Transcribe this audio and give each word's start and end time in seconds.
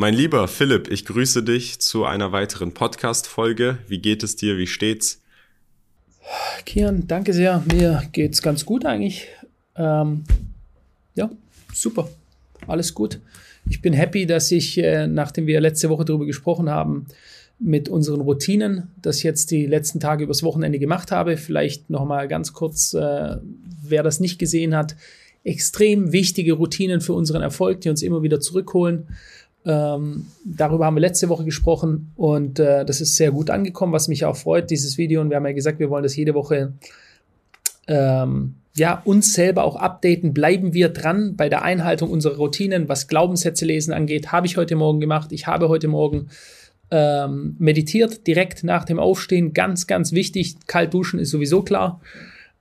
Mein 0.00 0.14
lieber 0.14 0.48
Philipp, 0.48 0.90
ich 0.90 1.04
grüße 1.04 1.42
dich 1.42 1.78
zu 1.78 2.06
einer 2.06 2.32
weiteren 2.32 2.72
Podcast-Folge. 2.72 3.76
Wie 3.86 3.98
geht 3.98 4.22
es 4.22 4.34
dir? 4.34 4.56
Wie 4.56 4.66
steht's? 4.66 5.20
Kian, 6.64 7.06
danke 7.06 7.34
sehr. 7.34 7.62
Mir 7.70 8.04
geht's 8.10 8.40
ganz 8.40 8.64
gut 8.64 8.86
eigentlich. 8.86 9.26
Ähm, 9.76 10.24
ja, 11.16 11.28
super. 11.74 12.08
Alles 12.66 12.94
gut. 12.94 13.20
Ich 13.68 13.82
bin 13.82 13.92
happy, 13.92 14.24
dass 14.24 14.50
ich, 14.50 14.78
äh, 14.78 15.06
nachdem 15.06 15.46
wir 15.46 15.60
letzte 15.60 15.90
Woche 15.90 16.06
darüber 16.06 16.24
gesprochen 16.24 16.70
haben, 16.70 17.04
mit 17.58 17.90
unseren 17.90 18.22
Routinen, 18.22 18.88
das 19.02 19.22
jetzt 19.22 19.50
die 19.50 19.66
letzten 19.66 20.00
Tage 20.00 20.24
übers 20.24 20.42
Wochenende 20.42 20.78
gemacht 20.78 21.12
habe. 21.12 21.36
Vielleicht 21.36 21.90
nochmal 21.90 22.26
ganz 22.26 22.54
kurz, 22.54 22.94
äh, 22.94 23.36
wer 23.82 24.02
das 24.02 24.18
nicht 24.18 24.38
gesehen 24.38 24.74
hat. 24.74 24.96
Extrem 25.44 26.12
wichtige 26.12 26.54
Routinen 26.54 27.02
für 27.02 27.12
unseren 27.12 27.42
Erfolg, 27.42 27.82
die 27.82 27.90
uns 27.90 28.00
immer 28.00 28.22
wieder 28.22 28.40
zurückholen. 28.40 29.06
Ähm, 29.66 30.26
darüber 30.44 30.86
haben 30.86 30.96
wir 30.96 31.00
letzte 31.00 31.28
Woche 31.28 31.44
gesprochen 31.44 32.12
und 32.16 32.58
äh, 32.58 32.84
das 32.84 33.00
ist 33.00 33.16
sehr 33.16 33.30
gut 33.30 33.50
angekommen, 33.50 33.92
was 33.92 34.08
mich 34.08 34.24
auch 34.24 34.36
freut, 34.36 34.70
dieses 34.70 34.96
Video. 34.96 35.20
Und 35.20 35.30
wir 35.30 35.36
haben 35.36 35.46
ja 35.46 35.52
gesagt, 35.52 35.78
wir 35.78 35.90
wollen 35.90 36.02
das 36.02 36.16
jede 36.16 36.34
Woche 36.34 36.72
ähm, 37.86 38.54
ja, 38.76 39.02
uns 39.04 39.34
selber 39.34 39.64
auch 39.64 39.76
updaten. 39.76 40.32
Bleiben 40.32 40.72
wir 40.72 40.88
dran 40.88 41.36
bei 41.36 41.48
der 41.48 41.62
Einhaltung 41.62 42.10
unserer 42.10 42.36
Routinen, 42.36 42.88
was 42.88 43.08
Glaubenssätze 43.08 43.66
lesen 43.66 43.92
angeht. 43.92 44.32
Habe 44.32 44.46
ich 44.46 44.56
heute 44.56 44.76
Morgen 44.76 45.00
gemacht. 45.00 45.32
Ich 45.32 45.46
habe 45.46 45.68
heute 45.68 45.88
Morgen 45.88 46.28
ähm, 46.90 47.56
meditiert, 47.58 48.26
direkt 48.26 48.64
nach 48.64 48.84
dem 48.84 48.98
Aufstehen. 48.98 49.52
Ganz, 49.52 49.86
ganz 49.86 50.12
wichtig. 50.12 50.56
Kalt 50.66 50.94
duschen 50.94 51.18
ist 51.18 51.30
sowieso 51.30 51.62
klar. 51.62 52.00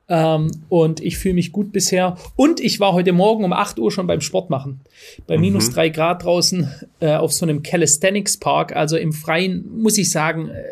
Ähm, 0.10 0.50
und 0.70 1.02
ich 1.02 1.20
fühle 1.20 1.36
mich 1.36 1.52
gut 1.52 1.72
bisher. 1.72 2.18
Und 2.36 2.60
ich 2.60 2.80
war 2.80 2.94
heute 2.94 3.14
Morgen 3.14 3.44
um 3.44 3.54
8 3.54 3.78
Uhr 3.78 3.92
schon 3.92 4.08
beim 4.08 4.22
Sport 4.22 4.50
machen. 4.50 4.82
Bei 5.28 5.36
mhm. 5.36 5.42
minus 5.42 5.70
3 5.70 5.90
Grad 5.90 6.24
draußen 6.24 6.68
äh, 7.00 7.14
auf 7.14 7.32
so 7.32 7.46
einem 7.46 7.62
Calisthenics 7.62 8.38
Park. 8.38 8.76
Also 8.76 8.98
im 8.98 9.14
Freien 9.14 9.70
muss 9.78 10.00
ich 10.00 10.12
sagen, 10.12 10.50
äh, 10.50 10.64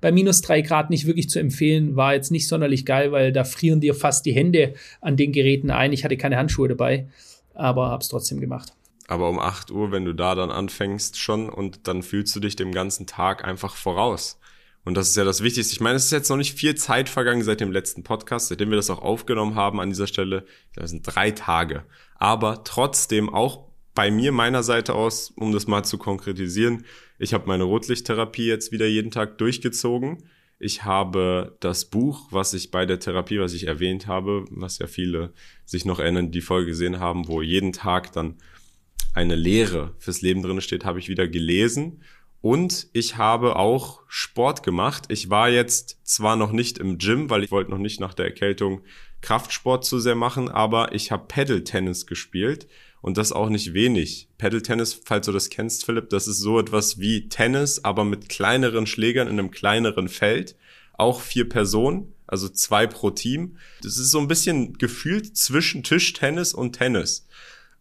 bei 0.00 0.10
minus 0.10 0.40
3 0.40 0.62
Grad 0.62 0.88
nicht 0.88 1.06
wirklich 1.06 1.28
zu 1.28 1.38
empfehlen. 1.38 1.96
War 1.96 2.14
jetzt 2.14 2.30
nicht 2.30 2.48
sonderlich 2.48 2.86
geil, 2.86 3.12
weil 3.12 3.30
da 3.30 3.44
frieren 3.44 3.80
dir 3.80 3.94
fast 3.94 4.24
die 4.24 4.32
Hände 4.32 4.72
an 5.02 5.18
den 5.18 5.32
Geräten 5.32 5.70
ein. 5.70 5.92
Ich 5.92 6.04
hatte 6.04 6.16
keine 6.16 6.38
Handschuhe 6.38 6.68
dabei, 6.68 7.06
aber 7.54 7.88
habe 7.88 8.02
es 8.02 8.08
trotzdem 8.08 8.40
gemacht. 8.40 8.72
Aber 9.06 9.28
um 9.28 9.38
8 9.38 9.70
Uhr, 9.70 9.92
wenn 9.92 10.06
du 10.06 10.14
da 10.14 10.34
dann 10.34 10.50
anfängst 10.50 11.18
schon 11.18 11.50
und 11.50 11.88
dann 11.88 12.02
fühlst 12.02 12.34
du 12.36 12.40
dich 12.40 12.56
dem 12.56 12.72
ganzen 12.72 13.06
Tag 13.06 13.44
einfach 13.44 13.74
voraus. 13.74 14.38
Und 14.84 14.94
das 14.94 15.10
ist 15.10 15.16
ja 15.16 15.24
das 15.24 15.42
Wichtigste. 15.42 15.72
Ich 15.72 15.80
meine, 15.80 15.96
es 15.96 16.06
ist 16.06 16.12
jetzt 16.12 16.30
noch 16.30 16.36
nicht 16.36 16.58
viel 16.58 16.74
Zeit 16.74 17.08
vergangen 17.08 17.42
seit 17.42 17.60
dem 17.60 17.72
letzten 17.72 18.04
Podcast, 18.04 18.48
seitdem 18.48 18.70
wir 18.70 18.76
das 18.76 18.90
auch 18.90 19.02
aufgenommen 19.02 19.54
haben 19.54 19.80
an 19.80 19.90
dieser 19.90 20.06
Stelle. 20.06 20.46
Das 20.74 20.90
sind 20.90 21.02
drei 21.02 21.30
Tage. 21.30 21.84
Aber 22.14 22.64
trotzdem 22.64 23.28
auch 23.28 23.68
bei 23.94 24.10
mir 24.10 24.32
meiner 24.32 24.62
Seite 24.62 24.94
aus, 24.94 25.30
um 25.36 25.52
das 25.52 25.66
mal 25.66 25.82
zu 25.82 25.98
konkretisieren, 25.98 26.84
ich 27.18 27.34
habe 27.34 27.48
meine 27.48 27.64
Rotlichttherapie 27.64 28.46
jetzt 28.46 28.70
wieder 28.70 28.86
jeden 28.86 29.10
Tag 29.10 29.38
durchgezogen. 29.38 30.24
Ich 30.60 30.84
habe 30.84 31.56
das 31.60 31.84
Buch, 31.84 32.28
was 32.30 32.54
ich 32.54 32.70
bei 32.70 32.86
der 32.86 33.00
Therapie, 33.00 33.40
was 33.40 33.54
ich 33.54 33.66
erwähnt 33.66 34.06
habe, 34.06 34.44
was 34.50 34.78
ja 34.78 34.86
viele 34.86 35.32
sich 35.64 35.84
noch 35.84 35.98
erinnern, 35.98 36.30
die 36.30 36.40
Folge 36.40 36.68
gesehen 36.68 37.00
haben, 37.00 37.28
wo 37.28 37.42
jeden 37.42 37.72
Tag 37.72 38.12
dann 38.12 38.36
eine 39.14 39.34
Lehre 39.34 39.94
fürs 39.98 40.22
Leben 40.22 40.42
drin 40.42 40.60
steht, 40.60 40.84
habe 40.84 40.98
ich 40.98 41.08
wieder 41.08 41.26
gelesen 41.26 42.02
und 42.40 42.88
ich 42.92 43.16
habe 43.16 43.56
auch 43.56 44.00
Sport 44.06 44.62
gemacht. 44.62 45.04
Ich 45.08 45.28
war 45.28 45.48
jetzt 45.48 45.98
zwar 46.04 46.36
noch 46.36 46.52
nicht 46.52 46.78
im 46.78 46.98
Gym, 46.98 47.30
weil 47.30 47.44
ich 47.44 47.50
wollte 47.50 47.70
noch 47.70 47.78
nicht 47.78 48.00
nach 48.00 48.14
der 48.14 48.26
Erkältung 48.26 48.82
Kraftsport 49.20 49.84
zu 49.84 49.98
sehr 49.98 50.14
machen, 50.14 50.48
aber 50.48 50.94
ich 50.94 51.10
habe 51.10 51.26
Paddle-Tennis 51.26 52.06
gespielt 52.06 52.68
und 53.00 53.16
das 53.16 53.32
auch 53.32 53.48
nicht 53.48 53.74
wenig. 53.74 54.28
Paddle-Tennis, 54.38 55.00
falls 55.04 55.26
du 55.26 55.32
das 55.32 55.50
kennst, 55.50 55.84
Philipp, 55.84 56.10
das 56.10 56.28
ist 56.28 56.38
so 56.38 56.58
etwas 56.58 56.98
wie 56.98 57.28
Tennis, 57.28 57.84
aber 57.84 58.04
mit 58.04 58.28
kleineren 58.28 58.86
Schlägern 58.86 59.28
in 59.28 59.38
einem 59.38 59.50
kleineren 59.50 60.08
Feld. 60.08 60.56
Auch 60.94 61.20
vier 61.20 61.48
Personen, 61.48 62.12
also 62.26 62.48
zwei 62.48 62.86
pro 62.86 63.10
Team. 63.10 63.56
Das 63.82 63.98
ist 63.98 64.10
so 64.10 64.18
ein 64.18 64.28
bisschen 64.28 64.78
gefühlt 64.78 65.36
zwischen 65.36 65.82
Tischtennis 65.82 66.54
und 66.54 66.72
Tennis. 66.72 67.27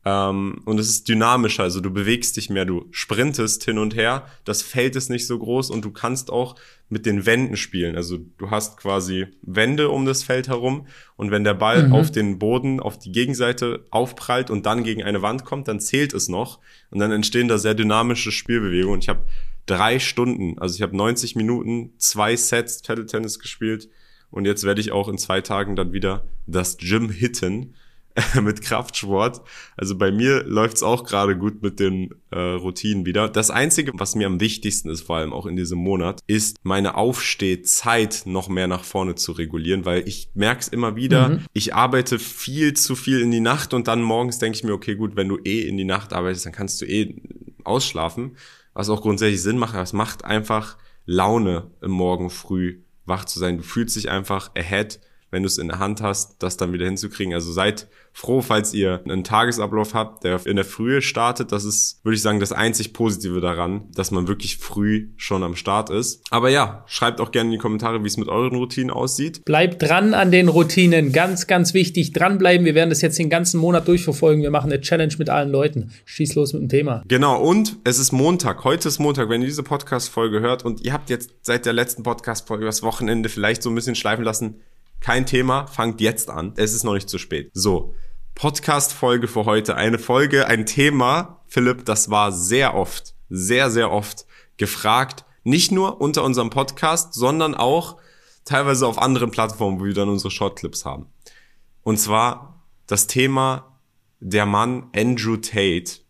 Ähm, 0.07 0.61
und 0.63 0.79
es 0.79 0.87
ist 0.87 1.09
dynamischer, 1.09 1.63
also 1.63 1.81
du 1.81 1.91
bewegst 1.91 2.37
dich 2.37 2.49
mehr, 2.49 2.63
du 2.63 2.85
sprintest 2.91 3.65
hin 3.65 3.77
und 3.77 3.93
her, 3.93 4.25
das 4.45 4.61
Feld 4.61 4.95
ist 4.95 5.09
nicht 5.09 5.27
so 5.27 5.37
groß 5.37 5.69
und 5.69 5.83
du 5.83 5.91
kannst 5.91 6.31
auch 6.31 6.55
mit 6.87 7.05
den 7.05 7.25
Wänden 7.25 7.57
spielen. 7.57 7.97
Also 7.97 8.17
du 8.37 8.49
hast 8.49 8.77
quasi 8.77 9.27
Wände 9.41 9.89
um 9.89 10.05
das 10.05 10.23
Feld 10.23 10.47
herum 10.47 10.87
und 11.17 11.31
wenn 11.31 11.43
der 11.43 11.55
Ball 11.55 11.87
mhm. 11.87 11.93
auf 11.93 12.09
den 12.09 12.39
Boden, 12.39 12.79
auf 12.79 12.97
die 12.97 13.11
Gegenseite 13.11 13.85
aufprallt 13.89 14.49
und 14.49 14.65
dann 14.65 14.85
gegen 14.85 15.03
eine 15.03 15.21
Wand 15.21 15.43
kommt, 15.43 15.67
dann 15.67 15.81
zählt 15.81 16.13
es 16.13 16.29
noch 16.29 16.59
und 16.89 16.99
dann 16.99 17.11
entstehen 17.11 17.49
da 17.49 17.57
sehr 17.57 17.73
dynamische 17.73 18.31
Spielbewegungen. 18.31 18.93
Und 18.93 19.03
ich 19.03 19.09
habe 19.09 19.25
drei 19.65 19.99
Stunden, 19.99 20.57
also 20.57 20.73
ich 20.73 20.83
habe 20.83 20.95
90 20.95 21.35
Minuten, 21.35 21.91
zwei 21.97 22.37
Sets 22.37 22.81
Paddle 22.81 23.07
Tennis 23.07 23.39
gespielt 23.39 23.89
und 24.31 24.45
jetzt 24.45 24.63
werde 24.63 24.79
ich 24.79 24.93
auch 24.93 25.09
in 25.09 25.17
zwei 25.17 25.41
Tagen 25.41 25.75
dann 25.75 25.91
wieder 25.91 26.23
das 26.45 26.77
Gym 26.77 27.09
hitten 27.09 27.75
mit 28.41 28.61
Kraftsport. 28.61 29.41
Also 29.75 29.97
bei 29.97 30.11
mir 30.11 30.43
läuft's 30.43 30.83
auch 30.83 31.03
gerade 31.03 31.37
gut 31.37 31.61
mit 31.61 31.79
den 31.79 32.15
äh, 32.31 32.39
Routinen 32.39 33.05
wieder. 33.05 33.29
Das 33.29 33.51
Einzige, 33.51 33.91
was 33.95 34.15
mir 34.15 34.27
am 34.27 34.39
wichtigsten 34.39 34.89
ist, 34.89 35.01
vor 35.01 35.17
allem 35.17 35.33
auch 35.33 35.45
in 35.45 35.55
diesem 35.55 35.79
Monat, 35.79 36.21
ist 36.27 36.57
meine 36.63 36.95
Aufstehzeit 36.95 38.23
noch 38.25 38.49
mehr 38.49 38.67
nach 38.67 38.83
vorne 38.83 39.15
zu 39.15 39.31
regulieren, 39.33 39.85
weil 39.85 40.07
ich 40.07 40.29
merke 40.33 40.61
es 40.61 40.67
immer 40.67 40.95
wieder, 40.95 41.29
mhm. 41.29 41.45
ich 41.53 41.75
arbeite 41.75 42.19
viel 42.19 42.73
zu 42.73 42.95
viel 42.95 43.21
in 43.21 43.31
die 43.31 43.39
Nacht 43.39 43.73
und 43.73 43.87
dann 43.87 44.01
morgens 44.01 44.39
denke 44.39 44.57
ich 44.57 44.63
mir, 44.63 44.73
okay, 44.73 44.95
gut, 44.95 45.15
wenn 45.15 45.29
du 45.29 45.37
eh 45.43 45.61
in 45.67 45.77
die 45.77 45.85
Nacht 45.85 46.13
arbeitest, 46.13 46.45
dann 46.45 46.53
kannst 46.53 46.81
du 46.81 46.85
eh 46.85 47.15
ausschlafen, 47.63 48.37
was 48.73 48.89
auch 48.89 49.01
grundsätzlich 49.01 49.41
Sinn 49.41 49.57
macht, 49.57 49.73
aber 49.73 49.83
es 49.83 49.93
macht 49.93 50.25
einfach 50.25 50.77
Laune 51.05 51.71
im 51.81 51.91
Morgen 51.91 52.29
früh 52.29 52.81
wach 53.05 53.25
zu 53.25 53.39
sein. 53.39 53.57
Du 53.57 53.63
fühlst 53.63 53.95
dich 53.95 54.09
einfach 54.09 54.51
ahead 54.55 54.99
wenn 55.31 55.43
du 55.43 55.47
es 55.47 55.57
in 55.57 55.67
der 55.67 55.79
Hand 55.79 56.01
hast, 56.01 56.41
das 56.41 56.57
dann 56.57 56.73
wieder 56.73 56.85
hinzukriegen. 56.85 57.33
Also 57.33 57.51
seid 57.51 57.87
froh, 58.17 58.41
falls 58.41 58.73
ihr 58.73 59.01
einen 59.03 59.23
Tagesablauf 59.23 59.93
habt, 59.93 60.23
der 60.23 60.43
in 60.47 60.55
der 60.55 60.65
Frühe 60.65 61.03
startet. 61.03 61.51
Das 61.51 61.65
ist, 61.65 62.03
würde 62.03 62.15
ich 62.15 62.21
sagen, 62.21 62.39
das 62.39 62.51
einzig 62.51 62.93
Positive 62.93 63.41
daran, 63.41 63.89
dass 63.93 64.09
man 64.09 64.27
wirklich 64.27 64.57
früh 64.57 65.09
schon 65.17 65.43
am 65.43 65.55
Start 65.55 65.91
ist. 65.91 66.23
Aber 66.31 66.49
ja, 66.49 66.83
schreibt 66.87 67.21
auch 67.21 67.31
gerne 67.31 67.49
in 67.49 67.51
die 67.51 67.57
Kommentare, 67.57 68.01
wie 68.03 68.07
es 68.07 68.17
mit 68.17 68.27
euren 68.27 68.55
Routinen 68.55 68.89
aussieht. 68.89 69.45
Bleibt 69.45 69.83
dran 69.83 70.15
an 70.15 70.31
den 70.31 70.47
Routinen. 70.47 71.11
Ganz, 71.11 71.45
ganz 71.45 71.75
wichtig. 71.75 72.13
Dranbleiben. 72.13 72.65
Wir 72.65 72.73
werden 72.73 72.89
das 72.89 73.01
jetzt 73.01 73.19
den 73.19 73.29
ganzen 73.29 73.59
Monat 73.59 73.87
durchverfolgen. 73.87 74.41
Wir 74.41 74.51
machen 74.51 74.71
eine 74.71 74.81
Challenge 74.81 75.13
mit 75.19 75.29
allen 75.29 75.51
Leuten. 75.51 75.91
Schieß 76.05 76.33
los 76.35 76.53
mit 76.53 76.63
dem 76.63 76.69
Thema. 76.69 77.03
Genau. 77.07 77.39
Und 77.39 77.77
es 77.83 77.99
ist 77.99 78.13
Montag. 78.13 78.63
Heute 78.63 78.87
ist 78.87 78.97
Montag. 78.97 79.29
Wenn 79.29 79.41
ihr 79.41 79.47
diese 79.47 79.63
Podcast-Folge 79.63 80.39
hört 80.39 80.65
und 80.65 80.81
ihr 80.81 80.93
habt 80.93 81.11
jetzt 81.11 81.31
seit 81.41 81.67
der 81.67 81.73
letzten 81.73 82.01
Podcast-Folge 82.01 82.65
das 82.65 82.81
Wochenende 82.81 83.29
vielleicht 83.29 83.61
so 83.61 83.69
ein 83.69 83.75
bisschen 83.75 83.95
schleifen 83.95 84.23
lassen, 84.23 84.61
kein 84.99 85.25
Thema, 85.25 85.67
fangt 85.67 86.01
jetzt 86.01 86.29
an. 86.29 86.53
Es 86.57 86.73
ist 86.73 86.83
noch 86.83 86.93
nicht 86.93 87.09
zu 87.09 87.17
spät. 87.17 87.51
So, 87.53 87.95
Podcast-Folge 88.35 89.27
für 89.27 89.45
heute. 89.45 89.75
Eine 89.75 89.99
Folge, 89.99 90.47
ein 90.47 90.65
Thema, 90.65 91.41
Philipp, 91.47 91.85
das 91.85 92.09
war 92.09 92.31
sehr 92.31 92.75
oft, 92.75 93.15
sehr, 93.29 93.71
sehr 93.71 93.91
oft 93.91 94.25
gefragt. 94.57 95.25
Nicht 95.43 95.71
nur 95.71 96.01
unter 96.01 96.23
unserem 96.23 96.49
Podcast, 96.49 97.13
sondern 97.13 97.55
auch 97.55 97.97
teilweise 98.45 98.87
auf 98.87 98.97
anderen 98.97 99.31
Plattformen, 99.31 99.79
wo 99.79 99.85
wir 99.85 99.93
dann 99.93 100.09
unsere 100.09 100.31
Shortclips 100.31 100.85
haben. 100.85 101.07
Und 101.83 101.97
zwar 101.97 102.63
das 102.85 103.07
Thema 103.07 103.79
der 104.19 104.45
Mann 104.45 104.89
Andrew 104.95 105.37
Tate 105.37 106.01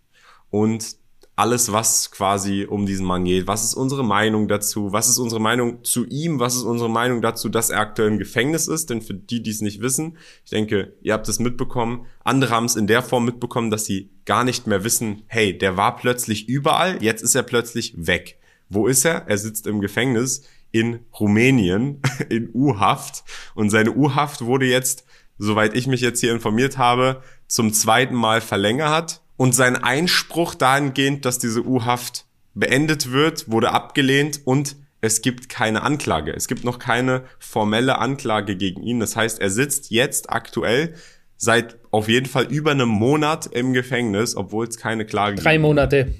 und 0.49 0.97
alles, 1.37 1.71
was 1.71 2.09
quasi 2.09 2.65
um 2.67 2.87
diesen 2.87 3.05
Mann 3.05 3.23
geht. 3.23 3.45
Was 3.45 3.63
ist 3.63 3.75
unsere 3.75 4.03
Meinung 4.03 4.47
dazu? 4.47 4.91
Was 4.91 5.07
ist 5.07 5.19
unsere 5.19 5.39
Meinung 5.39 5.83
zu 5.83 6.03
ihm? 6.07 6.39
Was 6.39 6.55
ist 6.55 6.63
unsere 6.63 6.89
Meinung 6.89 7.21
dazu, 7.21 7.47
dass 7.47 7.69
er 7.69 7.79
aktuell 7.79 8.09
im 8.09 8.17
Gefängnis 8.17 8.67
ist? 8.67 8.89
Denn 8.89 9.03
für 9.03 9.13
die, 9.13 9.43
die 9.43 9.51
es 9.51 9.61
nicht 9.61 9.79
wissen, 9.79 10.17
ich 10.43 10.49
denke, 10.49 10.95
ihr 11.03 11.13
habt 11.13 11.29
es 11.29 11.37
mitbekommen. 11.37 12.07
Andere 12.23 12.55
haben 12.55 12.65
es 12.65 12.75
in 12.75 12.87
der 12.87 13.03
Form 13.03 13.25
mitbekommen, 13.25 13.69
dass 13.69 13.85
sie 13.85 14.09
gar 14.25 14.43
nicht 14.43 14.65
mehr 14.65 14.83
wissen, 14.83 15.21
hey, 15.27 15.55
der 15.55 15.77
war 15.77 15.95
plötzlich 15.95 16.49
überall, 16.49 17.03
jetzt 17.03 17.21
ist 17.21 17.35
er 17.35 17.43
plötzlich 17.43 17.93
weg. 17.95 18.39
Wo 18.67 18.87
ist 18.87 19.05
er? 19.05 19.27
Er 19.27 19.37
sitzt 19.37 19.67
im 19.67 19.79
Gefängnis 19.79 20.41
in 20.71 21.01
Rumänien, 21.19 22.01
in 22.29 22.49
U-Haft. 22.51 23.23
Und 23.53 23.69
seine 23.69 23.91
U-Haft 23.91 24.43
wurde 24.43 24.65
jetzt, 24.65 25.05
soweit 25.37 25.75
ich 25.75 25.85
mich 25.85 26.01
jetzt 26.01 26.19
hier 26.19 26.33
informiert 26.33 26.79
habe, 26.79 27.21
zum 27.47 27.73
zweiten 27.73 28.15
Mal 28.15 28.41
verlängert 28.41 29.21
und 29.37 29.55
sein 29.55 29.75
Einspruch 29.75 30.55
dahingehend, 30.55 31.25
dass 31.25 31.39
diese 31.39 31.65
U-Haft 31.65 32.25
beendet 32.53 33.11
wird, 33.11 33.49
wurde 33.49 33.71
abgelehnt 33.71 34.41
und 34.45 34.75
es 34.99 35.21
gibt 35.21 35.47
keine 35.47 35.83
Anklage. 35.83 36.33
Es 36.33 36.47
gibt 36.47 36.63
noch 36.63 36.79
keine 36.79 37.23
formelle 37.39 37.99
Anklage 37.99 38.55
gegen 38.55 38.81
ihn. 38.81 38.99
Das 38.99 39.15
heißt, 39.15 39.39
er 39.39 39.51
sitzt 39.51 39.91
jetzt 39.91 40.31
aktuell 40.31 40.95
seit 41.37 41.77
auf 41.91 42.09
jeden 42.09 42.25
Fall 42.25 42.45
über 42.45 42.71
einem 42.71 42.89
Monat 42.89 43.45
im 43.45 43.73
Gefängnis, 43.73 44.35
obwohl 44.35 44.67
es 44.67 44.77
keine 44.77 45.05
Klage 45.05 45.35
gibt. 45.35 45.45
Drei 45.45 45.59
Monate. 45.59 46.15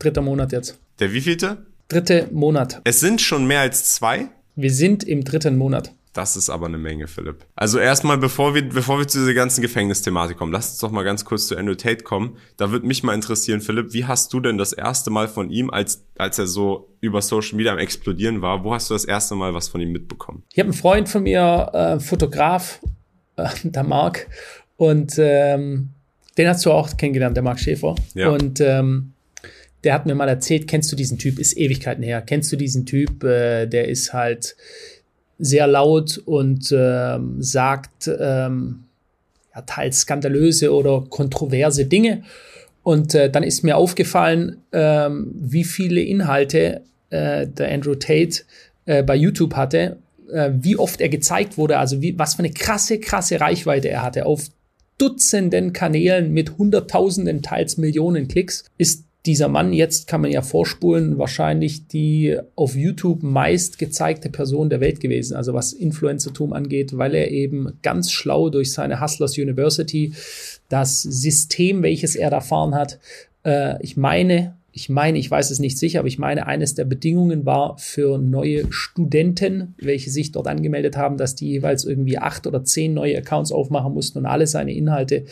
Dritter 0.00 0.20
Monat 0.20 0.52
jetzt. 0.52 0.78
Der 0.98 1.12
wievielte? 1.12 1.66
Dritte 1.86 2.28
Monat. 2.32 2.80
Es 2.84 3.00
sind 3.00 3.20
schon 3.20 3.46
mehr 3.46 3.60
als 3.60 3.94
zwei? 3.94 4.28
Wir 4.56 4.72
sind 4.72 5.04
im 5.04 5.22
dritten 5.22 5.56
Monat. 5.56 5.92
Das 6.12 6.36
ist 6.36 6.50
aber 6.50 6.66
eine 6.66 6.78
Menge, 6.78 7.06
Philipp. 7.06 7.44
Also 7.54 7.78
erstmal, 7.78 8.18
bevor 8.18 8.54
wir, 8.54 8.68
bevor 8.68 8.98
wir 8.98 9.06
zu 9.06 9.18
dieser 9.18 9.34
ganzen 9.34 9.62
Gefängnisthematik 9.62 10.36
kommen, 10.36 10.52
lass 10.52 10.70
uns 10.70 10.78
doch 10.78 10.90
mal 10.90 11.04
ganz 11.04 11.24
kurz 11.24 11.46
zu 11.46 11.56
Andrew 11.56 11.74
Tate 11.74 12.02
kommen. 12.02 12.36
Da 12.56 12.70
würde 12.70 12.86
mich 12.86 13.02
mal 13.02 13.14
interessieren, 13.14 13.60
Philipp, 13.60 13.92
wie 13.92 14.04
hast 14.04 14.32
du 14.32 14.40
denn 14.40 14.58
das 14.58 14.72
erste 14.72 15.10
Mal 15.10 15.28
von 15.28 15.50
ihm, 15.50 15.70
als, 15.70 16.04
als 16.16 16.38
er 16.38 16.46
so 16.46 16.94
über 17.00 17.22
Social 17.22 17.56
Media 17.56 17.72
am 17.72 17.78
explodieren 17.78 18.42
war, 18.42 18.64
wo 18.64 18.74
hast 18.74 18.90
du 18.90 18.94
das 18.94 19.04
erste 19.04 19.34
Mal 19.34 19.54
was 19.54 19.68
von 19.68 19.80
ihm 19.80 19.92
mitbekommen? 19.92 20.42
Ich 20.52 20.58
habe 20.58 20.68
einen 20.68 20.78
Freund 20.78 21.08
von 21.08 21.22
mir, 21.22 21.70
äh, 21.72 22.00
Fotograf, 22.00 22.80
äh, 23.36 23.48
der 23.62 23.84
Marc, 23.84 24.26
und 24.76 25.14
ähm, 25.18 25.90
den 26.38 26.48
hast 26.48 26.64
du 26.64 26.70
auch 26.70 26.96
kennengelernt, 26.96 27.36
der 27.36 27.42
Marc 27.42 27.58
Schäfer. 27.58 27.96
Ja. 28.14 28.30
Und 28.30 28.60
ähm, 28.60 29.12
der 29.84 29.94
hat 29.94 30.06
mir 30.06 30.14
mal 30.14 30.28
erzählt, 30.28 30.68
kennst 30.68 30.90
du 30.90 30.96
diesen 30.96 31.18
Typ, 31.18 31.38
ist 31.38 31.56
Ewigkeiten 31.56 32.02
her, 32.02 32.22
kennst 32.22 32.50
du 32.52 32.56
diesen 32.56 32.86
Typ, 32.86 33.22
äh, 33.24 33.66
der 33.66 33.88
ist 33.88 34.12
halt 34.12 34.56
sehr 35.38 35.66
laut 35.66 36.18
und 36.24 36.74
ähm, 36.76 37.42
sagt 37.42 38.08
ähm, 38.08 38.84
ja, 39.54 39.62
teils 39.62 40.00
skandalöse 40.00 40.72
oder 40.74 41.04
kontroverse 41.08 41.86
Dinge. 41.86 42.22
Und 42.82 43.14
äh, 43.14 43.30
dann 43.30 43.42
ist 43.42 43.64
mir 43.64 43.76
aufgefallen, 43.76 44.58
ähm, 44.72 45.30
wie 45.34 45.64
viele 45.64 46.00
Inhalte 46.00 46.82
äh, 47.10 47.46
der 47.46 47.70
Andrew 47.72 47.94
Tate 47.94 48.42
äh, 48.86 49.02
bei 49.02 49.14
YouTube 49.14 49.54
hatte, 49.54 49.98
äh, 50.32 50.50
wie 50.54 50.76
oft 50.76 51.00
er 51.00 51.08
gezeigt 51.08 51.58
wurde, 51.58 51.78
also 51.78 52.00
wie, 52.02 52.18
was 52.18 52.34
für 52.34 52.40
eine 52.40 52.52
krasse, 52.52 52.98
krasse 52.98 53.40
Reichweite 53.40 53.88
er 53.88 54.02
hatte. 54.02 54.26
Auf 54.26 54.48
Dutzenden 54.98 55.72
Kanälen 55.72 56.32
mit 56.32 56.58
Hunderttausenden, 56.58 57.42
teils 57.42 57.76
Millionen 57.76 58.26
Klicks 58.26 58.64
ist 58.78 59.04
dieser 59.28 59.48
Mann 59.48 59.74
jetzt 59.74 60.06
kann 60.06 60.22
man 60.22 60.30
ja 60.30 60.40
vorspulen, 60.40 61.18
wahrscheinlich 61.18 61.86
die 61.86 62.38
auf 62.56 62.74
YouTube 62.74 63.22
meist 63.22 63.78
gezeigte 63.78 64.30
Person 64.30 64.70
der 64.70 64.80
Welt 64.80 65.00
gewesen, 65.00 65.36
also 65.36 65.52
was 65.52 65.74
Influencertum 65.74 66.54
angeht, 66.54 66.96
weil 66.96 67.14
er 67.14 67.30
eben 67.30 67.74
ganz 67.82 68.10
schlau 68.10 68.48
durch 68.48 68.72
seine 68.72 69.02
Hustlers 69.02 69.36
University 69.36 70.14
das 70.70 71.02
System, 71.02 71.82
welches 71.82 72.16
er 72.16 72.32
erfahren 72.32 72.74
hat, 72.74 72.98
äh, 73.44 73.74
ich 73.82 73.98
meine, 73.98 74.56
ich 74.72 74.88
meine, 74.88 75.18
ich 75.18 75.30
weiß 75.30 75.50
es 75.50 75.58
nicht 75.58 75.76
sicher, 75.76 75.98
aber 75.98 76.08
ich 76.08 76.18
meine, 76.18 76.46
eines 76.46 76.74
der 76.74 76.86
Bedingungen 76.86 77.44
war 77.44 77.76
für 77.76 78.16
neue 78.16 78.72
Studenten, 78.72 79.74
welche 79.76 80.08
sich 80.08 80.32
dort 80.32 80.48
angemeldet 80.48 80.96
haben, 80.96 81.18
dass 81.18 81.34
die 81.34 81.48
jeweils 81.48 81.84
irgendwie 81.84 82.16
acht 82.16 82.46
oder 82.46 82.64
zehn 82.64 82.94
neue 82.94 83.18
Accounts 83.18 83.52
aufmachen 83.52 83.92
mussten 83.92 84.18
und 84.18 84.26
alle 84.26 84.46
seine 84.46 84.72
Inhalte 84.72 85.26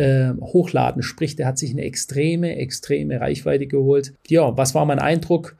äh, 0.00 0.32
hochladen. 0.40 1.02
Sprich, 1.02 1.36
der 1.36 1.46
hat 1.46 1.58
sich 1.58 1.72
eine 1.72 1.82
extreme, 1.82 2.56
extreme 2.56 3.20
Reichweite 3.20 3.66
geholt. 3.66 4.14
Ja, 4.28 4.56
was 4.56 4.74
war 4.74 4.86
mein 4.86 4.98
Eindruck? 4.98 5.56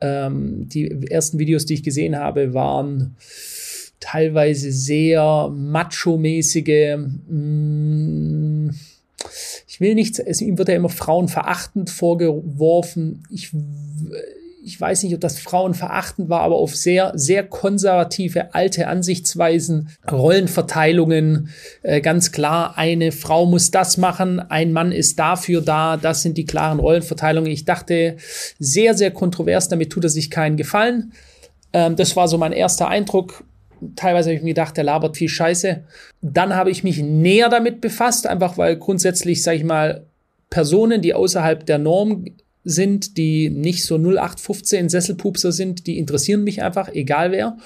Ähm, 0.00 0.66
die 0.68 1.10
ersten 1.10 1.38
Videos, 1.38 1.66
die 1.66 1.74
ich 1.74 1.82
gesehen 1.82 2.16
habe, 2.16 2.54
waren 2.54 3.16
teilweise 4.00 4.72
sehr 4.72 5.50
macho-mäßige. 5.54 6.96
Mm, 7.28 8.70
ich 9.68 9.80
will 9.80 9.94
nicht, 9.94 10.18
es, 10.18 10.40
ihm 10.40 10.56
wird 10.56 10.68
ja 10.68 10.74
immer 10.74 10.88
frauenverachtend 10.88 11.90
vorgeworfen. 11.90 13.24
Ich 13.30 13.50
ich 14.64 14.80
weiß 14.80 15.02
nicht, 15.02 15.14
ob 15.14 15.20
das 15.20 15.40
frauenverachtend 15.40 16.28
war, 16.28 16.42
aber 16.42 16.56
auf 16.56 16.76
sehr, 16.76 17.12
sehr 17.14 17.42
konservative, 17.42 18.54
alte 18.54 18.86
Ansichtsweisen, 18.86 19.88
Rollenverteilungen, 20.10 21.48
äh, 21.82 22.00
ganz 22.00 22.30
klar, 22.30 22.78
eine 22.78 23.10
Frau 23.10 23.44
muss 23.46 23.72
das 23.72 23.96
machen, 23.96 24.38
ein 24.38 24.72
Mann 24.72 24.92
ist 24.92 25.18
dafür 25.18 25.62
da, 25.62 25.96
das 25.96 26.22
sind 26.22 26.38
die 26.38 26.44
klaren 26.44 26.78
Rollenverteilungen. 26.78 27.50
Ich 27.50 27.64
dachte, 27.64 28.16
sehr, 28.58 28.94
sehr 28.94 29.10
kontrovers, 29.10 29.68
damit 29.68 29.90
tut 29.90 30.04
er 30.04 30.10
sich 30.10 30.30
keinen 30.30 30.56
Gefallen. 30.56 31.12
Ähm, 31.72 31.96
das 31.96 32.14
war 32.14 32.28
so 32.28 32.38
mein 32.38 32.52
erster 32.52 32.88
Eindruck. 32.88 33.44
Teilweise 33.96 34.30
habe 34.30 34.36
ich 34.36 34.42
mir 34.42 34.54
gedacht, 34.54 34.76
der 34.76 34.84
labert 34.84 35.16
viel 35.16 35.28
Scheiße. 35.28 35.82
Dann 36.20 36.54
habe 36.54 36.70
ich 36.70 36.84
mich 36.84 36.98
näher 36.98 37.48
damit 37.48 37.80
befasst, 37.80 38.28
einfach 38.28 38.56
weil 38.58 38.76
grundsätzlich, 38.76 39.42
sage 39.42 39.56
ich 39.56 39.64
mal, 39.64 40.06
Personen, 40.50 41.02
die 41.02 41.14
außerhalb 41.14 41.66
der 41.66 41.78
Norm 41.78 42.26
sind, 42.64 43.16
die 43.16 43.50
nicht 43.50 43.84
so 43.84 43.96
0815 43.96 44.88
Sesselpupser 44.88 45.52
sind, 45.52 45.86
die 45.86 45.98
interessieren 45.98 46.44
mich 46.44 46.62
einfach, 46.62 46.88
egal 46.92 47.32
wer. 47.32 47.56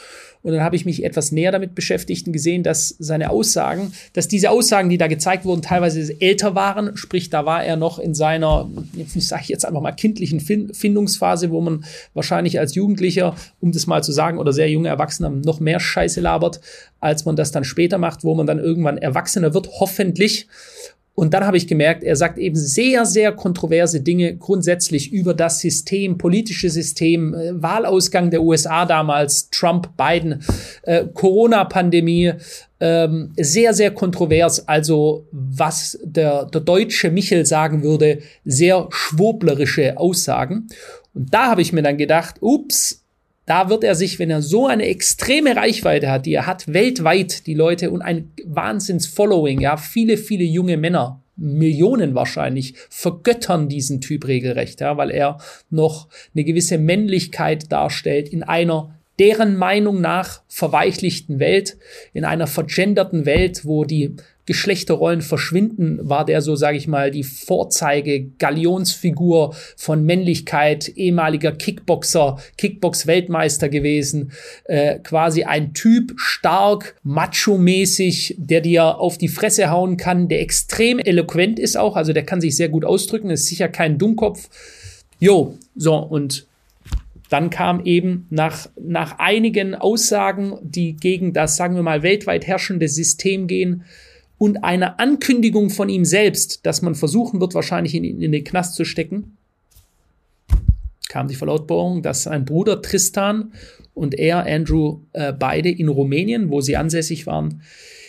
Und 0.46 0.52
dann 0.52 0.62
habe 0.62 0.76
ich 0.76 0.86
mich 0.86 1.02
etwas 1.02 1.32
näher 1.32 1.50
damit 1.50 1.74
beschäftigt 1.74 2.28
und 2.28 2.32
gesehen, 2.32 2.62
dass 2.62 2.90
seine 3.00 3.30
Aussagen, 3.30 3.92
dass 4.12 4.28
diese 4.28 4.50
Aussagen, 4.50 4.88
die 4.88 4.96
da 4.96 5.08
gezeigt 5.08 5.44
wurden, 5.44 5.60
teilweise 5.60 6.20
älter 6.20 6.54
waren. 6.54 6.96
Sprich, 6.96 7.30
da 7.30 7.44
war 7.44 7.64
er 7.64 7.74
noch 7.74 7.98
in 7.98 8.14
seiner, 8.14 8.70
sage 9.16 9.42
ich 9.42 9.48
jetzt 9.48 9.64
einfach 9.64 9.80
mal, 9.80 9.90
kindlichen 9.90 10.38
Findungsphase, 10.38 11.50
wo 11.50 11.60
man 11.60 11.84
wahrscheinlich 12.14 12.60
als 12.60 12.76
Jugendlicher, 12.76 13.34
um 13.60 13.72
das 13.72 13.88
mal 13.88 14.04
zu 14.04 14.12
sagen, 14.12 14.38
oder 14.38 14.52
sehr 14.52 14.70
junge 14.70 14.88
Erwachsene 14.88 15.30
noch 15.30 15.58
mehr 15.58 15.80
Scheiße 15.80 16.20
labert, 16.20 16.60
als 17.00 17.24
man 17.24 17.34
das 17.34 17.50
dann 17.50 17.64
später 17.64 17.98
macht, 17.98 18.22
wo 18.22 18.36
man 18.36 18.46
dann 18.46 18.60
irgendwann 18.60 18.98
Erwachsener 18.98 19.52
wird, 19.52 19.68
hoffentlich. 19.80 20.46
Und 21.16 21.32
dann 21.32 21.46
habe 21.46 21.56
ich 21.56 21.66
gemerkt, 21.66 22.04
er 22.04 22.14
sagt 22.14 22.36
eben 22.38 22.56
sehr, 22.56 23.06
sehr 23.06 23.32
kontroverse 23.32 24.02
Dinge 24.02 24.36
grundsätzlich 24.36 25.10
über 25.10 25.32
das 25.32 25.60
System, 25.60 26.18
politische 26.18 26.68
System, 26.68 27.32
äh, 27.32 27.62
Wahlausgang 27.62 28.30
der 28.30 28.42
USA 28.42 28.84
damals, 28.84 29.48
Trump, 29.48 29.96
Biden, 29.96 30.44
äh, 30.82 31.06
Corona-Pandemie, 31.06 32.34
ähm, 32.80 33.32
sehr, 33.38 33.72
sehr 33.72 33.92
kontrovers. 33.92 34.68
Also 34.68 35.26
was 35.32 35.98
der, 36.04 36.44
der 36.44 36.60
deutsche 36.60 37.10
Michel 37.10 37.46
sagen 37.46 37.82
würde, 37.82 38.18
sehr 38.44 38.86
schwoblerische 38.90 39.96
Aussagen. 39.96 40.66
Und 41.14 41.32
da 41.32 41.46
habe 41.46 41.62
ich 41.62 41.72
mir 41.72 41.82
dann 41.82 41.96
gedacht, 41.96 42.36
ups, 42.42 43.05
da 43.46 43.70
wird 43.70 43.84
er 43.84 43.94
sich, 43.94 44.18
wenn 44.18 44.30
er 44.30 44.42
so 44.42 44.66
eine 44.66 44.86
extreme 44.86 45.56
Reichweite 45.56 46.10
hat, 46.10 46.26
die 46.26 46.34
er 46.34 46.46
hat, 46.46 46.72
weltweit, 46.72 47.46
die 47.46 47.54
Leute 47.54 47.90
und 47.90 48.02
ein 48.02 48.32
Wahnsinns-Following, 48.44 49.60
ja, 49.60 49.76
viele, 49.76 50.16
viele 50.16 50.44
junge 50.44 50.76
Männer, 50.76 51.22
Millionen 51.36 52.14
wahrscheinlich, 52.14 52.74
vergöttern 52.90 53.68
diesen 53.68 54.00
Typ 54.00 54.26
regelrecht, 54.26 54.80
ja, 54.80 54.96
weil 54.96 55.10
er 55.10 55.38
noch 55.70 56.08
eine 56.34 56.44
gewisse 56.44 56.78
Männlichkeit 56.78 57.70
darstellt 57.70 58.28
in 58.28 58.42
einer 58.42 58.98
deren 59.18 59.56
Meinung 59.56 60.00
nach 60.00 60.42
verweichlichten 60.48 61.38
Welt, 61.38 61.78
in 62.12 62.24
einer 62.24 62.46
vergenderten 62.46 63.26
Welt, 63.26 63.64
wo 63.64 63.84
die 63.84 64.16
Geschlechterrollen 64.46 65.22
verschwinden, 65.22 65.98
war 66.02 66.24
der 66.24 66.40
so, 66.40 66.54
sage 66.54 66.78
ich 66.78 66.86
mal, 66.86 67.10
die 67.10 67.24
Vorzeige 67.24 68.28
Galionsfigur 68.38 69.54
von 69.76 70.04
Männlichkeit, 70.04 70.88
ehemaliger 70.88 71.52
Kickboxer, 71.52 72.38
Kickbox-Weltmeister 72.56 73.68
gewesen, 73.68 74.32
äh, 74.64 75.00
quasi 75.00 75.44
ein 75.44 75.74
Typ, 75.74 76.14
stark, 76.16 76.94
macho-mäßig, 77.02 78.36
der 78.38 78.60
dir 78.60 78.98
auf 78.98 79.18
die 79.18 79.28
Fresse 79.28 79.70
hauen 79.70 79.96
kann, 79.96 80.28
der 80.28 80.40
extrem 80.40 81.00
eloquent 81.00 81.58
ist 81.58 81.76
auch, 81.76 81.96
also 81.96 82.12
der 82.12 82.24
kann 82.24 82.40
sich 82.40 82.56
sehr 82.56 82.68
gut 82.68 82.84
ausdrücken, 82.84 83.30
ist 83.30 83.46
sicher 83.46 83.68
kein 83.68 83.98
Dummkopf. 83.98 84.48
Jo, 85.18 85.58
so, 85.74 85.96
und 85.96 86.46
dann 87.30 87.50
kam 87.50 87.84
eben 87.84 88.26
nach, 88.30 88.68
nach 88.80 89.18
einigen 89.18 89.74
Aussagen, 89.74 90.58
die 90.62 90.94
gegen 90.94 91.32
das, 91.32 91.56
sagen 91.56 91.74
wir 91.74 91.82
mal, 91.82 92.02
weltweit 92.02 92.46
herrschende 92.46 92.88
System 92.88 93.46
gehen, 93.46 93.84
und 94.38 94.64
einer 94.64 95.00
Ankündigung 95.00 95.70
von 95.70 95.88
ihm 95.88 96.04
selbst, 96.04 96.66
dass 96.66 96.82
man 96.82 96.94
versuchen 96.94 97.40
wird, 97.40 97.54
wahrscheinlich 97.54 97.94
ihn 97.94 98.04
in, 98.04 98.20
in 98.20 98.32
den 98.32 98.44
Knast 98.44 98.74
zu 98.74 98.84
stecken, 98.84 99.36
kam 101.08 101.28
die 101.28 101.34
Verlautbarung, 101.34 102.02
dass 102.02 102.24
sein 102.24 102.44
Bruder 102.44 102.82
Tristan 102.82 103.52
und 103.94 104.14
er, 104.14 104.44
Andrew, 104.44 105.00
äh, 105.12 105.32
beide 105.32 105.70
in 105.70 105.88
Rumänien, 105.88 106.50
wo 106.50 106.60
sie 106.60 106.76
ansässig 106.76 107.26
waren, 107.26 107.62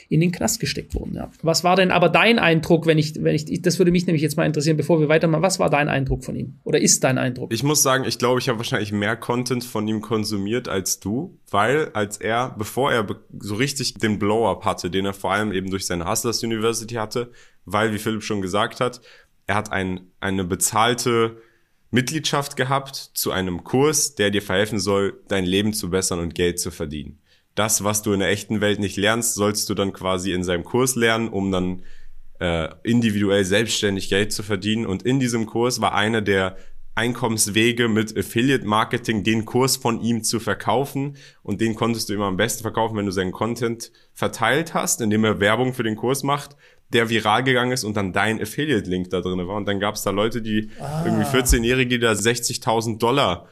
in 0.10 0.22
den 0.22 0.32
Knast 0.32 0.60
gesteckt 0.60 0.96
wurden. 0.96 1.16
Ja. 1.16 1.32
Was 1.42 1.64
war 1.64 1.76
denn 1.76 1.92
aber 1.92 2.10
dein 2.10 2.40
Eindruck, 2.40 2.86
wenn 2.86 2.98
ich, 2.98 3.22
wenn 3.22 3.36
ich, 3.36 3.62
das 3.62 3.78
würde 3.78 3.92
mich 3.92 4.06
nämlich 4.06 4.22
jetzt 4.22 4.38
mal 4.38 4.46
interessieren, 4.46 4.78
bevor 4.78 5.00
wir 5.00 5.10
weitermachen, 5.10 5.42
was 5.42 5.60
war 5.60 5.70
dein 5.70 5.90
Eindruck 5.90 6.24
von 6.24 6.36
ihm? 6.36 6.60
Oder 6.64 6.80
ist 6.80 7.04
dein 7.04 7.18
Eindruck? 7.18 7.54
Ich 7.54 7.64
muss 7.64 7.84
sagen, 7.84 8.06
ich 8.06 8.18
glaube, 8.18 8.40
ich 8.40 8.48
habe 8.48 8.58
wahrscheinlich 8.60 8.92
mehr 8.92 9.16
Content 9.18 9.64
von 9.64 9.88
ihm 9.88 10.02
konsumiert 10.02 10.68
als 10.68 11.00
du, 11.00 11.38
weil 11.50 11.90
als 11.94 12.18
er, 12.18 12.56
bevor 12.58 12.92
er 12.92 13.06
so 13.40 13.56
richtig 13.56 13.96
den 13.96 14.20
Blow-up 14.20 14.64
hatte, 14.66 14.90
den 14.90 15.06
er 15.06 15.14
vor 15.14 15.34
allem 15.34 15.52
eben 15.52 15.70
durch 15.70 15.86
seine 15.86 16.10
Hustlers 16.10 16.44
University 16.44 16.96
hatte, 16.96 17.32
weil, 17.66 17.94
wie 17.94 18.00
Philipp 18.00 18.24
schon 18.24 18.42
gesagt 18.42 18.80
hat, 18.80 19.02
er 19.46 19.56
hat 19.56 19.72
ein, 19.72 20.12
eine 20.20 20.46
bezahlte 20.46 21.42
Mitgliedschaft 21.92 22.56
gehabt 22.56 22.96
zu 23.14 23.32
einem 23.32 23.64
Kurs, 23.64 24.16
der 24.16 24.30
dir 24.30 24.42
verhelfen 24.42 24.80
soll, 24.80 25.22
dein 25.28 25.46
Leben 25.46 25.74
zu 25.74 25.90
bessern 25.90 26.20
und 26.20 26.36
Geld 26.36 26.60
zu 26.60 26.72
verdienen 26.72 27.20
das, 27.58 27.84
was 27.84 28.02
du 28.04 28.14
in 28.14 28.20
der 28.20 28.30
echten 28.30 28.62
Welt 28.62 28.80
nicht 28.80 28.98
lernst, 28.98 29.36
sollst 29.36 29.70
du 29.70 29.74
dann 29.74 29.92
quasi 29.92 30.32
in 30.32 30.44
seinem 30.44 30.64
Kurs 30.64 30.96
lernen, 30.96 31.28
um 31.28 31.52
dann 31.52 31.82
äh, 32.40 32.70
individuell 32.84 33.46
selbstständig 33.46 34.10
Geld 34.10 34.32
zu 34.32 34.44
verdienen. 34.44 34.86
Und 34.86 35.04
in 35.04 35.20
diesem 35.20 35.48
Kurs 35.48 35.82
war 35.82 35.96
einer 35.96 36.22
der 36.22 36.58
Einkommenswege 36.94 37.88
mit 37.88 38.18
Affiliate 38.18 38.66
Marketing, 38.66 39.24
den 39.24 39.46
Kurs 39.46 39.76
von 39.78 40.02
ihm 40.02 40.24
zu 40.24 40.40
verkaufen. 40.40 41.18
Und 41.42 41.62
den 41.62 41.76
konntest 41.76 42.10
du 42.10 42.14
immer 42.14 42.26
am 42.26 42.38
besten 42.38 42.62
verkaufen, 42.62 42.96
wenn 42.96 43.06
du 43.06 43.12
seinen 43.12 43.32
Content 43.32 43.92
verteilt 44.14 44.74
hast, 44.74 45.02
indem 45.02 45.24
er 45.24 45.40
Werbung 45.40 45.74
für 45.74 45.84
den 45.84 45.96
Kurs 45.96 46.24
macht, 46.24 46.56
der 46.90 47.10
viral 47.10 47.44
gegangen 47.44 47.72
ist 47.72 47.84
und 47.84 47.98
dann 47.98 48.14
dein 48.14 48.42
Affiliate-Link 48.42 49.10
da 49.10 49.22
drin 49.22 49.48
war. 49.48 49.58
Und 49.58 49.68
dann 49.68 49.80
gab 49.80 49.96
es 49.96 50.04
da 50.04 50.12
Leute, 50.12 50.42
die 50.42 50.70
ah. 50.80 51.06
irgendwie 51.06 51.26
14-Jährige, 51.26 51.90
die 51.90 52.00
da 52.00 52.12
60.000 52.12 53.00
Dollar 53.00 53.48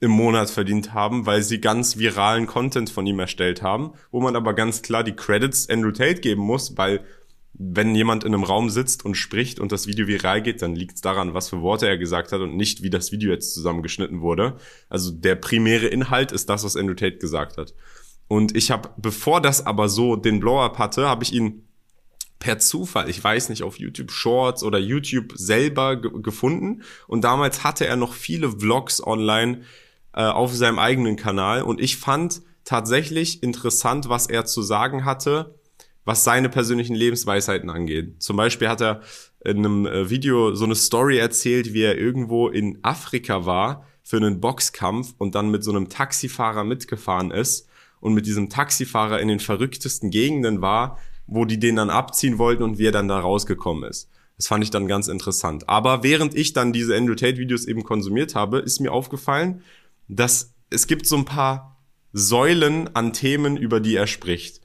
im 0.00 0.10
Monat 0.10 0.50
verdient 0.50 0.94
haben, 0.94 1.26
weil 1.26 1.42
sie 1.42 1.60
ganz 1.60 1.98
viralen 1.98 2.46
Content 2.46 2.90
von 2.90 3.06
ihm 3.06 3.18
erstellt 3.18 3.62
haben, 3.62 3.92
wo 4.10 4.20
man 4.20 4.36
aber 4.36 4.54
ganz 4.54 4.82
klar 4.82 5.02
die 5.02 5.16
Credits 5.16 5.68
Andrew 5.68 5.90
Tate 5.90 6.20
geben 6.20 6.42
muss, 6.42 6.76
weil 6.76 7.04
wenn 7.60 7.94
jemand 7.96 8.22
in 8.22 8.32
einem 8.32 8.44
Raum 8.44 8.70
sitzt 8.70 9.04
und 9.04 9.16
spricht 9.16 9.58
und 9.58 9.72
das 9.72 9.88
Video 9.88 10.06
viral 10.06 10.42
geht, 10.42 10.62
dann 10.62 10.76
liegt 10.76 10.94
es 10.94 11.00
daran, 11.00 11.34
was 11.34 11.48
für 11.48 11.60
Worte 11.60 11.88
er 11.88 11.98
gesagt 11.98 12.30
hat 12.30 12.40
und 12.40 12.56
nicht, 12.56 12.84
wie 12.84 12.90
das 12.90 13.10
Video 13.10 13.32
jetzt 13.32 13.52
zusammengeschnitten 13.52 14.20
wurde. 14.20 14.56
Also 14.88 15.10
der 15.10 15.34
primäre 15.34 15.88
Inhalt 15.88 16.30
ist 16.30 16.48
das, 16.48 16.62
was 16.62 16.76
Andrew 16.76 16.94
Tate 16.94 17.18
gesagt 17.18 17.56
hat. 17.56 17.74
Und 18.28 18.56
ich 18.56 18.70
habe, 18.70 18.90
bevor 18.96 19.40
das 19.40 19.66
aber 19.66 19.88
so 19.88 20.14
den 20.14 20.38
Blow-up 20.38 20.78
hatte, 20.78 21.08
habe 21.08 21.24
ich 21.24 21.32
ihn 21.32 21.64
per 22.38 22.58
Zufall, 22.58 23.10
ich 23.10 23.22
weiß 23.22 23.48
nicht, 23.48 23.64
auf 23.64 23.80
YouTube 23.80 24.12
Shorts 24.12 24.62
oder 24.62 24.78
YouTube 24.78 25.32
selber 25.34 25.96
gefunden. 25.96 26.82
Und 27.08 27.24
damals 27.24 27.64
hatte 27.64 27.86
er 27.86 27.96
noch 27.96 28.12
viele 28.12 28.60
Vlogs 28.60 29.04
online 29.04 29.62
äh, 30.18 30.22
auf 30.22 30.52
seinem 30.52 30.80
eigenen 30.80 31.14
Kanal. 31.14 31.62
Und 31.62 31.80
ich 31.80 31.96
fand 31.96 32.42
tatsächlich 32.64 33.40
interessant, 33.40 34.08
was 34.08 34.26
er 34.26 34.44
zu 34.44 34.62
sagen 34.62 35.04
hatte, 35.04 35.54
was 36.04 36.24
seine 36.24 36.48
persönlichen 36.48 36.96
Lebensweisheiten 36.96 37.70
angeht. 37.70 38.20
Zum 38.20 38.36
Beispiel 38.36 38.68
hat 38.68 38.80
er 38.80 39.02
in 39.44 39.58
einem 39.58 39.86
äh, 39.86 40.10
Video 40.10 40.56
so 40.56 40.64
eine 40.64 40.74
Story 40.74 41.18
erzählt, 41.18 41.72
wie 41.72 41.82
er 41.82 41.96
irgendwo 41.96 42.48
in 42.48 42.80
Afrika 42.82 43.46
war 43.46 43.86
für 44.02 44.16
einen 44.16 44.40
Boxkampf 44.40 45.14
und 45.18 45.36
dann 45.36 45.52
mit 45.52 45.62
so 45.62 45.70
einem 45.70 45.88
Taxifahrer 45.88 46.64
mitgefahren 46.64 47.30
ist 47.30 47.68
und 48.00 48.14
mit 48.14 48.26
diesem 48.26 48.50
Taxifahrer 48.50 49.20
in 49.20 49.28
den 49.28 49.38
verrücktesten 49.38 50.10
Gegenden 50.10 50.60
war, 50.60 50.98
wo 51.28 51.44
die 51.44 51.60
den 51.60 51.76
dann 51.76 51.90
abziehen 51.90 52.38
wollten 52.38 52.64
und 52.64 52.78
wie 52.78 52.86
er 52.86 52.92
dann 52.92 53.06
da 53.06 53.20
rausgekommen 53.20 53.88
ist. 53.88 54.10
Das 54.36 54.48
fand 54.48 54.64
ich 54.64 54.70
dann 54.70 54.88
ganz 54.88 55.06
interessant. 55.06 55.68
Aber 55.68 56.02
während 56.02 56.34
ich 56.34 56.54
dann 56.54 56.72
diese 56.72 56.96
Andrew 56.96 57.14
Tate 57.14 57.38
Videos 57.38 57.66
eben 57.66 57.84
konsumiert 57.84 58.34
habe, 58.34 58.58
ist 58.58 58.80
mir 58.80 58.92
aufgefallen, 58.92 59.62
dass 60.08 60.54
es 60.70 60.86
gibt 60.86 61.06
so 61.06 61.16
ein 61.16 61.24
paar 61.24 61.78
Säulen 62.12 62.94
an 62.94 63.12
Themen, 63.12 63.56
über 63.56 63.80
die 63.80 63.94
er 63.94 64.06
spricht. 64.06 64.60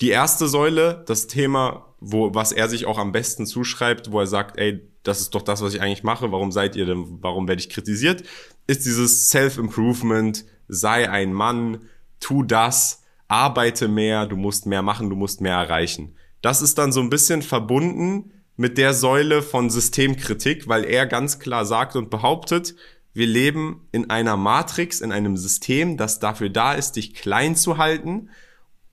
Die 0.00 0.10
erste 0.10 0.48
Säule, 0.48 1.04
das 1.06 1.26
Thema, 1.26 1.94
wo, 2.00 2.34
was 2.34 2.52
er 2.52 2.68
sich 2.68 2.86
auch 2.86 2.98
am 2.98 3.12
besten 3.12 3.46
zuschreibt, 3.46 4.12
wo 4.12 4.20
er 4.20 4.26
sagt, 4.26 4.58
ey, 4.58 4.80
das 5.02 5.20
ist 5.20 5.34
doch 5.34 5.42
das, 5.42 5.60
was 5.60 5.74
ich 5.74 5.80
eigentlich 5.80 6.04
mache, 6.04 6.30
warum 6.30 6.52
seid 6.52 6.76
ihr 6.76 6.86
denn, 6.86 7.18
warum 7.20 7.48
werde 7.48 7.60
ich 7.60 7.68
kritisiert, 7.68 8.22
ist 8.66 8.84
dieses 8.84 9.30
Self-Improvement, 9.30 10.44
sei 10.68 11.10
ein 11.10 11.32
Mann, 11.32 11.80
tu 12.20 12.42
das, 12.42 13.02
arbeite 13.26 13.88
mehr, 13.88 14.26
du 14.26 14.36
musst 14.36 14.66
mehr 14.66 14.82
machen, 14.82 15.10
du 15.10 15.16
musst 15.16 15.40
mehr 15.40 15.54
erreichen. 15.54 16.14
Das 16.42 16.62
ist 16.62 16.78
dann 16.78 16.92
so 16.92 17.00
ein 17.00 17.10
bisschen 17.10 17.42
verbunden 17.42 18.32
mit 18.56 18.78
der 18.78 18.94
Säule 18.94 19.42
von 19.42 19.70
Systemkritik, 19.70 20.68
weil 20.68 20.84
er 20.84 21.06
ganz 21.06 21.38
klar 21.38 21.64
sagt 21.64 21.96
und 21.96 22.10
behauptet, 22.10 22.74
wir 23.18 23.26
leben 23.26 23.88
in 23.90 24.10
einer 24.10 24.36
Matrix, 24.36 25.00
in 25.00 25.10
einem 25.10 25.36
System, 25.36 25.96
das 25.96 26.20
dafür 26.20 26.50
da 26.50 26.74
ist, 26.74 26.92
dich 26.92 27.14
klein 27.14 27.56
zu 27.56 27.76
halten. 27.76 28.30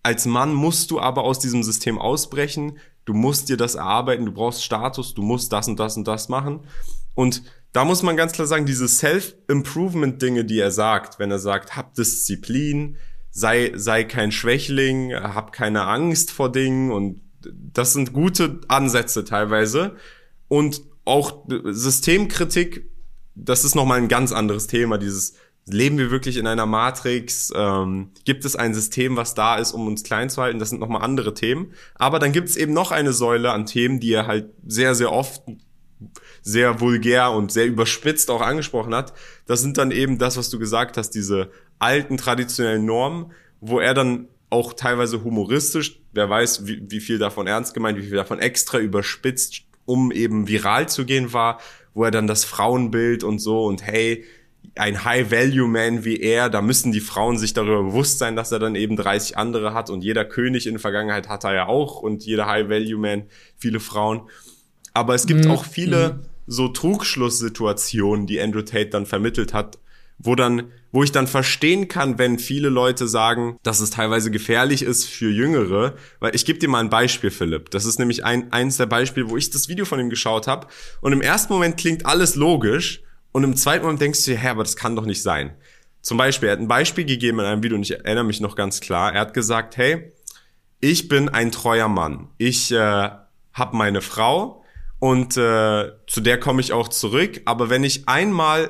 Als 0.01 0.25
Mann 0.25 0.53
musst 0.53 0.89
du 0.89 0.99
aber 0.99 1.23
aus 1.23 1.37
diesem 1.37 1.61
System 1.61 1.99
ausbrechen. 1.99 2.79
Du 3.05 3.13
musst 3.13 3.49
dir 3.49 3.57
das 3.57 3.75
erarbeiten, 3.75 4.25
du 4.25 4.31
brauchst 4.31 4.63
Status, 4.63 5.13
du 5.13 5.21
musst 5.21 5.53
das 5.53 5.67
und 5.67 5.79
das 5.79 5.95
und 5.95 6.07
das 6.07 6.27
machen. 6.27 6.61
Und 7.13 7.43
da 7.71 7.85
muss 7.85 8.01
man 8.01 8.17
ganz 8.17 8.31
klar 8.31 8.47
sagen, 8.47 8.65
diese 8.65 8.87
Self-Improvement-Dinge, 8.87 10.43
die 10.43 10.59
er 10.59 10.71
sagt, 10.71 11.19
wenn 11.19 11.29
er 11.29 11.39
sagt, 11.39 11.75
hab 11.75 11.93
Disziplin, 11.93 12.97
sei, 13.29 13.73
sei 13.75 14.05
kein 14.05 14.31
Schwächling, 14.31 15.13
hab 15.13 15.51
keine 15.51 15.83
Angst 15.85 16.31
vor 16.31 16.51
Dingen 16.51 16.91
und 16.91 17.21
das 17.41 17.93
sind 17.93 18.11
gute 18.11 18.61
Ansätze 18.69 19.23
teilweise. 19.23 19.97
Und 20.47 20.81
auch 21.03 21.45
Systemkritik, 21.65 22.89
das 23.35 23.63
ist 23.63 23.75
nochmal 23.75 23.99
ein 23.99 24.07
ganz 24.07 24.31
anderes 24.31 24.67
Thema, 24.67 24.97
dieses 24.97 25.35
Leben 25.67 25.97
wir 25.97 26.11
wirklich 26.11 26.37
in 26.37 26.47
einer 26.47 26.65
Matrix? 26.65 27.51
Ähm, 27.55 28.11
gibt 28.23 28.45
es 28.45 28.55
ein 28.55 28.73
System, 28.73 29.17
was 29.17 29.33
da 29.33 29.55
ist, 29.55 29.71
um 29.71 29.87
uns 29.87 30.03
klein 30.03 30.29
zu 30.29 30.41
halten? 30.41 30.59
Das 30.59 30.69
sind 30.69 30.79
nochmal 30.79 31.01
andere 31.01 31.33
Themen. 31.33 31.73
Aber 31.95 32.19
dann 32.19 32.31
gibt 32.31 32.49
es 32.49 32.55
eben 32.55 32.73
noch 32.73 32.91
eine 32.91 33.13
Säule 33.13 33.51
an 33.51 33.65
Themen, 33.65 33.99
die 33.99 34.13
er 34.13 34.27
halt 34.27 34.51
sehr, 34.65 34.93
sehr 34.93 35.11
oft 35.11 35.41
sehr 36.41 36.79
vulgär 36.79 37.31
und 37.31 37.51
sehr 37.51 37.65
überspitzt 37.65 38.29
auch 38.29 38.41
angesprochen 38.41 38.93
hat. 38.93 39.13
Das 39.47 39.61
sind 39.61 39.77
dann 39.77 39.91
eben 39.91 40.19
das, 40.19 40.37
was 40.37 40.49
du 40.49 40.59
gesagt 40.59 40.97
hast, 40.97 41.11
diese 41.11 41.49
alten 41.79 42.17
traditionellen 42.17 42.85
Normen, 42.85 43.31
wo 43.59 43.79
er 43.79 43.93
dann 43.93 44.27
auch 44.49 44.73
teilweise 44.73 45.23
humoristisch, 45.23 46.01
wer 46.13 46.29
weiß, 46.29 46.67
wie, 46.67 46.83
wie 46.87 46.99
viel 46.99 47.17
davon 47.17 47.47
ernst 47.47 47.73
gemeint, 47.73 47.97
wie 47.97 48.03
viel 48.03 48.15
davon 48.15 48.39
extra 48.39 48.77
überspitzt, 48.77 49.63
um 49.85 50.11
eben 50.11 50.47
viral 50.47 50.87
zu 50.87 51.05
gehen 51.05 51.33
war, 51.33 51.59
wo 51.95 52.03
er 52.03 52.11
dann 52.11 52.27
das 52.27 52.45
Frauenbild 52.45 53.23
und 53.23 53.39
so 53.39 53.65
und 53.65 53.83
hey, 53.83 54.23
ein 54.75 55.05
High-Value-Man 55.05 56.03
wie 56.03 56.19
er, 56.19 56.49
da 56.49 56.61
müssen 56.61 56.91
die 56.91 56.99
Frauen 56.99 57.37
sich 57.37 57.53
darüber 57.53 57.83
bewusst 57.83 58.19
sein, 58.19 58.35
dass 58.35 58.51
er 58.51 58.59
dann 58.59 58.75
eben 58.75 58.97
30 58.97 59.37
andere 59.37 59.73
hat 59.73 59.89
und 59.89 60.03
jeder 60.03 60.25
König 60.25 60.67
in 60.67 60.73
der 60.73 60.81
Vergangenheit 60.81 61.29
hat 61.29 61.45
er 61.45 61.53
ja 61.53 61.67
auch 61.67 62.01
und 62.01 62.25
jeder 62.25 62.45
High-Value-Man 62.47 63.23
viele 63.57 63.79
Frauen. 63.79 64.21
Aber 64.93 65.15
es 65.15 65.25
gibt 65.25 65.45
mhm. 65.45 65.51
auch 65.51 65.65
viele 65.65 66.13
mhm. 66.13 66.19
so 66.45 66.67
Trugschlusssituationen, 66.67 68.27
die 68.27 68.41
Andrew 68.41 68.61
Tate 68.61 68.89
dann 68.89 69.05
vermittelt 69.05 69.53
hat, 69.53 69.79
wo 70.17 70.35
dann, 70.35 70.71
wo 70.95 71.03
ich 71.03 71.11
dann 71.11 71.27
verstehen 71.27 71.89
kann, 71.89 72.17
wenn 72.17 72.39
viele 72.39 72.69
Leute 72.69 73.09
sagen, 73.09 73.57
dass 73.63 73.81
es 73.81 73.89
teilweise 73.89 74.31
gefährlich 74.31 74.81
ist 74.81 75.03
für 75.03 75.29
Jüngere, 75.29 75.95
weil 76.21 76.33
ich 76.33 76.45
gebe 76.45 76.57
dir 76.57 76.69
mal 76.69 76.79
ein 76.79 76.89
Beispiel, 76.89 77.31
Philipp. 77.31 77.69
Das 77.71 77.83
ist 77.83 77.99
nämlich 77.99 78.23
ein, 78.23 78.53
eins 78.53 78.77
der 78.77 78.85
Beispiele, 78.85 79.29
wo 79.29 79.35
ich 79.35 79.49
das 79.49 79.67
Video 79.67 79.83
von 79.83 79.99
ihm 79.99 80.09
geschaut 80.09 80.47
habe 80.47 80.67
und 81.01 81.11
im 81.11 81.19
ersten 81.19 81.51
Moment 81.51 81.75
klingt 81.75 82.05
alles 82.05 82.35
logisch 82.35 83.03
und 83.33 83.43
im 83.43 83.57
zweiten 83.57 83.83
Moment 83.83 83.99
denkst 83.99 84.23
du 84.23 84.31
dir, 84.31 84.37
hä, 84.37 84.47
aber 84.47 84.63
das 84.63 84.77
kann 84.77 84.95
doch 84.95 85.05
nicht 85.05 85.21
sein. 85.21 85.57
Zum 86.01 86.17
Beispiel, 86.17 86.47
er 86.47 86.53
hat 86.53 86.59
ein 86.59 86.69
Beispiel 86.69 87.03
gegeben 87.03 87.39
in 87.39 87.45
einem 87.45 87.61
Video 87.61 87.75
und 87.75 87.83
ich 87.83 87.91
erinnere 87.91 88.23
mich 88.23 88.39
noch 88.39 88.55
ganz 88.55 88.79
klar. 88.79 89.13
Er 89.13 89.19
hat 89.19 89.33
gesagt, 89.33 89.75
hey, 89.75 90.13
ich 90.79 91.09
bin 91.09 91.27
ein 91.27 91.51
treuer 91.51 91.89
Mann. 91.89 92.29
Ich 92.37 92.71
äh, 92.71 92.77
habe 92.77 93.75
meine 93.75 93.99
Frau 93.99 94.63
und 94.99 95.35
äh, 95.35 95.91
zu 96.07 96.21
der 96.21 96.39
komme 96.39 96.61
ich 96.61 96.71
auch 96.71 96.87
zurück. 96.87 97.41
Aber 97.43 97.69
wenn 97.69 97.83
ich 97.83 98.07
einmal 98.07 98.69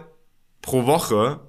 pro 0.64 0.88
Woche 0.88 1.45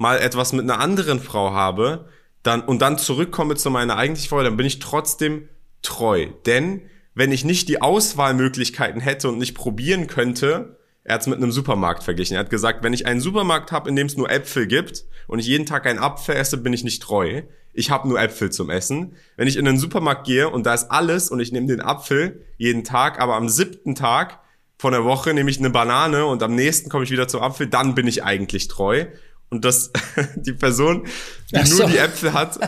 mal 0.00 0.18
etwas 0.18 0.54
mit 0.54 0.62
einer 0.62 0.80
anderen 0.80 1.20
Frau 1.20 1.52
habe, 1.52 2.08
dann 2.42 2.62
und 2.62 2.80
dann 2.80 2.96
zurückkomme 2.96 3.54
zu 3.56 3.70
meiner 3.70 3.96
eigentlichen 3.96 4.30
Frau, 4.30 4.42
dann 4.42 4.56
bin 4.56 4.64
ich 4.64 4.78
trotzdem 4.78 5.50
treu. 5.82 6.28
Denn 6.46 6.80
wenn 7.14 7.32
ich 7.32 7.44
nicht 7.44 7.68
die 7.68 7.82
Auswahlmöglichkeiten 7.82 9.02
hätte 9.02 9.28
und 9.28 9.36
nicht 9.36 9.54
probieren 9.54 10.06
könnte, 10.06 10.78
er 11.04 11.14
hat 11.14 11.20
es 11.20 11.26
mit 11.26 11.36
einem 11.36 11.52
Supermarkt 11.52 12.02
verglichen. 12.02 12.34
Er 12.34 12.40
hat 12.40 12.48
gesagt, 12.48 12.82
wenn 12.82 12.94
ich 12.94 13.04
einen 13.04 13.20
Supermarkt 13.20 13.72
habe, 13.72 13.90
in 13.90 13.96
dem 13.96 14.06
es 14.06 14.16
nur 14.16 14.30
Äpfel 14.30 14.66
gibt 14.66 15.04
und 15.26 15.38
ich 15.38 15.46
jeden 15.46 15.66
Tag 15.66 15.86
einen 15.86 15.98
Apfel 15.98 16.34
esse, 16.34 16.56
bin 16.56 16.72
ich 16.72 16.82
nicht 16.82 17.02
treu. 17.02 17.42
Ich 17.74 17.90
habe 17.90 18.08
nur 18.08 18.18
Äpfel 18.18 18.50
zum 18.50 18.70
Essen. 18.70 19.16
Wenn 19.36 19.48
ich 19.48 19.58
in 19.58 19.66
den 19.66 19.78
Supermarkt 19.78 20.26
gehe 20.26 20.48
und 20.48 20.64
da 20.64 20.72
ist 20.72 20.90
alles 20.90 21.28
und 21.30 21.40
ich 21.40 21.52
nehme 21.52 21.66
den 21.66 21.82
Apfel 21.82 22.46
jeden 22.56 22.84
Tag, 22.84 23.20
aber 23.20 23.34
am 23.34 23.50
siebten 23.50 23.94
Tag 23.94 24.40
von 24.78 24.92
der 24.92 25.04
Woche 25.04 25.34
nehme 25.34 25.50
ich 25.50 25.58
eine 25.58 25.68
Banane 25.68 26.24
und 26.24 26.42
am 26.42 26.54
nächsten 26.54 26.88
komme 26.88 27.04
ich 27.04 27.10
wieder 27.10 27.28
zum 27.28 27.42
Apfel, 27.42 27.66
dann 27.66 27.94
bin 27.94 28.06
ich 28.06 28.24
eigentlich 28.24 28.66
treu. 28.66 29.04
Und 29.50 29.64
dass 29.64 29.90
die 30.36 30.52
Person, 30.52 31.06
die 31.52 31.66
so. 31.66 31.78
nur 31.78 31.90
die 31.90 31.98
Äpfel 31.98 32.32
hat, 32.32 32.58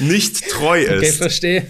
nicht 0.00 0.48
treu 0.48 0.80
ist. 0.80 0.90
Okay, 0.90 1.12
verstehe. 1.12 1.66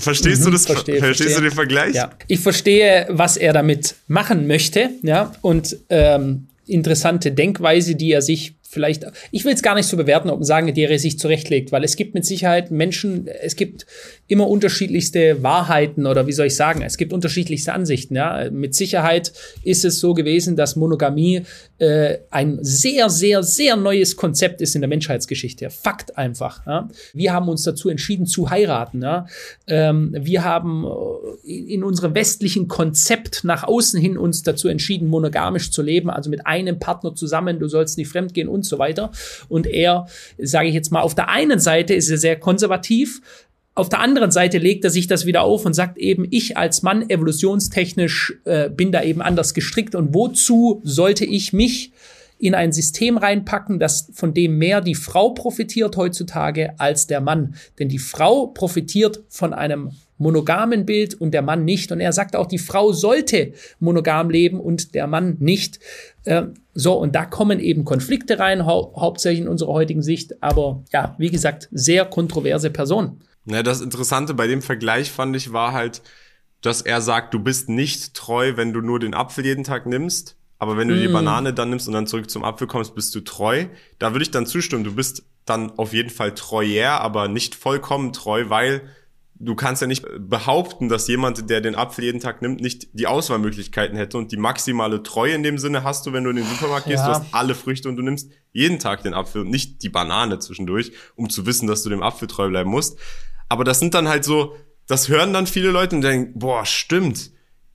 Verstehst 0.00 0.42
mhm, 0.42 0.46
du 0.46 0.50
das? 0.52 0.66
Verstehe, 0.66 0.98
verstehst 0.98 1.30
verstehe. 1.30 1.42
du 1.42 1.48
den 1.50 1.54
Vergleich? 1.54 1.94
Ja. 1.94 2.10
Ich 2.28 2.40
verstehe, 2.40 3.06
was 3.10 3.36
er 3.36 3.52
damit 3.52 3.96
machen 4.06 4.46
möchte, 4.46 4.90
ja, 5.02 5.32
und 5.42 5.76
ähm, 5.88 6.48
interessante 6.66 7.32
Denkweise, 7.32 7.96
die 7.96 8.12
er 8.12 8.22
sich 8.22 8.54
vielleicht, 8.68 9.06
ich 9.30 9.44
will 9.44 9.54
es 9.54 9.62
gar 9.62 9.74
nicht 9.74 9.86
so 9.86 9.96
bewerten, 9.96 10.30
ob 10.30 10.38
man 10.38 10.44
sagen, 10.44 10.72
die 10.72 10.82
er 10.82 10.98
sich 10.98 11.18
zurechtlegt, 11.18 11.72
weil 11.72 11.84
es 11.84 11.96
gibt 11.96 12.14
mit 12.14 12.26
Sicherheit 12.26 12.70
Menschen, 12.70 13.26
es 13.26 13.56
gibt 13.56 13.86
immer 14.28 14.46
unterschiedlichste 14.46 15.42
Wahrheiten 15.42 16.06
oder 16.06 16.26
wie 16.26 16.32
soll 16.32 16.46
ich 16.46 16.54
sagen, 16.54 16.82
es 16.82 16.98
gibt 16.98 17.14
unterschiedlichste 17.14 17.72
Ansichten. 17.72 18.14
Ja? 18.14 18.50
Mit 18.50 18.74
Sicherheit 18.74 19.32
ist 19.62 19.86
es 19.86 20.00
so 20.00 20.12
gewesen, 20.12 20.54
dass 20.54 20.76
Monogamie 20.76 21.42
äh, 21.78 22.18
ein 22.30 22.58
sehr, 22.60 23.08
sehr, 23.08 23.42
sehr 23.42 23.76
neues 23.76 24.16
Konzept 24.16 24.60
ist 24.60 24.74
in 24.74 24.82
der 24.82 24.88
Menschheitsgeschichte. 24.88 25.70
Fakt 25.70 26.18
einfach. 26.18 26.66
Ja? 26.66 26.88
Wir 27.14 27.32
haben 27.32 27.48
uns 27.48 27.62
dazu 27.62 27.88
entschieden 27.88 28.26
zu 28.26 28.50
heiraten. 28.50 29.00
Ja? 29.00 29.26
Ähm, 29.66 30.14
wir 30.14 30.44
haben 30.44 30.84
äh, 30.84 31.50
in 31.50 31.82
unserem 31.82 32.14
westlichen 32.14 32.68
Konzept 32.68 33.44
nach 33.44 33.64
außen 33.64 33.98
hin 33.98 34.18
uns 34.18 34.42
dazu 34.42 34.68
entschieden, 34.68 35.08
monogamisch 35.08 35.70
zu 35.70 35.80
leben, 35.80 36.10
also 36.10 36.28
mit 36.28 36.46
einem 36.46 36.78
Partner 36.78 37.14
zusammen, 37.14 37.58
du 37.58 37.66
sollst 37.66 37.96
nicht 37.96 38.08
fremdgehen 38.08 38.48
und 38.48 38.66
so 38.66 38.78
weiter. 38.78 39.10
Und 39.48 39.66
er, 39.66 40.06
sage 40.36 40.68
ich 40.68 40.74
jetzt 40.74 40.92
mal, 40.92 41.00
auf 41.00 41.14
der 41.14 41.30
einen 41.30 41.60
Seite 41.60 41.94
ist 41.94 42.10
er 42.10 42.18
sehr 42.18 42.36
konservativ, 42.36 43.22
auf 43.78 43.88
der 43.88 44.00
anderen 44.00 44.30
Seite 44.30 44.58
legt 44.58 44.84
er 44.84 44.90
sich 44.90 45.06
das 45.06 45.24
wieder 45.24 45.42
auf 45.42 45.64
und 45.64 45.72
sagt 45.72 45.98
eben, 45.98 46.26
ich 46.30 46.56
als 46.56 46.82
Mann 46.82 47.08
evolutionstechnisch 47.08 48.40
äh, 48.44 48.68
bin 48.70 48.92
da 48.92 49.02
eben 49.02 49.22
anders 49.22 49.54
gestrickt 49.54 49.94
und 49.94 50.14
wozu 50.14 50.80
sollte 50.84 51.24
ich 51.24 51.52
mich 51.52 51.92
in 52.38 52.54
ein 52.54 52.72
System 52.72 53.18
reinpacken, 53.18 53.78
das 53.78 54.10
von 54.14 54.32
dem 54.32 54.58
mehr 54.58 54.80
die 54.80 54.94
Frau 54.94 55.30
profitiert 55.30 55.96
heutzutage 55.96 56.78
als 56.78 57.06
der 57.06 57.20
Mann. 57.20 57.54
Denn 57.78 57.88
die 57.88 57.98
Frau 57.98 58.46
profitiert 58.48 59.24
von 59.28 59.52
einem 59.52 59.90
monogamen 60.18 60.84
Bild 60.84 61.14
und 61.14 61.32
der 61.32 61.42
Mann 61.42 61.64
nicht. 61.64 61.90
Und 61.92 62.00
er 62.00 62.12
sagt 62.12 62.36
auch, 62.36 62.46
die 62.46 62.58
Frau 62.58 62.92
sollte 62.92 63.52
monogam 63.80 64.30
leben 64.30 64.60
und 64.60 64.94
der 64.94 65.06
Mann 65.06 65.36
nicht. 65.40 65.80
Äh, 66.24 66.44
so, 66.74 66.94
und 66.94 67.14
da 67.14 67.24
kommen 67.24 67.60
eben 67.60 67.84
Konflikte 67.84 68.38
rein, 68.38 68.66
hau 68.66 68.92
hauptsächlich 68.96 69.42
in 69.42 69.48
unserer 69.48 69.72
heutigen 69.72 70.02
Sicht. 70.02 70.42
Aber 70.42 70.84
ja, 70.92 71.14
wie 71.18 71.30
gesagt, 71.30 71.68
sehr 71.72 72.04
kontroverse 72.04 72.70
Person. 72.70 73.20
Ja, 73.50 73.62
das 73.62 73.80
Interessante 73.80 74.34
bei 74.34 74.46
dem 74.46 74.62
Vergleich 74.62 75.10
fand 75.10 75.34
ich 75.34 75.52
war 75.52 75.72
halt, 75.72 76.02
dass 76.60 76.82
er 76.82 77.00
sagt, 77.00 77.32
du 77.34 77.38
bist 77.38 77.68
nicht 77.68 78.14
treu, 78.14 78.56
wenn 78.56 78.72
du 78.72 78.80
nur 78.80 78.98
den 78.98 79.14
Apfel 79.14 79.44
jeden 79.44 79.64
Tag 79.64 79.86
nimmst. 79.86 80.36
Aber 80.58 80.76
wenn 80.76 80.88
du 80.88 80.94
mm. 80.94 81.00
die 81.00 81.08
Banane 81.08 81.54
dann 81.54 81.70
nimmst 81.70 81.86
und 81.86 81.94
dann 81.94 82.06
zurück 82.06 82.28
zum 82.28 82.44
Apfel 82.44 82.66
kommst, 82.66 82.94
bist 82.94 83.14
du 83.14 83.20
treu. 83.20 83.66
Da 83.98 84.12
würde 84.12 84.24
ich 84.24 84.32
dann 84.32 84.44
zustimmen. 84.44 84.84
Du 84.84 84.94
bist 84.94 85.22
dann 85.44 85.78
auf 85.78 85.92
jeden 85.92 86.10
Fall 86.10 86.34
treuer, 86.34 87.00
aber 87.00 87.28
nicht 87.28 87.54
vollkommen 87.54 88.12
treu, 88.12 88.46
weil 88.48 88.82
du 89.40 89.54
kannst 89.54 89.80
ja 89.80 89.88
nicht 89.88 90.04
behaupten, 90.18 90.88
dass 90.88 91.06
jemand, 91.06 91.48
der 91.48 91.60
den 91.60 91.76
Apfel 91.76 92.04
jeden 92.04 92.20
Tag 92.20 92.42
nimmt, 92.42 92.60
nicht 92.60 92.88
die 92.92 93.06
Auswahlmöglichkeiten 93.06 93.96
hätte 93.96 94.18
und 94.18 94.32
die 94.32 94.36
maximale 94.36 95.02
Treue 95.02 95.32
in 95.32 95.42
dem 95.42 95.58
Sinne 95.58 95.84
hast 95.84 96.04
du, 96.06 96.12
wenn 96.12 96.24
du 96.24 96.30
in 96.30 96.36
den 96.36 96.44
Supermarkt 96.44 96.86
gehst, 96.86 97.04
ja. 97.04 97.06
du 97.06 97.12
hast 97.14 97.34
alle 97.34 97.54
Früchte 97.54 97.88
und 97.88 97.96
du 97.96 98.02
nimmst 98.02 98.30
jeden 98.52 98.78
Tag 98.78 99.04
den 99.04 99.14
Apfel 99.14 99.42
und 99.42 99.50
nicht 99.50 99.82
die 99.82 99.88
Banane 99.88 100.40
zwischendurch, 100.40 100.92
um 101.14 101.30
zu 101.30 101.46
wissen, 101.46 101.68
dass 101.68 101.82
du 101.82 101.88
dem 101.88 102.02
Apfel 102.02 102.26
treu 102.26 102.48
bleiben 102.48 102.70
musst. 102.70 102.98
Aber 103.48 103.64
das 103.64 103.78
sind 103.78 103.94
dann 103.94 104.08
halt 104.08 104.24
so, 104.24 104.56
das 104.86 105.08
hören 105.08 105.32
dann 105.32 105.46
viele 105.46 105.70
Leute 105.70 105.96
und 105.96 106.02
denken, 106.02 106.38
boah, 106.38 106.64
stimmt. 106.64 107.30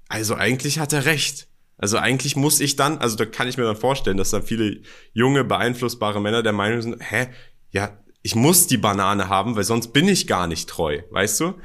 Also 0.07 0.35
eigentlich 0.35 0.79
hat 0.79 0.93
er 0.93 1.05
recht. 1.05 1.47
Also 1.77 1.97
eigentlich 1.97 2.35
muss 2.35 2.59
ich 2.59 2.75
dann, 2.75 2.99
also 2.99 3.15
da 3.15 3.25
kann 3.25 3.47
ich 3.47 3.57
mir 3.57 3.63
dann 3.65 3.75
vorstellen, 3.75 4.17
dass 4.17 4.29
dann 4.29 4.43
viele 4.43 4.81
junge, 5.13 5.43
beeinflussbare 5.43 6.21
Männer 6.21 6.43
der 6.43 6.53
Meinung 6.53 6.81
sind, 6.81 6.97
hä, 6.99 7.27
ja, 7.71 7.97
ich 8.21 8.35
muss 8.35 8.67
die 8.67 8.77
Banane 8.77 9.27
haben, 9.27 9.55
weil 9.55 9.63
sonst 9.63 9.91
bin 9.91 10.07
ich 10.07 10.27
gar 10.27 10.47
nicht 10.47 10.69
treu, 10.69 11.01
weißt 11.11 11.39
du? 11.41 11.55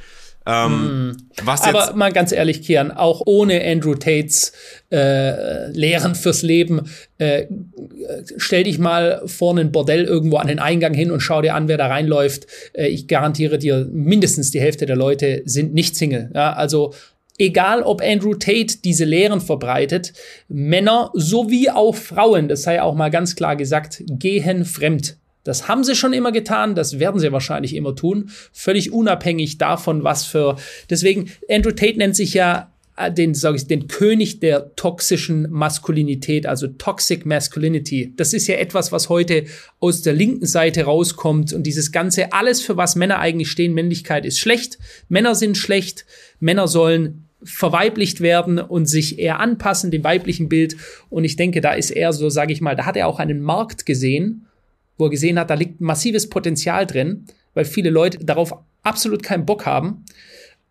Ähm, 0.48 1.10
mm. 1.10 1.16
Aber 1.46 1.94
mal 1.94 2.10
ganz 2.10 2.32
ehrlich, 2.32 2.62
Kian, 2.62 2.90
auch 2.90 3.22
ohne 3.26 3.62
Andrew 3.62 3.94
Tates 3.94 4.52
äh, 4.90 5.70
Lehren 5.72 6.14
fürs 6.14 6.40
Leben, 6.40 6.90
äh, 7.18 7.44
stell 8.38 8.64
dich 8.64 8.78
mal 8.78 9.20
vor 9.26 9.56
ein 9.56 9.72
Bordell 9.72 10.04
irgendwo 10.04 10.38
an 10.38 10.46
den 10.46 10.58
Eingang 10.58 10.94
hin 10.94 11.10
und 11.10 11.20
schau 11.20 11.42
dir 11.42 11.54
an, 11.54 11.68
wer 11.68 11.76
da 11.76 11.88
reinläuft. 11.88 12.46
Äh, 12.72 12.88
ich 12.88 13.08
garantiere 13.08 13.58
dir, 13.58 13.86
mindestens 13.92 14.50
die 14.50 14.60
Hälfte 14.60 14.86
der 14.86 14.96
Leute 14.96 15.42
sind 15.44 15.74
nicht 15.74 15.96
Single. 15.96 16.30
Ja? 16.34 16.54
Also 16.54 16.94
egal 17.36 17.82
ob 17.82 18.00
Andrew 18.02 18.34
Tate 18.34 18.78
diese 18.82 19.04
Lehren 19.04 19.42
verbreitet, 19.42 20.14
Männer 20.48 21.10
sowie 21.12 21.68
auch 21.68 21.94
Frauen, 21.94 22.48
das 22.48 22.62
sei 22.62 22.80
auch 22.80 22.94
mal 22.94 23.10
ganz 23.10 23.36
klar 23.36 23.54
gesagt, 23.54 24.02
gehen 24.08 24.64
fremd. 24.64 25.18
Das 25.48 25.66
haben 25.66 25.82
sie 25.82 25.94
schon 25.94 26.12
immer 26.12 26.30
getan, 26.30 26.74
das 26.74 26.98
werden 26.98 27.18
sie 27.18 27.32
wahrscheinlich 27.32 27.74
immer 27.74 27.96
tun, 27.96 28.30
völlig 28.52 28.92
unabhängig 28.92 29.56
davon, 29.56 30.04
was 30.04 30.26
für. 30.26 30.56
Deswegen, 30.90 31.30
Andrew 31.48 31.70
Tate 31.70 31.96
nennt 31.96 32.14
sich 32.14 32.34
ja 32.34 32.70
äh, 32.98 33.10
den, 33.10 33.34
sag 33.34 33.54
ich, 33.54 33.66
den 33.66 33.88
König 33.88 34.40
der 34.40 34.74
toxischen 34.76 35.50
Maskulinität, 35.50 36.46
also 36.46 36.66
Toxic 36.66 37.24
Masculinity. 37.24 38.12
Das 38.16 38.34
ist 38.34 38.46
ja 38.46 38.56
etwas, 38.56 38.92
was 38.92 39.08
heute 39.08 39.44
aus 39.80 40.02
der 40.02 40.12
linken 40.12 40.44
Seite 40.46 40.82
rauskommt 40.82 41.54
und 41.54 41.62
dieses 41.62 41.92
ganze, 41.92 42.32
alles 42.34 42.60
für 42.60 42.76
was 42.76 42.94
Männer 42.94 43.18
eigentlich 43.18 43.50
stehen, 43.50 43.72
Männlichkeit 43.72 44.26
ist 44.26 44.38
schlecht, 44.38 44.78
Männer 45.08 45.34
sind 45.34 45.56
schlecht, 45.56 46.04
Männer 46.40 46.68
sollen 46.68 47.24
verweiblicht 47.42 48.20
werden 48.20 48.58
und 48.58 48.86
sich 48.86 49.18
eher 49.18 49.40
anpassen 49.40 49.90
dem 49.90 50.04
weiblichen 50.04 50.48
Bild. 50.50 50.76
Und 51.08 51.24
ich 51.24 51.36
denke, 51.36 51.60
da 51.62 51.72
ist 51.72 51.90
er 51.90 52.12
so, 52.12 52.28
sage 52.28 52.52
ich 52.52 52.60
mal, 52.60 52.76
da 52.76 52.84
hat 52.84 52.96
er 52.96 53.06
auch 53.06 53.18
einen 53.18 53.40
Markt 53.40 53.86
gesehen, 53.86 54.47
wo 54.98 55.04
er 55.04 55.10
gesehen 55.10 55.38
hat, 55.38 55.50
da 55.50 55.54
liegt 55.54 55.80
massives 55.80 56.28
Potenzial 56.28 56.86
drin, 56.86 57.26
weil 57.54 57.64
viele 57.64 57.90
Leute 57.90 58.18
darauf 58.18 58.52
absolut 58.82 59.22
keinen 59.22 59.46
Bock 59.46 59.64
haben. 59.64 60.04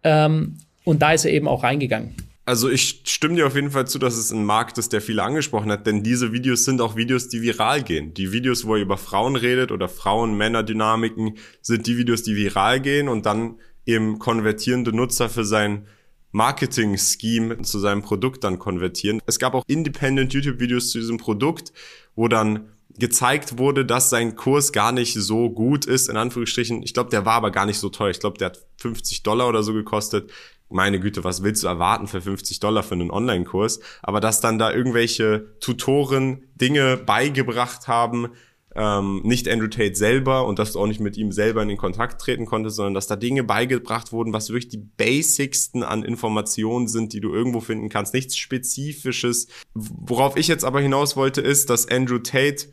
Ähm, 0.03 0.57
und 0.84 1.01
da 1.01 1.13
ist 1.13 1.25
er 1.25 1.31
eben 1.31 1.48
auch 1.48 1.63
reingegangen. 1.63 2.13
Also 2.46 2.69
ich 2.69 3.01
stimme 3.03 3.36
dir 3.36 3.48
auf 3.48 3.55
jeden 3.55 3.72
Fall 3.72 3.88
zu, 3.88 4.00
dass 4.00 4.15
es 4.15 4.31
ein 4.31 4.46
Markt 4.46 4.77
ist, 4.77 4.93
der 4.93 5.01
viele 5.01 5.22
angesprochen 5.22 5.69
hat, 5.69 5.86
denn 5.86 6.01
diese 6.01 6.31
Videos 6.31 6.63
sind 6.63 6.79
auch 6.79 6.96
Videos, 6.96 7.27
die 7.27 7.41
viral 7.41 7.84
gehen. 7.84 8.13
Die 8.13 8.31
Videos, 8.31 8.65
wo 8.65 8.75
er 8.75 8.81
über 8.81 8.98
Frauen 8.98 9.36
redet 9.36 9.74
oder 9.74 9.89
Frauen-Männer-Dynamiken, 9.89 11.38
sind 11.62 11.88
die 11.88 11.98
Videos, 11.98 12.24
die 12.24 12.38
viral 12.38 12.79
gehen 12.79 13.10
und 13.10 13.25
dann 13.25 13.55
eben 13.86 14.17
konvertierende 14.17 14.96
Nutzer 14.96 15.27
für 15.27 15.43
sein 15.43 15.88
Marketing-Scheme 16.31 17.63
zu 17.63 17.79
seinem 17.79 18.01
Produkt 18.01 18.46
dann 18.46 18.60
konvertieren. 18.60 19.22
Es 19.25 19.39
gab 19.39 19.53
auch 19.53 19.65
Independent 19.67 20.34
YouTube-Videos 20.34 20.91
zu 20.91 21.00
diesem 21.00 21.17
Produkt, 21.17 21.74
wo 22.15 22.29
dann 22.29 22.69
gezeigt 22.89 23.58
wurde, 23.58 23.86
dass 23.86 24.10
sein 24.10 24.36
Kurs 24.36 24.72
gar 24.72 24.91
nicht 24.91 25.13
so 25.13 25.50
gut 25.50 25.86
ist, 25.86 26.10
in 26.10 26.17
Anführungsstrichen. 26.17 26.84
Ich 26.84 26.94
glaube, 26.94 27.09
der 27.09 27.25
war 27.25 27.35
aber 27.35 27.51
gar 27.51 27.66
nicht 27.66 27.79
so 27.79 27.90
teuer. 27.90 28.09
Ich 28.09 28.20
glaube, 28.20 28.38
der 28.38 28.48
hat 28.48 28.59
50 28.77 29.24
Dollar 29.24 29.48
oder 29.48 29.64
so 29.64 29.74
gekostet. 29.74 30.31
Meine 30.70 31.00
Güte, 31.00 31.24
was 31.24 31.44
willst 31.44 31.64
du 31.64 31.68
erwarten 31.68 32.07
für 32.07 32.22
50 32.22 32.59
Dollar 32.59 32.83
für 32.83 32.96
einen 32.96 33.12
Online-Kurs? 33.12 33.79
Aber 34.01 34.20
dass 34.20 34.42
dann 34.42 34.59
da 34.59 34.72
irgendwelche 34.72 35.55
Tutoren 35.59 36.44
Dinge 36.55 36.98
beigebracht 36.98 37.88
haben, 37.88 38.29
ähm, 38.77 39.22
nicht 39.24 39.50
Andrew 39.50 39.68
Tate 39.68 39.96
selber 39.96 40.46
und 40.46 40.59
dass 40.59 40.74
du 40.74 40.79
auch 40.79 40.85
nicht 40.87 41.00
mit 41.00 41.18
ihm 41.18 41.31
selber 41.31 41.63
in 41.63 41.68
den 41.68 41.77
Kontakt 41.77 42.22
treten 42.22 42.46
konntest, 42.46 42.75
sondern 42.75 42.94
dass 42.94 43.07
da 43.07 43.16
Dinge 43.16 43.44
beigebracht 43.44 44.11
wurden, 44.11 44.33
was 44.33 44.50
wirklich 44.50 44.70
die 44.70 44.77
basicsten 44.77 45.83
an 45.83 46.03
Informationen 46.03 46.87
sind, 46.87 47.11
die 47.13 47.20
du 47.20 47.33
irgendwo 47.33 47.59
finden 47.59 47.90
kannst. 47.90 48.13
Nichts 48.13 48.37
Spezifisches. 48.37 49.48
Worauf 49.74 50.37
ich 50.37 50.48
jetzt 50.48 50.63
aber 50.63 50.79
hinaus 50.79 51.18
wollte, 51.18 51.42
ist, 51.42 51.72
dass 51.72 51.87
Andrew 51.87 52.20
Tate 52.20 52.68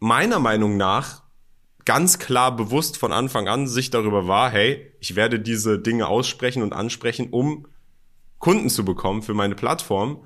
meiner 0.00 0.38
Meinung 0.38 0.76
nach 0.76 1.22
ganz 1.86 2.18
klar 2.18 2.54
bewusst 2.54 2.98
von 2.98 3.12
Anfang 3.12 3.48
an 3.48 3.66
sich 3.66 3.90
darüber 3.90 4.28
war, 4.28 4.50
hey, 4.50 4.92
ich 5.00 5.16
werde 5.16 5.40
diese 5.40 5.78
Dinge 5.78 6.08
aussprechen 6.08 6.62
und 6.62 6.74
ansprechen, 6.74 7.28
um 7.30 7.66
Kunden 8.38 8.68
zu 8.68 8.84
bekommen 8.84 9.22
für 9.22 9.32
meine 9.32 9.54
Plattform. 9.54 10.22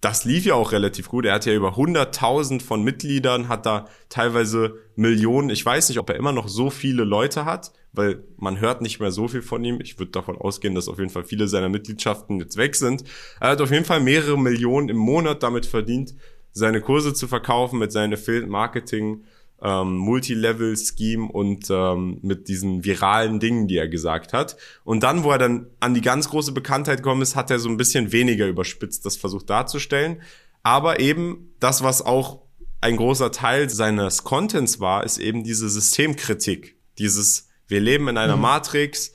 Das 0.00 0.24
lief 0.24 0.44
ja 0.44 0.54
auch 0.54 0.72
relativ 0.72 1.08
gut. 1.08 1.24
Er 1.24 1.34
hat 1.34 1.46
ja 1.46 1.54
über 1.54 1.76
100.000 1.76 2.60
von 2.60 2.82
Mitgliedern, 2.82 3.48
hat 3.48 3.64
da 3.64 3.86
teilweise 4.10 4.78
Millionen. 4.96 5.48
Ich 5.48 5.64
weiß 5.64 5.88
nicht, 5.88 5.98
ob 5.98 6.10
er 6.10 6.16
immer 6.16 6.32
noch 6.32 6.48
so 6.48 6.68
viele 6.68 7.04
Leute 7.04 7.46
hat, 7.46 7.72
weil 7.92 8.22
man 8.36 8.60
hört 8.60 8.82
nicht 8.82 9.00
mehr 9.00 9.10
so 9.10 9.28
viel 9.28 9.40
von 9.40 9.64
ihm. 9.64 9.80
Ich 9.80 9.98
würde 9.98 10.12
davon 10.12 10.36
ausgehen, 10.36 10.74
dass 10.74 10.88
auf 10.88 10.98
jeden 10.98 11.10
Fall 11.10 11.24
viele 11.24 11.48
seiner 11.48 11.70
Mitgliedschaften 11.70 12.38
jetzt 12.38 12.58
weg 12.58 12.76
sind. 12.76 13.04
Er 13.40 13.50
hat 13.50 13.62
auf 13.62 13.70
jeden 13.70 13.86
Fall 13.86 14.00
mehrere 14.00 14.38
Millionen 14.38 14.90
im 14.90 14.98
Monat 14.98 15.42
damit 15.42 15.64
verdient, 15.64 16.14
seine 16.52 16.80
Kurse 16.80 17.14
zu 17.14 17.26
verkaufen 17.26 17.78
mit 17.78 17.90
seinem 17.90 18.12
Affiliate 18.12 18.46
Marketing, 18.46 19.24
ähm, 19.62 19.96
Multilevel-Scheme 19.96 21.26
und 21.30 21.68
ähm, 21.70 22.18
mit 22.22 22.48
diesen 22.48 22.84
viralen 22.84 23.40
Dingen, 23.40 23.66
die 23.66 23.76
er 23.76 23.88
gesagt 23.88 24.32
hat. 24.32 24.56
Und 24.84 25.02
dann, 25.02 25.24
wo 25.24 25.30
er 25.30 25.38
dann 25.38 25.68
an 25.80 25.94
die 25.94 26.00
ganz 26.00 26.28
große 26.28 26.52
Bekanntheit 26.52 26.98
gekommen 26.98 27.22
ist, 27.22 27.36
hat 27.36 27.50
er 27.50 27.58
so 27.58 27.68
ein 27.68 27.76
bisschen 27.76 28.12
weniger 28.12 28.46
überspitzt 28.46 29.06
das 29.06 29.16
versucht 29.16 29.48
darzustellen. 29.48 30.20
Aber 30.62 31.00
eben 31.00 31.54
das, 31.60 31.82
was 31.82 32.02
auch 32.02 32.42
ein 32.80 32.96
großer 32.96 33.32
Teil 33.32 33.70
seines 33.70 34.24
Contents 34.24 34.80
war, 34.80 35.04
ist 35.04 35.18
eben 35.18 35.44
diese 35.44 35.68
Systemkritik. 35.70 36.76
Dieses, 36.98 37.48
wir 37.66 37.80
leben 37.80 38.08
in 38.08 38.18
einer 38.18 38.36
mhm. 38.36 38.42
Matrix, 38.42 39.12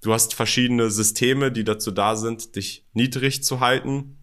du 0.00 0.12
hast 0.12 0.34
verschiedene 0.34 0.90
Systeme, 0.90 1.52
die 1.52 1.64
dazu 1.64 1.90
da 1.90 2.16
sind, 2.16 2.56
dich 2.56 2.86
niedrig 2.94 3.44
zu 3.44 3.60
halten 3.60 4.16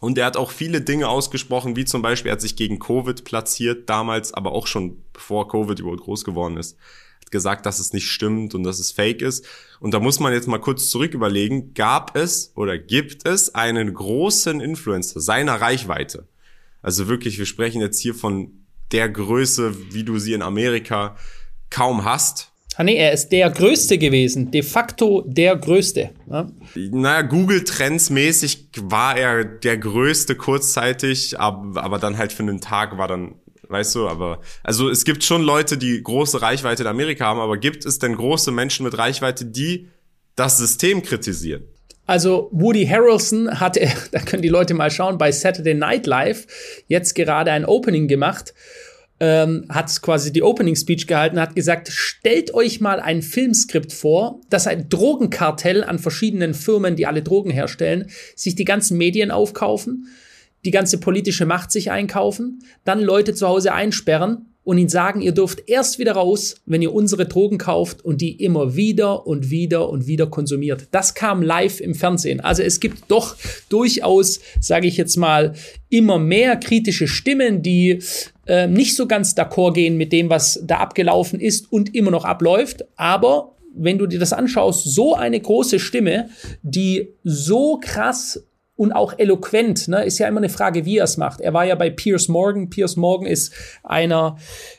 und 0.00 0.16
er 0.16 0.24
hat 0.24 0.38
auch 0.38 0.50
viele 0.50 0.80
Dinge 0.80 1.08
ausgesprochen, 1.08 1.76
wie 1.76 1.84
zum 1.84 2.00
Beispiel, 2.00 2.30
er 2.30 2.32
hat 2.32 2.40
sich 2.40 2.56
gegen 2.56 2.78
Covid 2.78 3.22
platziert, 3.22 3.88
damals, 3.88 4.32
aber 4.32 4.52
auch 4.52 4.66
schon 4.66 5.02
bevor 5.12 5.46
Covid 5.48 5.78
überhaupt 5.78 6.00
groß 6.00 6.24
geworden 6.24 6.56
ist. 6.56 6.78
Hat 7.20 7.30
gesagt, 7.30 7.66
dass 7.66 7.78
es 7.78 7.92
nicht 7.92 8.08
stimmt 8.08 8.54
und 8.54 8.62
dass 8.62 8.78
es 8.78 8.92
fake 8.92 9.20
ist. 9.20 9.46
Und 9.78 9.92
da 9.92 10.00
muss 10.00 10.18
man 10.18 10.32
jetzt 10.32 10.48
mal 10.48 10.58
kurz 10.58 10.88
zurück 10.88 11.12
überlegen, 11.12 11.74
gab 11.74 12.16
es 12.16 12.52
oder 12.56 12.78
gibt 12.78 13.28
es 13.28 13.54
einen 13.54 13.92
großen 13.92 14.62
Influencer 14.62 15.20
seiner 15.20 15.60
Reichweite? 15.60 16.26
Also 16.80 17.06
wirklich, 17.06 17.38
wir 17.38 17.46
sprechen 17.46 17.82
jetzt 17.82 18.00
hier 18.00 18.14
von 18.14 18.52
der 18.92 19.10
Größe, 19.10 19.92
wie 19.92 20.04
du 20.04 20.18
sie 20.18 20.32
in 20.32 20.40
Amerika 20.40 21.16
kaum 21.68 22.06
hast 22.06 22.49
nee, 22.78 22.96
er 22.96 23.12
ist 23.12 23.30
der 23.30 23.50
Größte 23.50 23.98
gewesen, 23.98 24.50
de 24.50 24.62
facto 24.62 25.24
der 25.26 25.56
Größte. 25.56 26.10
Ja? 26.30 26.50
Naja, 26.74 27.22
Google 27.22 27.64
Trends 27.64 28.10
mäßig 28.10 28.68
war 28.80 29.16
er 29.16 29.44
der 29.44 29.76
Größte 29.76 30.36
kurzzeitig, 30.36 31.38
aber, 31.38 31.82
aber 31.82 31.98
dann 31.98 32.16
halt 32.16 32.32
für 32.32 32.42
einen 32.42 32.60
Tag 32.60 32.96
war 32.96 33.08
dann, 33.08 33.34
weißt 33.68 33.96
du, 33.96 34.08
aber, 34.08 34.40
also 34.62 34.88
es 34.88 35.04
gibt 35.04 35.24
schon 35.24 35.42
Leute, 35.42 35.78
die 35.78 36.00
große 36.02 36.40
Reichweite 36.42 36.84
in 36.84 36.88
Amerika 36.88 37.26
haben, 37.26 37.40
aber 37.40 37.58
gibt 37.58 37.84
es 37.84 37.98
denn 37.98 38.16
große 38.16 38.52
Menschen 38.52 38.84
mit 38.84 38.96
Reichweite, 38.96 39.44
die 39.44 39.88
das 40.36 40.56
System 40.56 41.02
kritisieren? 41.02 41.64
Also 42.06 42.48
Woody 42.52 42.86
Harrelson 42.86 43.60
hat, 43.60 43.78
da 44.12 44.20
können 44.20 44.42
die 44.42 44.48
Leute 44.48 44.74
mal 44.74 44.90
schauen, 44.90 45.18
bei 45.18 45.32
Saturday 45.32 45.74
Night 45.74 46.06
Live 46.06 46.46
jetzt 46.86 47.14
gerade 47.14 47.50
ein 47.50 47.64
Opening 47.64 48.08
gemacht 48.08 48.54
ähm, 49.20 49.66
hat 49.68 50.00
quasi 50.02 50.32
die 50.32 50.42
Opening 50.42 50.74
Speech 50.74 51.06
gehalten, 51.06 51.38
hat 51.38 51.54
gesagt, 51.54 51.88
stellt 51.88 52.54
euch 52.54 52.80
mal 52.80 53.00
ein 53.00 53.22
Filmskript 53.22 53.92
vor, 53.92 54.40
dass 54.48 54.66
ein 54.66 54.88
Drogenkartell 54.88 55.84
an 55.84 55.98
verschiedenen 55.98 56.54
Firmen, 56.54 56.96
die 56.96 57.06
alle 57.06 57.22
Drogen 57.22 57.50
herstellen, 57.50 58.10
sich 58.34 58.54
die 58.54 58.64
ganzen 58.64 58.96
Medien 58.96 59.30
aufkaufen, 59.30 60.08
die 60.64 60.70
ganze 60.70 60.98
politische 60.98 61.46
Macht 61.46 61.70
sich 61.70 61.90
einkaufen, 61.90 62.64
dann 62.84 63.00
Leute 63.00 63.34
zu 63.34 63.46
Hause 63.46 63.72
einsperren 63.72 64.49
und 64.62 64.78
ihnen 64.78 64.88
sagen, 64.88 65.20
ihr 65.20 65.32
dürft 65.32 65.68
erst 65.68 65.98
wieder 65.98 66.12
raus, 66.12 66.56
wenn 66.66 66.82
ihr 66.82 66.92
unsere 66.92 67.26
Drogen 67.26 67.58
kauft 67.58 68.04
und 68.04 68.20
die 68.20 68.42
immer 68.42 68.76
wieder 68.76 69.26
und 69.26 69.50
wieder 69.50 69.88
und 69.88 70.06
wieder 70.06 70.26
konsumiert. 70.26 70.88
Das 70.90 71.14
kam 71.14 71.42
live 71.42 71.80
im 71.80 71.94
Fernsehen. 71.94 72.40
Also 72.40 72.62
es 72.62 72.78
gibt 72.78 73.04
doch 73.08 73.36
durchaus, 73.68 74.40
sage 74.60 74.86
ich 74.86 74.96
jetzt 74.96 75.16
mal, 75.16 75.54
immer 75.88 76.18
mehr 76.18 76.56
kritische 76.56 77.08
Stimmen, 77.08 77.62
die 77.62 78.02
äh, 78.46 78.66
nicht 78.66 78.96
so 78.96 79.06
ganz 79.06 79.34
d'accord 79.34 79.72
gehen 79.72 79.96
mit 79.96 80.12
dem, 80.12 80.28
was 80.28 80.60
da 80.62 80.78
abgelaufen 80.78 81.40
ist 81.40 81.72
und 81.72 81.94
immer 81.94 82.10
noch 82.10 82.24
abläuft. 82.24 82.84
Aber 82.96 83.56
wenn 83.74 83.98
du 83.98 84.06
dir 84.06 84.18
das 84.18 84.32
anschaust, 84.32 84.84
so 84.84 85.14
eine 85.14 85.40
große 85.40 85.78
Stimme, 85.78 86.28
die 86.62 87.08
so 87.24 87.78
krass 87.80 88.44
und 88.80 88.92
auch 88.92 89.12
eloquent. 89.18 89.88
Ne? 89.88 90.04
Ist 90.06 90.18
ja 90.20 90.26
immer 90.26 90.38
eine 90.38 90.48
Frage, 90.48 90.86
wie 90.86 90.96
er 90.96 91.04
es 91.04 91.18
macht. 91.18 91.42
Er 91.42 91.52
war 91.52 91.66
ja 91.66 91.74
bei 91.74 91.90
Piers 91.90 92.28
Morgan. 92.28 92.70
Piers 92.70 92.96
Morgan 92.96 93.26
ist 93.26 93.52
einer 93.82 94.38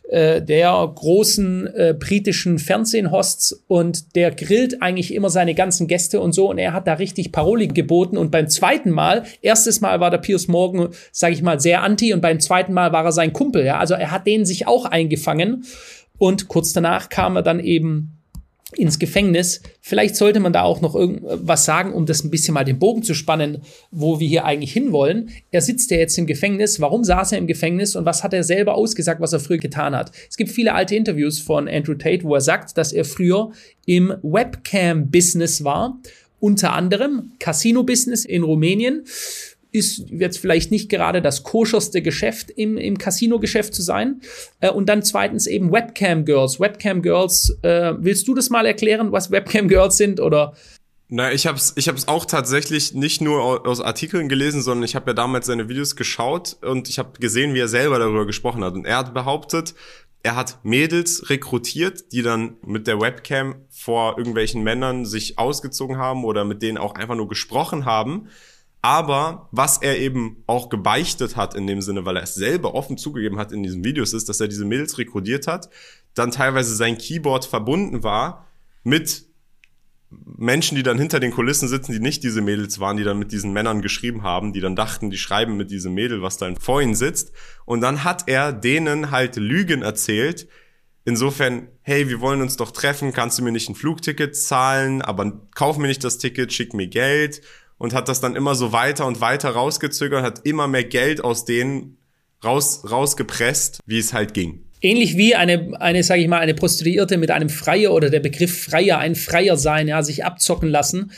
äh, 0.09 0.41
der 0.41 0.91
großen 0.95 1.67
äh, 1.67 1.95
britischen 1.97 2.57
Fernsehhosts 2.57 3.63
und 3.67 4.15
der 4.15 4.31
grillt 4.31 4.81
eigentlich 4.81 5.13
immer 5.13 5.29
seine 5.29 5.53
ganzen 5.53 5.85
Gäste 5.85 6.19
und 6.19 6.33
so 6.33 6.49
und 6.49 6.57
er 6.57 6.73
hat 6.73 6.87
da 6.87 6.93
richtig 6.93 7.31
Paroli 7.31 7.67
geboten 7.67 8.17
und 8.17 8.31
beim 8.31 8.47
zweiten 8.49 8.89
Mal, 8.89 9.21
erstes 9.43 9.81
Mal 9.81 9.99
war 9.99 10.09
der 10.09 10.17
Piers 10.17 10.47
Morgan, 10.47 10.89
sage 11.11 11.35
ich 11.35 11.43
mal, 11.43 11.59
sehr 11.59 11.83
anti 11.83 12.11
und 12.11 12.21
beim 12.21 12.39
zweiten 12.39 12.73
Mal 12.73 12.91
war 12.91 13.05
er 13.05 13.11
sein 13.11 13.33
Kumpel. 13.33 13.63
Ja? 13.63 13.77
Also 13.77 13.93
er 13.93 14.09
hat 14.09 14.25
den 14.25 14.45
sich 14.45 14.65
auch 14.65 14.85
eingefangen 14.85 15.63
und 16.17 16.47
kurz 16.47 16.73
danach 16.73 17.09
kam 17.09 17.35
er 17.35 17.43
dann 17.43 17.59
eben 17.59 18.20
ins 18.75 18.99
Gefängnis. 18.99 19.61
Vielleicht 19.81 20.15
sollte 20.15 20.39
man 20.39 20.53
da 20.53 20.63
auch 20.63 20.81
noch 20.81 20.95
irgendwas 20.95 21.65
sagen, 21.65 21.93
um 21.93 22.05
das 22.05 22.23
ein 22.23 22.31
bisschen 22.31 22.53
mal 22.53 22.63
den 22.63 22.79
Bogen 22.79 23.03
zu 23.03 23.13
spannen, 23.13 23.59
wo 23.91 24.19
wir 24.19 24.27
hier 24.27 24.45
eigentlich 24.45 24.73
hinwollen. 24.73 25.29
Er 25.51 25.61
sitzt 25.61 25.91
ja 25.91 25.97
jetzt 25.97 26.17
im 26.17 26.27
Gefängnis. 26.27 26.79
Warum 26.79 27.03
saß 27.03 27.33
er 27.33 27.37
im 27.37 27.47
Gefängnis 27.47 27.95
und 27.95 28.05
was 28.05 28.23
hat 28.23 28.33
er 28.33 28.43
selber 28.43 28.75
ausgesagt, 28.75 29.21
was 29.21 29.33
er 29.33 29.39
früher 29.39 29.57
getan 29.57 29.95
hat? 29.95 30.11
Es 30.29 30.37
gibt 30.37 30.51
viele 30.51 30.73
alte 30.73 30.95
Interviews 30.95 31.39
von 31.39 31.67
Andrew 31.67 31.95
Tate, 31.95 32.23
wo 32.23 32.35
er 32.35 32.41
sagt, 32.41 32.77
dass 32.77 32.93
er 32.93 33.05
früher 33.05 33.51
im 33.85 34.13
Webcam-Business 34.21 35.63
war. 35.63 35.99
Unter 36.39 36.73
anderem 36.73 37.33
Casino-Business 37.39 38.25
in 38.25 38.43
Rumänien 38.43 39.03
ist 39.71 40.09
jetzt 40.09 40.37
vielleicht 40.37 40.71
nicht 40.71 40.89
gerade 40.89 41.21
das 41.21 41.43
koscherste 41.43 42.01
Geschäft 42.01 42.51
im, 42.51 42.77
im 42.77 42.97
Casino-Geschäft 42.97 43.73
zu 43.73 43.81
sein. 43.81 44.21
Äh, 44.59 44.69
und 44.69 44.89
dann 44.89 45.03
zweitens 45.03 45.47
eben 45.47 45.71
Webcam-Girls. 45.71 46.59
Webcam-Girls, 46.59 47.57
äh, 47.61 47.93
willst 47.97 48.27
du 48.27 48.35
das 48.35 48.49
mal 48.49 48.65
erklären, 48.65 49.11
was 49.11 49.31
Webcam-Girls 49.31 49.97
sind 49.97 50.19
oder? 50.19 50.53
Na, 51.07 51.31
ich 51.31 51.45
hab's, 51.47 51.73
ich 51.75 51.87
hab's 51.87 52.07
auch 52.07 52.25
tatsächlich 52.25 52.93
nicht 52.93 53.21
nur 53.21 53.67
aus 53.67 53.81
Artikeln 53.81 54.29
gelesen, 54.29 54.61
sondern 54.61 54.83
ich 54.83 54.95
habe 54.95 55.11
ja 55.11 55.13
damals 55.13 55.45
seine 55.45 55.67
Videos 55.67 55.95
geschaut 55.95 56.57
und 56.61 56.87
ich 56.87 56.99
habe 56.99 57.19
gesehen, 57.19 57.53
wie 57.53 57.59
er 57.59 57.67
selber 57.67 57.99
darüber 57.99 58.25
gesprochen 58.25 58.63
hat. 58.63 58.75
Und 58.75 58.85
er 58.85 58.97
hat 58.97 59.13
behauptet, 59.13 59.73
er 60.23 60.35
hat 60.35 60.59
Mädels 60.63 61.29
rekrutiert, 61.29 62.11
die 62.11 62.21
dann 62.21 62.55
mit 62.65 62.87
der 62.87 63.01
Webcam 63.01 63.55
vor 63.69 64.17
irgendwelchen 64.17 64.63
Männern 64.63 65.05
sich 65.05 65.37
ausgezogen 65.39 65.97
haben 65.97 66.23
oder 66.23 66.45
mit 66.45 66.61
denen 66.61 66.77
auch 66.77 66.95
einfach 66.95 67.15
nur 67.15 67.27
gesprochen 67.27 67.85
haben 67.85 68.29
aber 68.81 69.47
was 69.51 69.77
er 69.77 69.99
eben 69.99 70.43
auch 70.47 70.69
gebeichtet 70.69 71.35
hat 71.35 71.53
in 71.53 71.67
dem 71.67 71.81
Sinne, 71.81 72.05
weil 72.05 72.17
er 72.17 72.23
es 72.23 72.33
selber 72.33 72.73
offen 72.73 72.97
zugegeben 72.97 73.37
hat 73.37 73.51
in 73.51 73.63
diesen 73.63 73.83
Videos, 73.83 74.13
ist, 74.13 74.27
dass 74.27 74.39
er 74.39 74.47
diese 74.47 74.65
Mails 74.65 74.97
rekrutiert 74.97 75.47
hat, 75.47 75.69
dann 76.15 76.31
teilweise 76.31 76.75
sein 76.75 76.97
Keyboard 76.97 77.45
verbunden 77.45 78.03
war 78.03 78.47
mit 78.83 79.25
Menschen, 80.09 80.75
die 80.75 80.83
dann 80.83 80.97
hinter 80.97 81.19
den 81.19 81.31
Kulissen 81.31 81.69
sitzen, 81.69 81.93
die 81.93 81.99
nicht 81.99 82.23
diese 82.23 82.41
Mädels 82.41 82.79
waren, 82.79 82.97
die 82.97 83.03
dann 83.03 83.19
mit 83.19 83.31
diesen 83.31 83.53
Männern 83.53 83.81
geschrieben 83.81 84.23
haben, 84.23 84.51
die 84.51 84.59
dann 84.59 84.75
dachten, 84.75 85.09
die 85.09 85.17
schreiben 85.17 85.55
mit 85.55 85.71
diesem 85.71 85.93
Mädel, 85.93 86.21
was 86.21 86.37
dann 86.37 86.57
vor 86.57 86.81
ihnen 86.81 86.95
sitzt. 86.95 87.31
Und 87.65 87.81
dann 87.81 88.03
hat 88.03 88.27
er 88.27 88.51
denen 88.51 89.11
halt 89.11 89.37
Lügen 89.37 89.83
erzählt. 89.83 90.49
Insofern, 91.05 91.69
hey, 91.81 92.09
wir 92.09 92.19
wollen 92.19 92.41
uns 92.41 92.57
doch 92.57 92.71
treffen, 92.71 93.13
kannst 93.13 93.39
du 93.39 93.43
mir 93.43 93.51
nicht 93.51 93.69
ein 93.69 93.75
Flugticket 93.75 94.35
zahlen, 94.35 95.01
aber 95.01 95.47
kauf 95.55 95.77
mir 95.77 95.87
nicht 95.87 96.03
das 96.03 96.17
Ticket, 96.17 96.51
schick 96.51 96.73
mir 96.73 96.87
Geld 96.87 97.41
und 97.81 97.95
hat 97.95 98.07
das 98.07 98.21
dann 98.21 98.35
immer 98.35 98.53
so 98.53 98.71
weiter 98.71 99.07
und 99.07 99.21
weiter 99.21 99.49
rausgezögert, 99.49 100.23
hat 100.23 100.41
immer 100.43 100.67
mehr 100.67 100.83
Geld 100.83 101.23
aus 101.23 101.45
denen 101.45 101.97
raus, 102.43 102.83
rausgepresst, 102.87 103.79
wie 103.87 103.97
es 103.97 104.13
halt 104.13 104.35
ging. 104.35 104.63
Ähnlich 104.81 105.17
wie 105.17 105.33
eine, 105.33 105.71
eine, 105.79 106.03
sage 106.03 106.21
ich 106.21 106.27
mal, 106.27 106.37
eine 106.37 106.53
Prostituierte 106.53 107.17
mit 107.17 107.31
einem 107.31 107.49
Freier 107.49 107.91
oder 107.91 108.11
der 108.11 108.19
Begriff 108.19 108.65
Freier, 108.65 108.99
ein 108.99 109.15
Freier 109.15 109.57
sein, 109.57 109.87
ja, 109.87 110.03
sich 110.03 110.23
abzocken 110.23 110.69
lassen. 110.69 111.11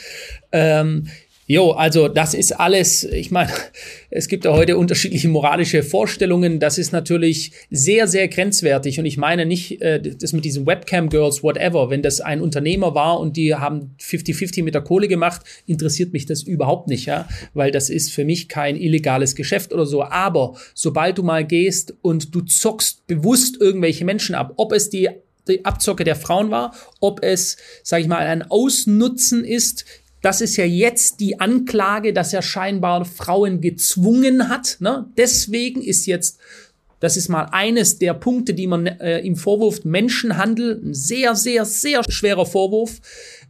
Ähm, 0.54 1.10
Jo, 1.46 1.72
also 1.72 2.08
das 2.08 2.34
ist 2.34 2.54
alles, 2.54 3.04
ich 3.04 3.30
meine, 3.30 3.52
es 4.10 4.28
gibt 4.28 4.46
ja 4.46 4.54
heute 4.54 4.78
unterschiedliche 4.78 5.28
moralische 5.28 5.84
Vorstellungen. 5.84 6.60
Das 6.60 6.78
ist 6.78 6.94
natürlich 6.94 7.52
sehr, 7.70 8.08
sehr 8.08 8.30
grenzwertig. 8.30 9.00
Und 9.00 9.06
ich 9.06 9.18
meine 9.18 9.46
nicht 9.46 9.82
äh, 9.82 10.00
das 10.02 10.32
mit 10.32 10.46
diesen 10.46 10.66
Webcam-Girls, 10.66 11.44
whatever. 11.44 11.90
Wenn 11.90 12.02
das 12.02 12.22
ein 12.22 12.42
Unternehmer 12.42 12.96
war 12.96 13.20
und 13.20 13.36
die 13.36 13.56
haben 13.56 13.96
50-50 14.00 14.64
mit 14.64 14.74
der 14.74 14.84
Kohle 14.84 15.10
gemacht, 15.10 15.42
interessiert 15.66 16.14
mich 16.14 16.26
das 16.26 16.44
überhaupt 16.44 16.88
nicht, 16.88 17.08
ja. 17.08 17.28
Weil 17.54 17.72
das 17.72 17.90
ist 17.90 18.12
für 18.14 18.24
mich 18.24 18.48
kein 18.48 18.78
illegales 18.78 19.36
Geschäft 19.36 19.74
oder 19.74 19.86
so. 19.86 20.04
Aber 20.04 20.56
sobald 20.74 21.18
du 21.18 21.24
mal 21.24 21.46
gehst 21.46 21.94
und 22.02 22.34
du 22.34 22.42
zockst 22.42 23.06
bewusst 23.08 23.60
irgendwelche 23.60 24.06
Menschen 24.06 24.36
ab, 24.36 24.54
ob 24.56 24.72
es 24.72 24.90
die 24.90 25.10
die 25.48 25.66
Abzocke 25.66 26.06
der 26.06 26.16
Frauen 26.16 26.52
war, 26.52 26.74
ob 27.02 27.22
es, 27.22 27.58
sage 27.84 28.04
ich 28.04 28.08
mal, 28.08 28.26
ein 28.26 28.44
Ausnutzen 28.44 29.44
ist, 29.44 29.84
das 30.24 30.40
ist 30.40 30.56
ja 30.56 30.64
jetzt 30.64 31.20
die 31.20 31.42
Anklage, 31.42 32.14
dass 32.14 32.34
er 32.34 32.42
scheinbar 32.42 33.04
Frauen 33.04 33.60
gezwungen 33.60 34.48
hat. 34.48 34.78
Ne? 34.80 35.06
Deswegen 35.18 35.82
ist 35.82 36.06
jetzt, 36.06 36.40
das 37.02 37.18
ist 37.18 37.28
mal 37.28 37.50
eines 37.52 38.00
der 38.00 38.14
Punkte, 38.14 38.54
die 38.54 38.66
man 38.66 38.88
äh, 38.88 39.20
ihm 39.20 39.36
vorwirft, 39.36 39.84
Menschenhandel, 39.84 40.82
ein 40.82 40.94
sehr, 40.94 41.36
sehr, 41.36 41.66
sehr 41.66 42.04
schwerer 42.10 42.46
Vorwurf 42.46 43.02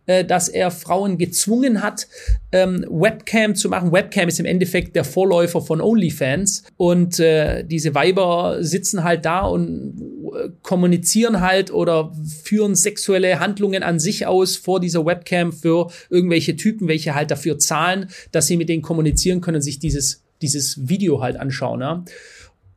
äh, 0.05 0.25
dass 0.25 0.49
er 0.49 0.71
Frauen 0.71 1.17
gezwungen 1.17 1.81
hat, 1.81 2.07
ähm, 2.51 2.85
Webcam 2.89 3.55
zu 3.55 3.69
machen. 3.69 3.91
Webcam 3.91 4.27
ist 4.27 4.39
im 4.39 4.45
Endeffekt 4.45 4.95
der 4.95 5.03
Vorläufer 5.03 5.61
von 5.61 5.79
OnlyFans. 5.79 6.63
Und 6.77 7.19
äh, 7.19 7.63
diese 7.63 7.95
Weiber 7.95 8.57
sitzen 8.61 9.03
halt 9.03 9.25
da 9.25 9.41
und 9.41 10.01
äh, 10.35 10.49
kommunizieren 10.61 11.41
halt 11.41 11.71
oder 11.71 12.13
führen 12.43 12.75
sexuelle 12.75 13.39
Handlungen 13.39 13.83
an 13.83 13.99
sich 13.99 14.27
aus 14.27 14.57
vor 14.57 14.79
dieser 14.79 15.05
Webcam 15.05 15.53
für 15.53 15.89
irgendwelche 16.09 16.55
Typen, 16.55 16.87
welche 16.87 17.15
halt 17.15 17.31
dafür 17.31 17.57
zahlen, 17.57 18.07
dass 18.31 18.47
sie 18.47 18.57
mit 18.57 18.69
denen 18.69 18.81
kommunizieren 18.81 19.41
können 19.41 19.55
und 19.55 19.61
sich 19.61 19.79
dieses, 19.79 20.23
dieses 20.41 20.89
Video 20.89 21.21
halt 21.21 21.37
anschauen. 21.37 21.81
Ja? 21.81 22.03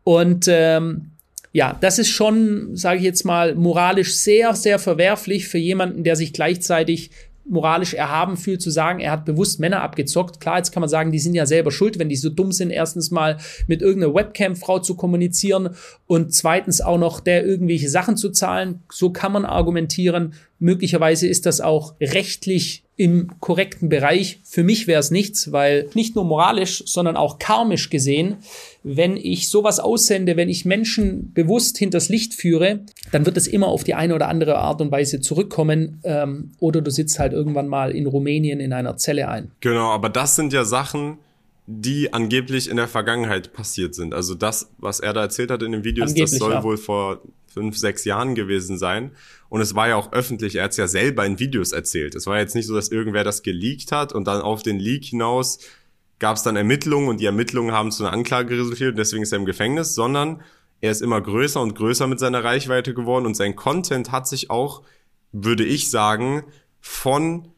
Und 0.04 0.46
ähm, 0.48 1.15
ja, 1.56 1.74
das 1.80 1.98
ist 1.98 2.10
schon, 2.10 2.76
sage 2.76 2.98
ich 2.98 3.04
jetzt 3.04 3.24
mal, 3.24 3.54
moralisch 3.54 4.14
sehr, 4.14 4.54
sehr 4.54 4.78
verwerflich 4.78 5.48
für 5.48 5.56
jemanden, 5.56 6.04
der 6.04 6.14
sich 6.14 6.34
gleichzeitig 6.34 7.10
moralisch 7.48 7.94
erhaben 7.94 8.36
fühlt, 8.36 8.60
zu 8.60 8.68
sagen, 8.68 9.00
er 9.00 9.12
hat 9.12 9.24
bewusst 9.24 9.58
Männer 9.58 9.80
abgezockt. 9.80 10.38
Klar, 10.38 10.58
jetzt 10.58 10.70
kann 10.70 10.82
man 10.82 10.90
sagen, 10.90 11.12
die 11.12 11.18
sind 11.18 11.34
ja 11.34 11.46
selber 11.46 11.70
schuld, 11.70 11.98
wenn 11.98 12.10
die 12.10 12.16
so 12.16 12.28
dumm 12.28 12.52
sind, 12.52 12.68
erstens 12.68 13.10
mal 13.10 13.38
mit 13.68 13.80
irgendeiner 13.80 14.14
Webcam-Frau 14.14 14.80
zu 14.80 14.96
kommunizieren 14.96 15.70
und 16.06 16.34
zweitens 16.34 16.82
auch 16.82 16.98
noch 16.98 17.20
der 17.20 17.46
irgendwelche 17.46 17.88
Sachen 17.88 18.18
zu 18.18 18.28
zahlen. 18.28 18.82
So 18.92 19.08
kann 19.08 19.32
man 19.32 19.46
argumentieren. 19.46 20.34
Möglicherweise 20.58 21.26
ist 21.26 21.46
das 21.46 21.62
auch 21.62 21.94
rechtlich 22.02 22.82
im 22.96 23.30
korrekten 23.40 23.88
Bereich. 23.88 24.40
Für 24.42 24.62
mich 24.62 24.86
wäre 24.86 25.00
es 25.00 25.10
nichts, 25.10 25.52
weil 25.52 25.88
nicht 25.94 26.16
nur 26.16 26.24
moralisch, 26.24 26.82
sondern 26.86 27.16
auch 27.16 27.38
karmisch 27.38 27.90
gesehen, 27.90 28.36
wenn 28.88 29.16
ich 29.16 29.50
sowas 29.50 29.80
aussende, 29.80 30.36
wenn 30.36 30.48
ich 30.48 30.64
Menschen 30.64 31.32
bewusst 31.32 31.76
hinters 31.76 32.08
Licht 32.08 32.34
führe, 32.34 32.84
dann 33.10 33.26
wird 33.26 33.36
es 33.36 33.48
immer 33.48 33.66
auf 33.66 33.82
die 33.82 33.94
eine 33.94 34.14
oder 34.14 34.28
andere 34.28 34.58
Art 34.58 34.80
und 34.80 34.92
Weise 34.92 35.20
zurückkommen. 35.20 36.00
Ähm, 36.04 36.52
oder 36.60 36.82
du 36.82 36.92
sitzt 36.92 37.18
halt 37.18 37.32
irgendwann 37.32 37.66
mal 37.66 37.90
in 37.90 38.06
Rumänien 38.06 38.60
in 38.60 38.72
einer 38.72 38.96
Zelle 38.96 39.28
ein. 39.28 39.50
Genau, 39.58 39.88
aber 39.90 40.08
das 40.08 40.36
sind 40.36 40.52
ja 40.52 40.64
Sachen, 40.64 41.18
die 41.66 42.12
angeblich 42.12 42.70
in 42.70 42.76
der 42.76 42.86
Vergangenheit 42.86 43.52
passiert 43.52 43.96
sind. 43.96 44.14
Also 44.14 44.36
das, 44.36 44.70
was 44.78 45.00
er 45.00 45.12
da 45.12 45.22
erzählt 45.22 45.50
hat 45.50 45.64
in 45.64 45.72
den 45.72 45.82
Videos, 45.82 46.10
angeblich, 46.10 46.30
das 46.30 46.38
soll 46.38 46.52
ja. 46.52 46.62
wohl 46.62 46.76
vor 46.76 47.22
fünf, 47.48 47.76
sechs 47.76 48.04
Jahren 48.04 48.36
gewesen 48.36 48.78
sein. 48.78 49.10
Und 49.48 49.62
es 49.62 49.74
war 49.74 49.88
ja 49.88 49.96
auch 49.96 50.12
öffentlich, 50.12 50.54
er 50.54 50.62
hat 50.62 50.70
es 50.70 50.76
ja 50.76 50.86
selber 50.86 51.26
in 51.26 51.40
Videos 51.40 51.72
erzählt. 51.72 52.14
Es 52.14 52.28
war 52.28 52.38
jetzt 52.38 52.54
nicht 52.54 52.66
so, 52.66 52.74
dass 52.76 52.90
irgendwer 52.90 53.24
das 53.24 53.42
geleakt 53.42 53.90
hat 53.90 54.12
und 54.12 54.28
dann 54.28 54.42
auf 54.42 54.62
den 54.62 54.78
Leak 54.78 55.06
hinaus 55.06 55.58
gab 56.18 56.36
es 56.36 56.42
dann 56.42 56.56
Ermittlungen 56.56 57.08
und 57.08 57.20
die 57.20 57.26
Ermittlungen 57.26 57.72
haben 57.72 57.90
zu 57.92 58.04
einer 58.04 58.12
Anklage 58.12 58.56
resultiert 58.58 58.92
und 58.92 58.98
deswegen 58.98 59.22
ist 59.22 59.32
er 59.32 59.38
im 59.38 59.46
Gefängnis, 59.46 59.94
sondern 59.94 60.42
er 60.80 60.90
ist 60.90 61.02
immer 61.02 61.20
größer 61.20 61.60
und 61.60 61.74
größer 61.74 62.06
mit 62.06 62.18
seiner 62.18 62.44
Reichweite 62.44 62.94
geworden 62.94 63.26
und 63.26 63.34
sein 63.34 63.56
Content 63.56 64.12
hat 64.12 64.28
sich 64.28 64.50
auch, 64.50 64.82
würde 65.32 65.64
ich 65.64 65.90
sagen, 65.90 66.44
von 66.80 67.48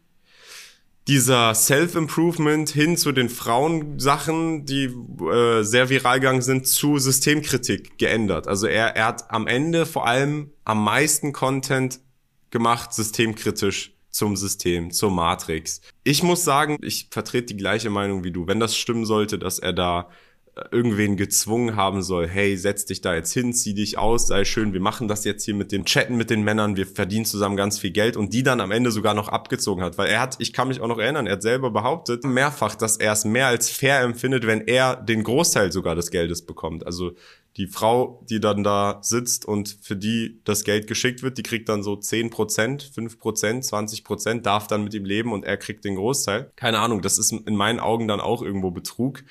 dieser 1.09 1.55
Self-Improvement 1.55 2.69
hin 2.69 2.97
zu 2.99 3.13
den 3.13 3.31
Frauensachen, 3.31 4.67
die 4.67 4.85
äh, 4.85 5.63
sehr 5.63 5.89
viral 5.89 6.21
gegangen 6.21 6.43
sind, 6.43 6.67
zu 6.67 6.99
Systemkritik 6.99 7.97
geändert. 7.97 8.47
Also 8.47 8.67
er, 8.67 8.95
er 8.95 9.07
hat 9.07 9.31
am 9.31 9.47
Ende 9.47 9.87
vor 9.87 10.07
allem 10.07 10.53
am 10.65 10.85
meisten 10.85 11.33
Content 11.33 12.01
gemacht, 12.51 12.93
systemkritisch 12.93 13.98
zum 14.11 14.37
System, 14.37 14.91
zur 14.91 15.11
Matrix. 15.11 15.81
Ich 16.05 16.23
muss 16.23 16.45
sagen, 16.45 16.79
ich 16.83 17.09
vertrete 17.11 17.47
die 17.47 17.57
gleiche 17.57 17.91
Meinung 17.91 18.25
wie 18.25 18.33
du. 18.33 18.47
Wenn 18.47 18.61
das 18.61 18.77
stimmen 18.77 19.05
sollte, 19.05 19.39
dass 19.39 19.59
er 19.59 19.73
da 19.73 20.09
irgendwen 20.71 21.17
gezwungen 21.17 21.77
haben 21.77 22.03
soll, 22.03 22.29
hey, 22.29 22.57
setz 22.57 22.85
dich 22.85 23.01
da 23.01 23.15
jetzt 23.15 23.33
hin, 23.33 23.53
zieh 23.53 23.75
dich 23.75 23.99
aus, 23.99 24.27
sei 24.27 24.45
schön, 24.45 24.73
wir 24.73 24.81
machen 24.81 25.09
das 25.09 25.25
jetzt 25.25 25.45
hier 25.45 25.55
mit 25.55 25.73
dem 25.73 25.85
Chatten 25.85 26.17
mit 26.17 26.31
den 26.31 26.43
Männern, 26.43 26.77
wir 26.77 26.87
verdienen 26.87 27.25
zusammen 27.25 27.57
ganz 27.57 27.79
viel 27.79 27.91
Geld 27.91 28.17
und 28.17 28.33
die 28.35 28.43
dann 28.43 28.61
am 28.61 28.71
Ende 28.71 28.91
sogar 28.91 29.15
noch 29.15 29.29
abgezogen 29.29 29.83
hat, 29.83 29.99
weil 29.99 30.09
er 30.09 30.21
hat, 30.21 30.37
ich 30.39 30.53
kann 30.53 30.69
mich 30.69 30.81
auch 30.81 30.89
noch 30.89 30.99
erinnern, 30.99 31.27
er 31.27 31.35
hat 31.35 31.43
selber 31.43 31.71
behauptet, 31.71 32.25
mehrfach, 32.25 32.75
dass 32.75 32.97
er 32.97 33.13
es 33.13 33.25
mehr 33.25 33.47
als 33.47 33.71
fair 33.71 34.01
empfindet, 34.01 34.47
wenn 34.47 34.67
er 34.67 34.97
den 34.97 35.23
Großteil 35.23 35.73
sogar 35.73 35.95
des 35.95 36.11
Geldes 36.11 36.45
bekommt. 36.45 36.87
Also 36.87 37.13
die 37.57 37.67
Frau, 37.67 38.25
die 38.31 38.39
dann 38.39 38.63
da 38.63 39.01
sitzt 39.03 39.45
und 39.45 39.79
für 39.83 39.97
die 39.97 40.41
das 40.45 40.63
Geld 40.63 40.87
geschickt 40.87 41.25
wird, 41.25 41.39
die 41.39 41.43
kriegt 41.43 41.69
dann 41.69 41.83
so 41.83 41.97
10 41.97 42.31
Prozent, 42.31 42.85
5 42.95 43.19
Prozent, 43.19 43.65
20 43.65 44.05
Prozent, 44.05 44.47
darf 44.47 44.69
dann 44.69 44.85
mit 44.85 44.95
ihm 44.95 45.05
leben 45.05 45.33
und 45.33 45.45
er 45.45 45.57
kriegt 45.57 45.85
den 45.85 45.97
Großteil. 45.97 46.53
Keine 46.55 46.79
Ahnung, 46.79 47.03
das 47.03 47.19
ist 47.19 47.33
in 47.33 47.57
meinen 47.57 47.81
Augen 47.81 48.07
dann 48.07 48.21
auch 48.21 48.43
irgendwo 48.43 48.71
Betrug 48.71 49.25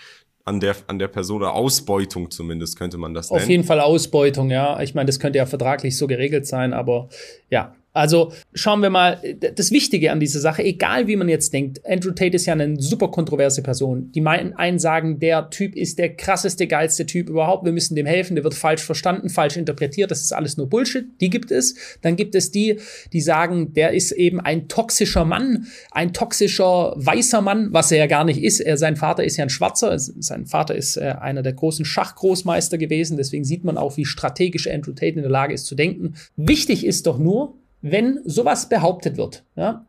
an 0.47 0.59
der, 0.61 0.75
an 0.87 0.97
der 0.97 1.09
Person 1.09 1.37
oder 1.37 1.53
Ausbeutung 1.53 2.31
zumindest 2.31 2.77
könnte 2.77 2.97
man 2.97 3.13
das 3.13 3.29
nennen. 3.29 3.43
Auf 3.43 3.49
jeden 3.49 3.63
Fall 3.65 3.81
Ausbeutung, 3.81 4.49
ja. 4.49 4.79
Ich 4.81 4.95
meine, 4.95 5.07
das 5.07 5.19
könnte 5.19 5.37
ja 5.37 5.45
vertraglich 5.45 5.97
so 5.97 6.07
geregelt 6.07 6.47
sein, 6.47 6.73
aber 6.73 7.09
ja, 7.49 7.75
also 7.97 8.31
schauen 8.53 8.81
wir 8.81 8.89
mal, 8.89 9.19
das 9.55 9.71
Wichtige 9.71 10.11
an 10.11 10.19
dieser 10.19 10.39
Sache, 10.39 10.63
egal 10.63 11.07
wie 11.07 11.15
man 11.15 11.29
jetzt 11.29 11.51
denkt, 11.51 11.81
Andrew 11.85 12.11
Tate 12.11 12.35
ist 12.35 12.45
ja 12.45 12.53
eine 12.53 12.79
super 12.79 13.09
kontroverse 13.09 13.63
Person. 13.63 14.11
Die 14.11 14.25
einen 14.25 14.79
sagen, 14.79 15.19
der 15.19 15.49
Typ 15.49 15.75
ist 15.75 15.97
der 15.97 16.15
krasseste, 16.15 16.67
geilste 16.67 17.05
Typ 17.05 17.29
überhaupt, 17.29 17.65
wir 17.65 17.71
müssen 17.71 17.95
dem 17.95 18.05
helfen, 18.05 18.35
der 18.35 18.43
wird 18.43 18.53
falsch 18.53 18.83
verstanden, 18.83 19.29
falsch 19.29 19.57
interpretiert, 19.57 20.11
das 20.11 20.21
ist 20.21 20.31
alles 20.31 20.57
nur 20.57 20.69
Bullshit, 20.69 21.05
die 21.21 21.29
gibt 21.29 21.51
es. 21.51 21.75
Dann 22.01 22.15
gibt 22.15 22.35
es 22.35 22.51
die, 22.51 22.79
die 23.13 23.21
sagen, 23.21 23.73
der 23.73 23.93
ist 23.93 24.11
eben 24.11 24.39
ein 24.39 24.67
toxischer 24.67 25.25
Mann, 25.25 25.67
ein 25.91 26.13
toxischer 26.13 26.93
weißer 26.97 27.41
Mann, 27.41 27.69
was 27.71 27.91
er 27.91 27.97
ja 27.97 28.07
gar 28.07 28.25
nicht 28.25 28.43
ist. 28.43 28.59
Er, 28.59 28.77
sein 28.77 28.95
Vater 28.95 29.23
ist 29.23 29.37
ja 29.37 29.43
ein 29.45 29.49
Schwarzer, 29.49 29.97
sein 29.97 30.45
Vater 30.45 30.75
ist 30.75 30.97
äh, 30.97 31.15
einer 31.19 31.41
der 31.41 31.53
großen 31.53 31.85
Schachgroßmeister 31.85 32.77
gewesen, 32.77 33.17
deswegen 33.17 33.43
sieht 33.43 33.63
man 33.63 33.77
auch, 33.77 33.97
wie 33.97 34.05
strategisch 34.05 34.67
Andrew 34.67 34.91
Tate 34.91 35.15
in 35.15 35.21
der 35.21 35.31
Lage 35.31 35.53
ist 35.53 35.65
zu 35.65 35.75
denken. 35.75 36.15
Wichtig 36.35 36.85
ist 36.85 37.07
doch 37.07 37.17
nur, 37.17 37.55
wenn 37.81 38.19
sowas 38.25 38.69
behauptet 38.69 39.17
wird, 39.17 39.43
ja, 39.55 39.85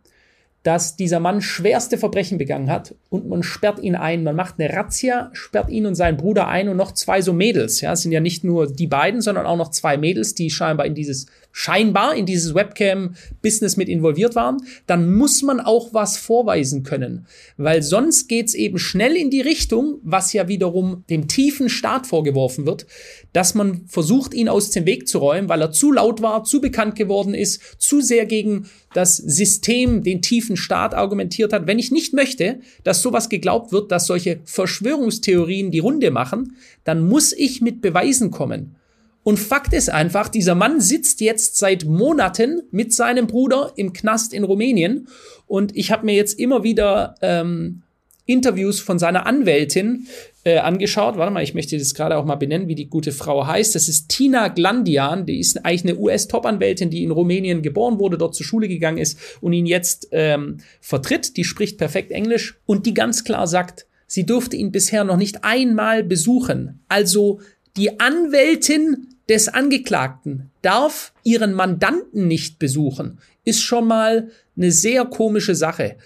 dass 0.63 0.97
dieser 0.97 1.21
Mann 1.21 1.41
schwerste 1.41 1.99
Verbrechen 1.99 2.37
begangen 2.37 2.71
hat 2.71 2.95
und 3.11 3.29
man 3.29 3.43
sperrt 3.43 3.79
ihn 3.79 3.95
ein, 3.95 4.25
man 4.25 4.37
macht 4.37 4.57
eine 4.59 4.75
Razzia, 4.75 5.31
sperrt 5.33 5.71
ihn 5.71 5.87
und 5.87 5.95
seinen 5.95 6.17
Bruder 6.17 6.49
ein 6.49 6.69
und 6.69 6.77
noch 6.77 6.93
zwei 6.93 7.23
so 7.23 7.33
Mädels, 7.33 7.81
ja, 7.81 7.93
es 7.93 8.03
sind 8.03 8.13
ja 8.13 8.21
nicht 8.21 8.45
nur 8.45 8.71
die 8.71 8.87
beiden, 8.87 9.21
sondern 9.21 9.47
auch 9.47 9.57
noch 9.57 9.71
zwei 9.71 9.97
Mädels, 9.97 10.35
die 10.35 10.51
scheinbar 10.51 10.87
in 10.87 10.95
dieses 10.95 11.27
scheinbar 11.59 12.15
in 12.15 12.25
dieses 12.25 12.55
Webcam-Business 12.55 13.77
mit 13.77 13.89
involviert 13.89 14.37
waren, 14.37 14.59
dann 14.87 15.13
muss 15.13 15.43
man 15.43 15.59
auch 15.59 15.93
was 15.93 16.17
vorweisen 16.17 16.85
können. 16.85 17.27
Weil 17.57 17.83
sonst 17.83 18.29
geht's 18.29 18.55
eben 18.55 18.79
schnell 18.79 19.17
in 19.17 19.29
die 19.29 19.41
Richtung, 19.41 19.99
was 20.05 20.33
ja 20.33 20.47
wiederum 20.47 21.03
dem 21.11 21.27
tiefen 21.27 21.69
Staat 21.69 22.07
vorgeworfen 22.07 22.65
wird, 22.65 22.87
dass 23.33 23.57
man 23.57 23.89
versucht, 23.89 24.35
ihn 24.35 24.49
aus 24.49 24.71
dem 24.71 24.87
Weg 24.87 25.09
zu 25.09 25.19
räumen, 25.19 25.49
weil 25.49 25.61
er 25.61 25.73
zu 25.73 25.91
laut 25.91 26.23
war, 26.23 26.45
zu 26.45 26.61
bekannt 26.61 26.95
geworden 26.95 27.35
ist, 27.35 27.61
zu 27.79 28.01
sehr 28.03 28.27
gegen 28.27 28.69
das 28.95 29.17
System, 29.17 30.05
den 30.05 30.23
tiefen 30.23 30.57
Staat 30.57 30.95
argumentiert 30.95 31.53
hat. 31.53 31.67
Wenn 31.67 31.81
ich 31.81 31.91
nicht 31.91 32.15
möchte, 32.15 32.61
dass 32.85 33.03
sowas 33.03 33.29
geglaubt 33.29 33.73
wird, 33.73 33.91
dass 33.91 34.07
solche 34.07 34.39
Verschwörungstheorien 34.45 35.73
die 35.73 35.81
Runde 35.81 36.13
machen, 36.13 36.57
dann 36.85 37.05
muss 37.05 37.33
ich 37.33 37.61
mit 37.61 37.81
Beweisen 37.81 38.31
kommen. 38.31 38.77
Und 39.23 39.39
Fakt 39.39 39.75
ist 39.75 39.91
einfach, 39.91 40.29
dieser 40.29 40.55
Mann 40.55 40.81
sitzt 40.81 41.21
jetzt 41.21 41.59
seit 41.59 41.85
Monaten 41.85 42.63
mit 42.71 42.95
seinem 42.95 43.27
Bruder 43.27 43.73
im 43.77 43.93
Knast 43.93 44.33
in 44.33 44.45
Rumänien. 44.45 45.09
Und 45.47 45.77
ich 45.77 45.91
habe 45.91 46.07
mir 46.07 46.15
jetzt 46.15 46.39
immer 46.39 46.63
wieder 46.63 47.15
ähm, 47.21 47.83
Interviews 48.29 48.81
von 48.81 48.99
seiner 48.99 49.27
Anwältin 49.27 50.07
äh, 50.45 50.59
angeschaut. 50.59 51.17
Warte 51.17 51.33
mal, 51.33 51.43
ich 51.43 51.55
möchte 51.55 51.79
das 51.79 51.95
gerade 51.95 52.17
auch 52.19 52.27
mal 52.27 52.37
benennen, 52.37 52.69
wie 52.69 52.75
die 52.75 52.91
gute 52.91 53.11
Frau 53.11 53.47
heißt. 53.47 53.75
Das 53.75 53.89
ist 53.89 54.11
Tina 54.11 54.49
Glandian. 54.49 55.25
Die 55.25 55.41
ist 55.41 55.65
eigentlich 55.65 55.85
eine 55.85 55.99
US-Top-Anwältin, 55.99 56.91
die 56.91 57.03
in 57.03 57.11
Rumänien 57.11 57.63
geboren 57.63 57.99
wurde, 57.99 58.19
dort 58.19 58.35
zur 58.35 58.45
Schule 58.45 58.69
gegangen 58.69 58.99
ist 58.99 59.19
und 59.41 59.55
ihn 59.55 59.65
jetzt 59.65 60.09
ähm, 60.13 60.59
vertritt. 60.81 61.39
Die 61.39 61.45
spricht 61.45 61.79
perfekt 61.79 62.13
Englisch 62.13 62.61
und 62.67 62.85
die 62.85 62.95
ganz 62.95 63.25
klar 63.25 63.47
sagt, 63.47 63.87
sie 64.07 64.27
durfte 64.27 64.57
ihn 64.57 64.73
bisher 64.73 65.05
noch 65.05 65.17
nicht 65.17 65.45
einmal 65.45 66.05
besuchen. 66.05 66.81
Also 66.89 67.41
die 67.79 68.01
Anwältin 68.01 69.15
des 69.29 69.49
Angeklagten 69.49 70.51
darf 70.63 71.13
ihren 71.23 71.53
Mandanten 71.53 72.27
nicht 72.27 72.59
besuchen, 72.59 73.19
ist 73.45 73.63
schon 73.63 73.87
mal 73.87 74.31
eine 74.57 74.73
sehr 74.73 75.05
komische 75.05 75.55
Sache. 75.55 75.97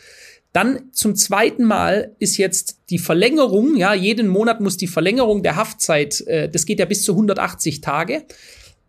Dann 0.53 0.93
zum 0.93 1.17
zweiten 1.17 1.65
Mal 1.65 2.15
ist 2.19 2.37
jetzt 2.37 2.81
die 2.91 2.99
Verlängerung, 2.99 3.75
ja, 3.77 3.95
jeden 3.95 4.29
Monat 4.29 4.61
muss 4.61 4.77
die 4.77 4.87
Verlängerung 4.87 5.43
der 5.43 5.57
Haftzeit, 5.57 6.21
äh, 6.27 6.51
das 6.51 6.67
geht 6.67 6.79
ja 6.79 6.85
bis 6.85 7.05
zu 7.05 7.13
180 7.13 7.81
Tage 7.81 8.25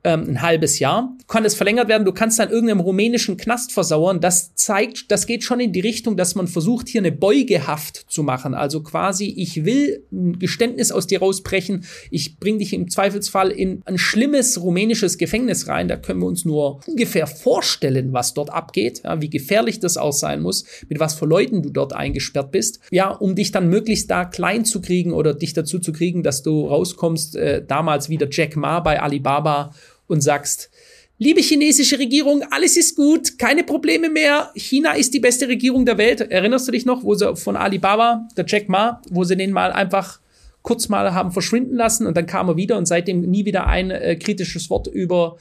ähm, 0.03 0.29
ein 0.29 0.41
halbes 0.41 0.79
Jahr. 0.79 1.15
Kann 1.27 1.45
es 1.45 1.55
verlängert 1.55 1.87
werden, 1.87 2.05
du 2.05 2.11
kannst 2.11 2.39
dann 2.39 2.49
irgendeinem 2.49 2.81
rumänischen 2.81 3.37
Knast 3.37 3.71
versauern. 3.71 4.19
Das 4.19 4.53
zeigt, 4.55 5.11
das 5.11 5.25
geht 5.25 5.43
schon 5.43 5.59
in 5.59 5.71
die 5.71 5.79
Richtung, 5.79 6.17
dass 6.17 6.35
man 6.35 6.47
versucht, 6.47 6.89
hier 6.89 7.01
eine 7.01 7.11
Beugehaft 7.11 8.05
zu 8.07 8.23
machen. 8.23 8.53
Also 8.53 8.83
quasi, 8.83 9.33
ich 9.37 9.65
will 9.65 10.05
ein 10.11 10.39
Geständnis 10.39 10.91
aus 10.91 11.07
dir 11.07 11.19
rausbrechen. 11.19 11.85
Ich 12.11 12.37
bring 12.39 12.59
dich 12.59 12.73
im 12.73 12.89
Zweifelsfall 12.89 13.51
in 13.51 13.81
ein 13.85 13.97
schlimmes 13.97 14.61
rumänisches 14.61 15.17
Gefängnis 15.17 15.67
rein. 15.67 15.87
Da 15.87 15.95
können 15.95 16.19
wir 16.19 16.27
uns 16.27 16.45
nur 16.45 16.81
ungefähr 16.85 17.27
vorstellen, 17.27 18.13
was 18.13 18.33
dort 18.33 18.51
abgeht, 18.51 19.01
ja, 19.03 19.21
wie 19.21 19.29
gefährlich 19.29 19.79
das 19.79 19.97
auch 19.97 20.13
sein 20.13 20.41
muss, 20.41 20.65
mit 20.89 20.99
was 20.99 21.13
für 21.13 21.25
Leuten 21.25 21.61
du 21.61 21.69
dort 21.69 21.93
eingesperrt 21.93 22.51
bist. 22.51 22.79
Ja, 22.91 23.09
um 23.09 23.35
dich 23.35 23.51
dann 23.51 23.69
möglichst 23.69 24.11
da 24.11 24.25
klein 24.25 24.65
zu 24.65 24.81
kriegen 24.81 25.13
oder 25.13 25.33
dich 25.33 25.53
dazu 25.53 25.79
zu 25.79 25.93
kriegen, 25.93 26.23
dass 26.23 26.43
du 26.43 26.67
rauskommst, 26.67 27.35
äh, 27.35 27.65
damals 27.65 28.09
wieder 28.09 28.27
Jack 28.29 28.55
Ma 28.55 28.79
bei 28.79 29.01
Alibaba 29.01 29.71
und 30.13 30.21
sagst, 30.21 30.69
liebe 31.17 31.41
chinesische 31.41 31.99
Regierung, 31.99 32.43
alles 32.51 32.77
ist 32.77 32.95
gut, 32.95 33.37
keine 33.37 33.63
Probleme 33.63 34.09
mehr, 34.09 34.51
China 34.55 34.93
ist 34.93 35.13
die 35.13 35.19
beste 35.19 35.47
Regierung 35.47 35.85
der 35.85 35.97
Welt. 35.97 36.21
Erinnerst 36.21 36.67
du 36.67 36.71
dich 36.71 36.85
noch, 36.85 37.03
wo 37.03 37.15
sie 37.15 37.35
von 37.35 37.57
Alibaba, 37.57 38.27
der 38.37 38.45
Jack 38.47 38.69
Ma, 38.69 39.01
wo 39.09 39.23
sie 39.23 39.35
den 39.35 39.51
mal 39.51 39.71
einfach 39.71 40.19
kurz 40.61 40.87
mal 40.87 41.13
haben 41.13 41.31
verschwinden 41.31 41.75
lassen 41.75 42.07
und 42.07 42.15
dann 42.15 42.25
kam 42.25 42.47
er 42.47 42.55
wieder 42.55 42.77
und 42.77 42.85
seitdem 42.85 43.21
nie 43.21 43.43
wieder 43.43 43.67
ein 43.67 43.91
äh, 43.91 44.15
kritisches 44.15 44.69
Wort 44.69 44.87
über 44.87 45.37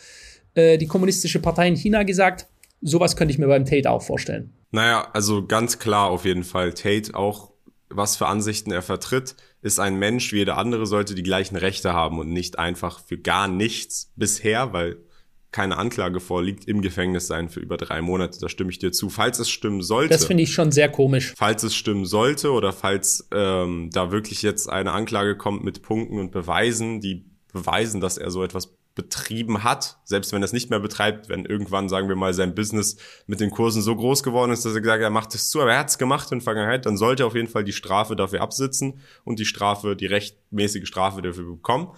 äh, 0.54 0.78
die 0.78 0.86
kommunistische 0.86 1.38
Partei 1.38 1.68
in 1.68 1.76
China 1.76 2.02
gesagt. 2.02 2.46
Sowas 2.80 3.14
könnte 3.14 3.32
ich 3.32 3.38
mir 3.38 3.46
beim 3.46 3.64
Tate 3.64 3.88
auch 3.88 4.02
vorstellen. 4.02 4.52
Naja, 4.72 5.06
also 5.12 5.46
ganz 5.46 5.78
klar 5.78 6.10
auf 6.10 6.24
jeden 6.24 6.42
Fall. 6.42 6.72
Tate 6.72 7.14
auch, 7.14 7.51
was 7.94 8.16
für 8.16 8.26
Ansichten 8.26 8.72
er 8.72 8.82
vertritt 8.82 9.36
ist 9.62 9.78
ein 9.78 9.96
Mensch 9.96 10.32
wie 10.32 10.38
jeder 10.38 10.58
andere, 10.58 10.86
sollte 10.86 11.14
die 11.14 11.22
gleichen 11.22 11.56
Rechte 11.56 11.92
haben 11.92 12.18
und 12.18 12.32
nicht 12.32 12.58
einfach 12.58 12.98
für 12.98 13.16
gar 13.16 13.46
nichts 13.46 14.12
bisher, 14.16 14.72
weil 14.72 14.98
keine 15.52 15.76
Anklage 15.76 16.18
vorliegt, 16.18 16.66
im 16.66 16.80
Gefängnis 16.80 17.26
sein 17.26 17.48
für 17.48 17.60
über 17.60 17.76
drei 17.76 18.00
Monate. 18.00 18.40
Da 18.40 18.48
stimme 18.48 18.70
ich 18.70 18.78
dir 18.78 18.90
zu. 18.90 19.10
Falls 19.10 19.38
es 19.38 19.50
stimmen 19.50 19.82
sollte. 19.82 20.14
Das 20.14 20.24
finde 20.24 20.42
ich 20.42 20.52
schon 20.52 20.72
sehr 20.72 20.88
komisch. 20.88 21.34
Falls 21.36 21.62
es 21.62 21.74
stimmen 21.74 22.06
sollte 22.06 22.52
oder 22.52 22.72
falls 22.72 23.28
ähm, 23.32 23.90
da 23.92 24.10
wirklich 24.10 24.42
jetzt 24.42 24.68
eine 24.68 24.92
Anklage 24.92 25.36
kommt 25.36 25.62
mit 25.62 25.82
Punkten 25.82 26.18
und 26.18 26.32
Beweisen, 26.32 27.00
die 27.00 27.26
beweisen, 27.52 28.00
dass 28.00 28.16
er 28.16 28.30
so 28.30 28.42
etwas 28.42 28.74
betrieben 28.94 29.64
hat, 29.64 29.98
selbst 30.04 30.32
wenn 30.32 30.42
er 30.42 30.44
es 30.44 30.52
nicht 30.52 30.68
mehr 30.68 30.80
betreibt, 30.80 31.28
wenn 31.28 31.46
irgendwann, 31.46 31.88
sagen 31.88 32.08
wir 32.08 32.16
mal, 32.16 32.34
sein 32.34 32.54
Business 32.54 32.96
mit 33.26 33.40
den 33.40 33.50
Kursen 33.50 33.80
so 33.80 33.96
groß 33.96 34.22
geworden 34.22 34.52
ist, 34.52 34.64
dass 34.64 34.74
er 34.74 34.82
gesagt 34.82 35.00
hat, 35.00 35.06
er 35.06 35.10
macht 35.10 35.34
es 35.34 35.48
zu, 35.48 35.60
aber 35.60 35.72
er 35.72 35.78
hat 35.78 35.88
es 35.88 35.98
gemacht 35.98 36.30
in 36.30 36.38
der 36.38 36.44
Vergangenheit, 36.44 36.84
dann 36.84 36.98
sollte 36.98 37.22
er 37.22 37.26
auf 37.26 37.34
jeden 37.34 37.48
Fall 37.48 37.64
die 37.64 37.72
Strafe 37.72 38.16
dafür 38.16 38.42
absitzen 38.42 39.00
und 39.24 39.38
die 39.38 39.46
Strafe, 39.46 39.96
die 39.96 40.06
rechtmäßige 40.06 40.86
Strafe 40.86 41.22
dafür 41.22 41.44
bekommen. 41.44 41.88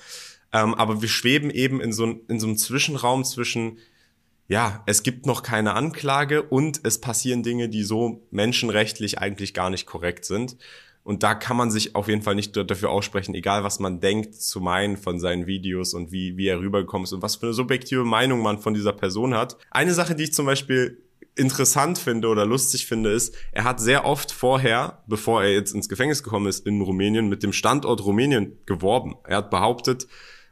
Ähm, 0.52 0.74
aber 0.74 1.02
wir 1.02 1.08
schweben 1.08 1.50
eben 1.50 1.80
in 1.80 1.92
so, 1.92 2.04
in 2.28 2.38
so 2.38 2.46
einem 2.46 2.56
Zwischenraum 2.56 3.24
zwischen, 3.24 3.78
ja, 4.46 4.84
es 4.86 5.02
gibt 5.02 5.26
noch 5.26 5.42
keine 5.42 5.74
Anklage 5.74 6.42
und 6.42 6.80
es 6.84 7.00
passieren 7.00 7.42
Dinge, 7.42 7.68
die 7.68 7.82
so 7.82 8.22
menschenrechtlich 8.30 9.18
eigentlich 9.18 9.52
gar 9.52 9.70
nicht 9.70 9.86
korrekt 9.86 10.24
sind. 10.24 10.56
Und 11.04 11.22
da 11.22 11.34
kann 11.34 11.58
man 11.58 11.70
sich 11.70 11.94
auf 11.94 12.08
jeden 12.08 12.22
Fall 12.22 12.34
nicht 12.34 12.56
dafür 12.56 12.90
aussprechen, 12.90 13.34
egal 13.34 13.62
was 13.62 13.78
man 13.78 14.00
denkt 14.00 14.34
zu 14.34 14.60
meinen 14.60 14.96
von 14.96 15.20
seinen 15.20 15.46
Videos 15.46 15.92
und 15.92 16.10
wie, 16.12 16.38
wie 16.38 16.48
er 16.48 16.60
rübergekommen 16.60 17.04
ist 17.04 17.12
und 17.12 17.22
was 17.22 17.36
für 17.36 17.46
eine 17.46 17.54
subjektive 17.54 18.04
Meinung 18.04 18.40
man 18.40 18.58
von 18.58 18.72
dieser 18.72 18.92
Person 18.92 19.34
hat. 19.34 19.58
Eine 19.70 19.92
Sache, 19.92 20.14
die 20.14 20.24
ich 20.24 20.32
zum 20.32 20.46
Beispiel 20.46 21.02
interessant 21.36 21.98
finde 21.98 22.28
oder 22.28 22.46
lustig 22.46 22.86
finde, 22.86 23.10
ist, 23.10 23.34
er 23.52 23.64
hat 23.64 23.80
sehr 23.80 24.06
oft 24.06 24.32
vorher, 24.32 25.02
bevor 25.06 25.42
er 25.42 25.52
jetzt 25.52 25.74
ins 25.74 25.90
Gefängnis 25.90 26.22
gekommen 26.22 26.46
ist 26.46 26.66
in 26.66 26.80
Rumänien, 26.80 27.28
mit 27.28 27.42
dem 27.42 27.52
Standort 27.52 28.02
Rumänien 28.04 28.56
geworben. 28.64 29.16
Er 29.24 29.38
hat 29.38 29.50
behauptet, 29.50 30.06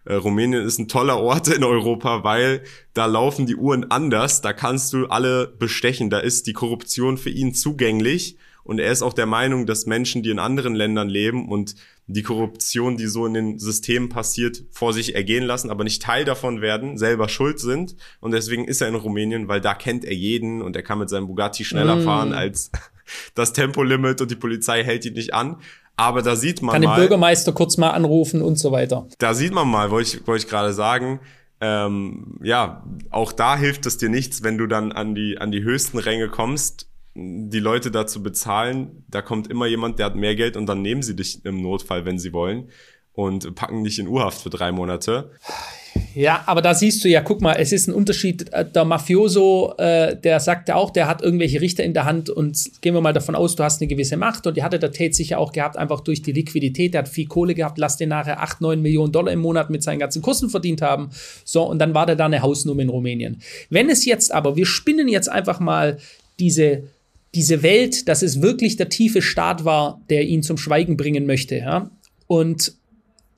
äh, 0.05 0.15
Rumänien 0.15 0.65
ist 0.65 0.79
ein 0.79 0.89
toller 0.89 1.19
Ort 1.19 1.49
in 1.49 1.65
Europa, 1.65 2.25
weil 2.25 2.63
da 2.93 3.07
laufen 3.07 3.47
die 3.47 3.57
Uhren 3.57 3.91
anders, 3.91 4.43
da 4.43 4.53
kannst 4.53 4.93
du 4.93 5.07
alle 5.07 5.47
bestechen, 5.47 6.11
da 6.11 6.19
ist 6.19 6.47
die 6.47 6.53
Korruption 6.53 7.17
für 7.17 7.31
ihn 7.31 7.55
zugänglich 7.55 8.37
und 8.65 8.79
er 8.79 8.93
ist 8.93 9.03
auch 9.03 9.13
der 9.13 9.27
Meinung, 9.27 9.67
dass 9.67 9.87
Menschen, 9.87 10.23
die 10.23 10.31
in 10.31 10.39
anderen 10.39 10.75
Ländern 10.75 11.09
leben 11.09 11.49
und 11.49 11.75
die 12.07 12.23
Korruption, 12.23 12.97
die 12.97 13.07
so 13.07 13.27
in 13.27 13.35
den 13.35 13.59
Systemen 13.59 14.09
passiert, 14.09 14.65
vor 14.71 14.93
sich 14.93 15.15
ergehen 15.15 15.45
lassen, 15.45 15.71
aber 15.71 15.85
nicht 15.85 16.03
Teil 16.03 16.25
davon 16.25 16.61
werden, 16.61 16.99
selber 16.99 17.29
schuld 17.29 17.59
sind. 17.61 17.97
Und 18.21 18.33
deswegen 18.33 18.67
ist 18.67 18.81
er 18.81 18.89
in 18.89 18.95
Rumänien, 18.95 19.49
weil 19.49 19.61
da 19.61 19.75
kennt 19.75 20.05
er 20.05 20.15
jeden 20.15 20.63
und 20.63 20.77
er 20.77 20.83
kann 20.83 20.99
mit 20.99 21.09
seinem 21.09 21.27
Bugatti 21.27 21.65
schneller 21.65 21.97
mm. 21.97 22.05
fahren 22.05 22.33
als 22.33 22.71
das 23.35 23.53
Tempolimit 23.53 24.21
und 24.21 24.31
die 24.31 24.37
Polizei 24.37 24.85
hält 24.85 25.05
ihn 25.05 25.15
nicht 25.15 25.35
an. 25.35 25.57
Aber 25.97 26.23
da 26.23 26.37
sieht 26.37 26.63
man 26.63 26.73
Kann 26.73 26.83
mal. 26.83 26.97
den 26.97 27.01
Bürgermeister 27.01 27.53
kurz 27.53 27.77
mal 27.77 27.91
anrufen 27.91 28.43
und 28.43 28.59
so 28.59 28.73
weiter. 28.73 29.07
Da 29.19 29.35
sieht 29.35 29.53
man 29.53 29.69
mal, 29.69 29.91
wollte 29.91 30.17
ich, 30.17 30.27
wollte 30.27 30.45
ich 30.45 30.51
gerade 30.51 30.73
sagen, 30.73 31.21
ähm, 31.61 32.39
ja, 32.43 32.83
auch 33.11 33.31
da 33.31 33.57
hilft 33.57 33.87
es 33.87 33.99
dir 33.99 34.09
nichts, 34.09 34.43
wenn 34.43 34.59
du 34.59 34.67
dann 34.67 34.91
an 34.91 35.15
die, 35.15 35.39
an 35.39 35.53
die 35.53 35.63
höchsten 35.63 35.99
Ränge 35.99 36.29
kommst, 36.29 36.89
die 37.15 37.61
Leute 37.61 37.91
dazu 37.91 38.23
bezahlen. 38.23 39.05
Da 39.09 39.23
kommt 39.23 39.49
immer 39.49 39.67
jemand, 39.67 39.99
der 39.99 40.07
hat 40.07 40.17
mehr 40.17 40.35
Geld 40.35 40.57
und 40.57 40.67
dann 40.67 40.83
nehmen 40.83 41.03
sie 41.03 41.17
dich 41.17 41.45
im 41.45 41.61
Notfall, 41.61 42.05
wenn 42.05 42.19
sie 42.19 42.33
wollen 42.33 42.71
und 43.15 43.55
packen 43.55 43.85
dich 43.85 43.99
in 43.99 44.09
Urhaft 44.09 44.43
für 44.43 44.51
drei 44.51 44.73
Monate. 44.73 45.31
Ja, 46.15 46.43
aber 46.47 46.63
da 46.63 46.73
siehst 46.73 47.05
du 47.05 47.09
ja, 47.09 47.21
guck 47.21 47.43
mal, 47.43 47.55
es 47.55 47.73
ist 47.73 47.87
ein 47.87 47.95
Unterschied. 47.95 48.51
Äh, 48.53 48.65
der 48.71 48.87
Mafioso, 48.87 49.75
äh, 49.77 50.17
der 50.17 50.41
sagte 50.41 50.75
auch, 50.77 50.91
der 50.91 51.07
hat 51.07 51.23
irgendwelche 51.23 51.61
Richter 51.61 51.85
in 51.85 51.93
der 51.93 52.07
Hand 52.07 52.31
und 52.31 52.81
gehen 52.81 52.95
wir 52.95 53.03
mal 53.03 53.13
davon 53.13 53.35
aus, 53.35 53.57
du 53.57 53.63
hast 53.63 53.81
eine 53.81 53.89
gewisse 53.89 54.17
Macht 54.17 54.47
und 54.47 54.57
die 54.57 54.63
hatte 54.63 54.79
der 54.79 54.93
Tate 54.93 55.13
sicher 55.13 55.39
auch 55.39 55.53
gehabt, 55.53 55.77
einfach 55.77 56.01
durch 56.01 56.23
die 56.23 56.33
Liquidität. 56.33 56.95
Der 56.95 57.01
hat 57.01 57.09
viel 57.09 57.27
Kohle 57.27 57.55
gehabt, 57.55 57.77
lass 57.77 57.99
den 57.99 58.09
nachher 58.09 58.41
8, 58.41 58.63
9 58.63 58.81
Millionen 58.81 59.13
Dollar 59.13 59.33
im 59.33 59.41
Monat 59.41 59.69
mit 59.69 59.83
seinen 59.83 59.99
ganzen 59.99 60.23
Kosten 60.23 60.49
verdient 60.49 60.81
haben. 60.81 61.11
So, 61.45 61.63
und 61.63 61.79
dann 61.79 61.93
war 61.93 62.07
der 62.07 62.17
da 62.17 62.25
eine 62.25 62.41
Hausnummer 62.41 62.83
in 62.83 62.89
Rumänien. 62.89 63.43
Wenn 63.69 63.91
es 63.91 64.07
jetzt 64.07 64.33
aber, 64.33 64.57
wir 64.57 64.67
spinnen 64.67 65.09
jetzt 65.09 65.29
einfach 65.29 65.61
mal 65.61 65.99
diese 66.39 66.85
diese 67.35 67.63
Welt, 67.63 68.09
dass 68.09 68.23
es 68.23 68.43
wirklich 68.43 68.77
der 68.77 68.89
tiefe 68.89 69.23
Staat 69.23 69.65
war, 69.65 70.03
der 70.11 70.25
ihn 70.25 70.43
zum 70.43 70.59
Schweigen 70.59 70.97
bringen 70.97 71.27
möchte, 71.27 71.57
ja. 71.57 71.91
Und 72.27 72.75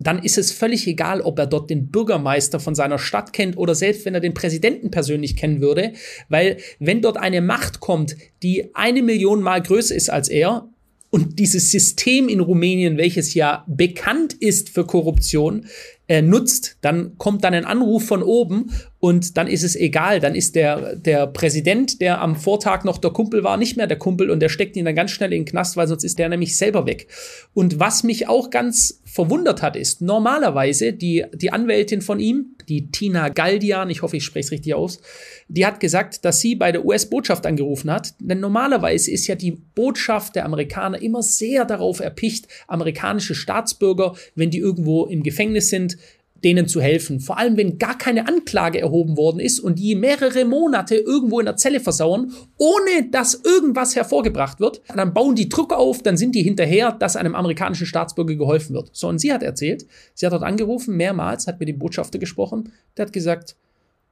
dann 0.01 0.23
ist 0.23 0.39
es 0.39 0.53
völlig 0.53 0.87
egal, 0.87 1.21
ob 1.21 1.39
er 1.39 1.47
dort 1.47 1.71
den 1.71 1.89
Bürgermeister 1.89 2.61
von 2.61 2.75
seiner 2.75 2.99
Stadt 2.99 3.33
kennt 3.33 3.57
oder 3.57 3.75
selbst 3.75 4.05
wenn 4.05 4.15
er 4.15 4.21
den 4.21 4.35
Präsidenten 4.35 4.91
persönlich 4.91 5.37
kennen 5.37 5.61
würde, 5.61 5.93
weil 6.29 6.59
wenn 6.79 7.01
dort 7.01 7.17
eine 7.17 7.41
Macht 7.41 7.81
kommt, 7.81 8.17
die 8.43 8.75
eine 8.75 9.03
Million 9.03 9.41
Mal 9.41 9.63
größer 9.63 9.95
ist 9.95 10.11
als 10.11 10.29
er, 10.29 10.69
und 11.15 11.39
dieses 11.39 11.71
System 11.71 12.29
in 12.29 12.41
Rumänien, 12.41 12.97
welches 12.97 13.35
ja 13.35 13.65
bekannt 13.69 14.33
ist 14.33 14.71
für 14.71 14.85
Korruption, 14.85 15.67
äh, 16.07 16.23
nutzt, 16.23 16.77
dann 16.83 17.17
kommt 17.17 17.45
dann 17.45 17.55
ein 17.55 17.65
Anruf 17.65 18.07
von 18.07 18.23
oben 18.23 18.71
und 19.01 19.37
dann 19.37 19.47
ist 19.47 19.63
es 19.63 19.75
egal. 19.77 20.21
Dann 20.21 20.35
ist 20.35 20.55
der, 20.55 20.97
der 20.97 21.27
Präsident, 21.27 22.01
der 22.01 22.21
am 22.21 22.37
Vortag 22.37 22.85
noch 22.85 22.99
der 22.99 23.11
Kumpel 23.11 23.43
war, 23.43 23.57
nicht 23.57 23.77
mehr 23.77 23.87
der 23.87 23.99
Kumpel 23.99 24.31
und 24.31 24.41
der 24.41 24.49
steckt 24.49 24.77
ihn 24.77 24.85
dann 24.85 24.95
ganz 24.95 25.11
schnell 25.11 25.33
in 25.33 25.43
den 25.43 25.51
Knast, 25.51 25.77
weil 25.77 25.89
sonst 25.89 26.05
ist 26.05 26.19
der 26.19 26.29
nämlich 26.29 26.57
selber 26.57 26.87
weg. 26.87 27.09
Und 27.55 27.81
was 27.81 28.03
mich 28.03 28.29
auch 28.29 28.51
ganz 28.51 29.01
verwundert 29.15 29.63
hat, 29.63 29.77
ist 29.77 30.03
normalerweise 30.03 30.93
die, 30.93 31.25
die 31.33 31.53
Anwältin 31.53 32.03
von 32.03 32.19
ihm, 32.19 32.57
die 32.69 32.91
Tina 32.91 33.29
Galdian, 33.29 33.89
ich 33.89 34.03
hoffe, 34.03 34.17
ich 34.17 34.25
spreche 34.25 34.47
es 34.47 34.51
richtig 34.51 34.75
aus, 34.75 35.01
die 35.47 35.65
hat 35.65 35.79
gesagt, 35.79 36.25
dass 36.25 36.41
sie 36.41 36.57
bei 36.57 36.73
der 36.73 36.85
US-Botschaft 36.85 37.47
angerufen 37.47 37.93
hat. 37.93 38.15
Denn 38.19 38.41
normalerweise 38.41 39.13
ist 39.13 39.29
ja 39.29 39.37
die 39.37 39.53
Botschaft 39.53 40.35
der 40.35 40.45
Amerikaner 40.45 41.01
immer 41.01 41.23
sehr 41.23 41.65
darauf 41.65 42.01
erpicht, 42.01 42.49
amerikanische 42.67 43.37
Staatsbürger, 43.37 44.17
wenn 44.35 44.51
die 44.51 44.59
irgendwo 44.59 45.07
im 45.07 45.23
Gefängnis 45.23 45.71
sind, 45.71 45.97
denen 46.45 46.69
zu 46.69 46.81
helfen. 46.81 47.21
Vor 47.21 47.39
allem, 47.39 47.57
wenn 47.57 47.79
gar 47.79 47.97
keine 47.97 48.29
Anklage 48.29 48.81
erhoben 48.81 49.17
worden 49.17 49.41
ist 49.41 49.59
und 49.59 49.79
die 49.79 49.95
mehrere 49.95 50.45
Monate 50.45 50.97
irgendwo 50.97 51.41
in 51.41 51.47
der 51.47 51.57
Zelle 51.57 51.81
versauern, 51.81 52.33
ohne 52.59 53.09
dass 53.11 53.35
irgendwas 53.35 53.97
hervorgebracht 53.97 54.61
wird. 54.61 54.83
Dann 54.95 55.15
bauen 55.15 55.35
die 55.35 55.49
Druck 55.49 55.73
auf, 55.73 56.03
dann 56.03 56.17
sind 56.17 56.35
die 56.35 56.43
hinterher, 56.43 56.93
dass 56.93 57.17
einem 57.17 57.35
amerikanischen 57.35 57.87
Staatsbürger 57.87 58.37
geholfen 58.37 58.75
wird. 58.75 58.91
So, 58.93 59.09
und 59.09 59.19
sie 59.19 59.33
hat 59.33 59.43
erzählt, 59.43 59.87
sie 60.15 60.27
hat 60.27 60.33
dort 60.33 60.43
angerufen, 60.43 60.97
mehrmals, 60.97 61.47
hat 61.47 61.59
mit 61.59 61.69
dem 61.69 61.79
Botschafter 61.79 62.19
gesprochen, 62.19 62.71
der 62.97 63.07
hat 63.07 63.13
gesagt, 63.13 63.57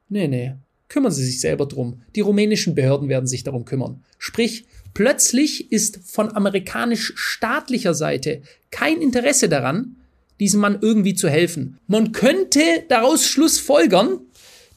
nee, 0.09 0.27
nee, 0.27 0.55
kümmern 0.89 1.13
Sie 1.13 1.25
sich 1.25 1.41
selber 1.41 1.67
drum. 1.67 2.03
Die 2.15 2.21
rumänischen 2.21 2.75
Behörden 2.75 3.09
werden 3.09 3.27
sich 3.27 3.45
darum 3.45 3.65
kümmern. 3.65 4.03
Sprich, 4.19 4.67
plötzlich 4.95 5.73
ist 5.73 6.01
von 6.05 6.35
amerikanisch-staatlicher 6.35 7.95
Seite 7.95 8.43
kein 8.71 9.01
Interesse 9.01 9.49
daran, 9.49 9.97
diesem 10.43 10.61
Mann 10.61 10.79
irgendwie 10.81 11.15
zu 11.15 11.29
helfen. 11.29 11.79
Man 11.87 12.11
könnte 12.11 12.61
daraus 12.89 13.27
schlussfolgern, 13.27 14.19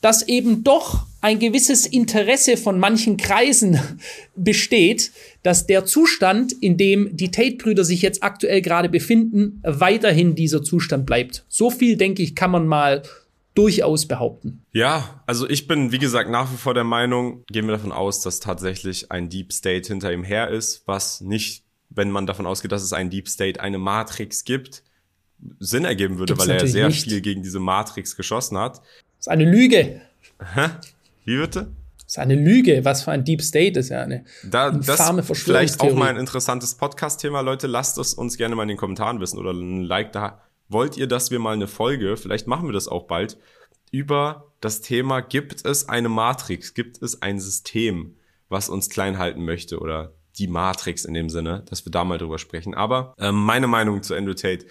dass 0.02 0.28
eben 0.28 0.64
doch 0.64 1.08
ein 1.22 1.40
gewisses 1.40 1.88
Interesse 1.88 2.56
von 2.56 2.78
manchen 2.78 3.18
Kreisen 3.18 3.80
besteht, 4.36 5.12
dass 5.42 5.66
der 5.66 5.86
Zustand, 5.86 6.54
in 6.54 6.78
dem 6.78 7.18
die 7.18 7.32
Tate-Brüder 7.32 7.84
sich 7.84 8.04
jetzt 8.04 8.22
aktuell 8.22 8.62
gerade 8.62 8.90
befinden, 8.90 9.60
weiterhin 9.64 10.36
dieser 10.36 10.64
Zustand 10.64 11.08
bleibt. 11.08 11.44
So 11.48 11.72
viel, 11.72 11.98
denke 11.98 12.22
ich, 12.22 12.36
kann 12.36 12.52
man 12.52 12.68
mal 12.68 13.02
durchaus 13.56 14.08
behaupten. 14.08 14.64
Ja, 14.74 15.24
also 15.26 15.50
ich 15.50 15.68
bin, 15.68 15.92
wie 15.92 15.98
gesagt, 15.98 16.30
nach 16.30 16.52
wie 16.52 16.58
vor 16.58 16.76
der 16.76 16.84
Meinung, 16.84 17.44
gehen 17.48 17.66
wir 17.66 17.72
davon 17.72 17.92
aus, 17.92 18.22
dass 18.22 18.40
tatsächlich 18.40 19.12
ein 19.12 19.30
Deep 19.30 19.52
State 19.52 19.88
hinter 19.88 20.14
ihm 20.14 20.24
her 20.24 20.50
ist, 20.50 20.84
was 20.86 21.22
nicht, 21.22 21.64
wenn 21.90 22.12
man 22.12 22.28
davon 22.28 22.46
ausgeht, 22.46 22.72
dass 22.72 22.84
es 22.84 22.94
ein 22.94 23.10
Deep 23.10 23.28
State, 23.28 23.60
eine 23.60 23.80
Matrix 23.80 24.44
gibt, 24.44 24.84
Sinn 25.60 25.86
ergeben 25.86 26.18
würde, 26.18 26.34
Gibt's 26.34 26.48
weil 26.48 26.58
er 26.58 26.68
sehr 26.68 26.88
nicht. 26.88 27.04
viel 27.04 27.22
gegen 27.22 27.44
diese 27.44 27.60
Matrix 27.60 28.16
geschossen 28.16 28.58
hat. 28.58 28.78
Das 28.78 29.22
ist 29.22 29.28
eine 29.30 29.46
Lüge. 29.46 30.02
Hä? 30.54 30.70
Wie 31.26 31.38
bitte? 31.38 31.72
Das 31.98 32.14
ist 32.14 32.20
eine 32.20 32.36
Lüge. 32.36 32.86
Was 32.86 33.04
für 33.04 33.12
ein 33.12 33.24
Deep 33.24 33.42
State 33.42 33.80
ist 33.80 33.90
ja 33.90 34.02
eine 34.04 34.26
da, 34.44 34.70
infame 34.70 35.24
das 35.24 35.42
Vielleicht 35.42 35.80
auch 35.80 35.96
mal 35.96 36.10
ein 36.10 36.18
interessantes 36.18 36.76
Podcast-Thema, 36.76 37.42
Leute. 37.42 37.68
Lasst 37.68 37.98
es 37.98 38.14
uns 38.14 38.38
gerne 38.38 38.56
mal 38.56 38.64
in 38.64 38.70
den 38.70 38.78
Kommentaren 38.78 39.20
wissen 39.20 39.40
oder 39.40 39.52
ein 39.52 39.82
Like 39.82 40.12
da. 40.12 40.42
Wollt 40.70 40.98
ihr, 40.98 41.08
dass 41.08 41.32
wir 41.32 41.40
mal 41.40 41.54
eine 41.54 41.68
Folge, 41.68 42.18
vielleicht 42.18 42.48
machen 42.48 42.68
wir 42.68 42.74
das 42.74 42.88
auch 42.88 43.04
bald, 43.04 43.38
über 43.92 44.52
das 44.62 44.82
Thema, 44.82 45.22
gibt 45.22 45.66
es 45.66 45.90
eine 45.90 46.10
Matrix, 46.10 46.74
gibt 46.74 47.02
es 47.02 47.22
ein 47.22 47.40
System, 47.40 48.16
was 48.50 48.70
uns 48.70 48.90
klein 48.90 49.18
halten 49.18 49.46
möchte 49.46 49.80
oder 49.80 50.14
die 50.38 50.48
Matrix 50.48 51.06
in 51.06 51.14
dem 51.14 51.30
Sinne, 51.30 51.64
dass 51.70 51.86
wir 51.86 51.92
da 51.92 52.04
mal 52.04 52.18
drüber 52.18 52.38
sprechen. 52.40 52.74
Aber 52.74 53.14
äh, 53.18 53.32
meine 53.32 53.68
Meinung 53.68 54.04
zu 54.04 54.16
Andrew 54.16 54.34
Tate 54.34 54.66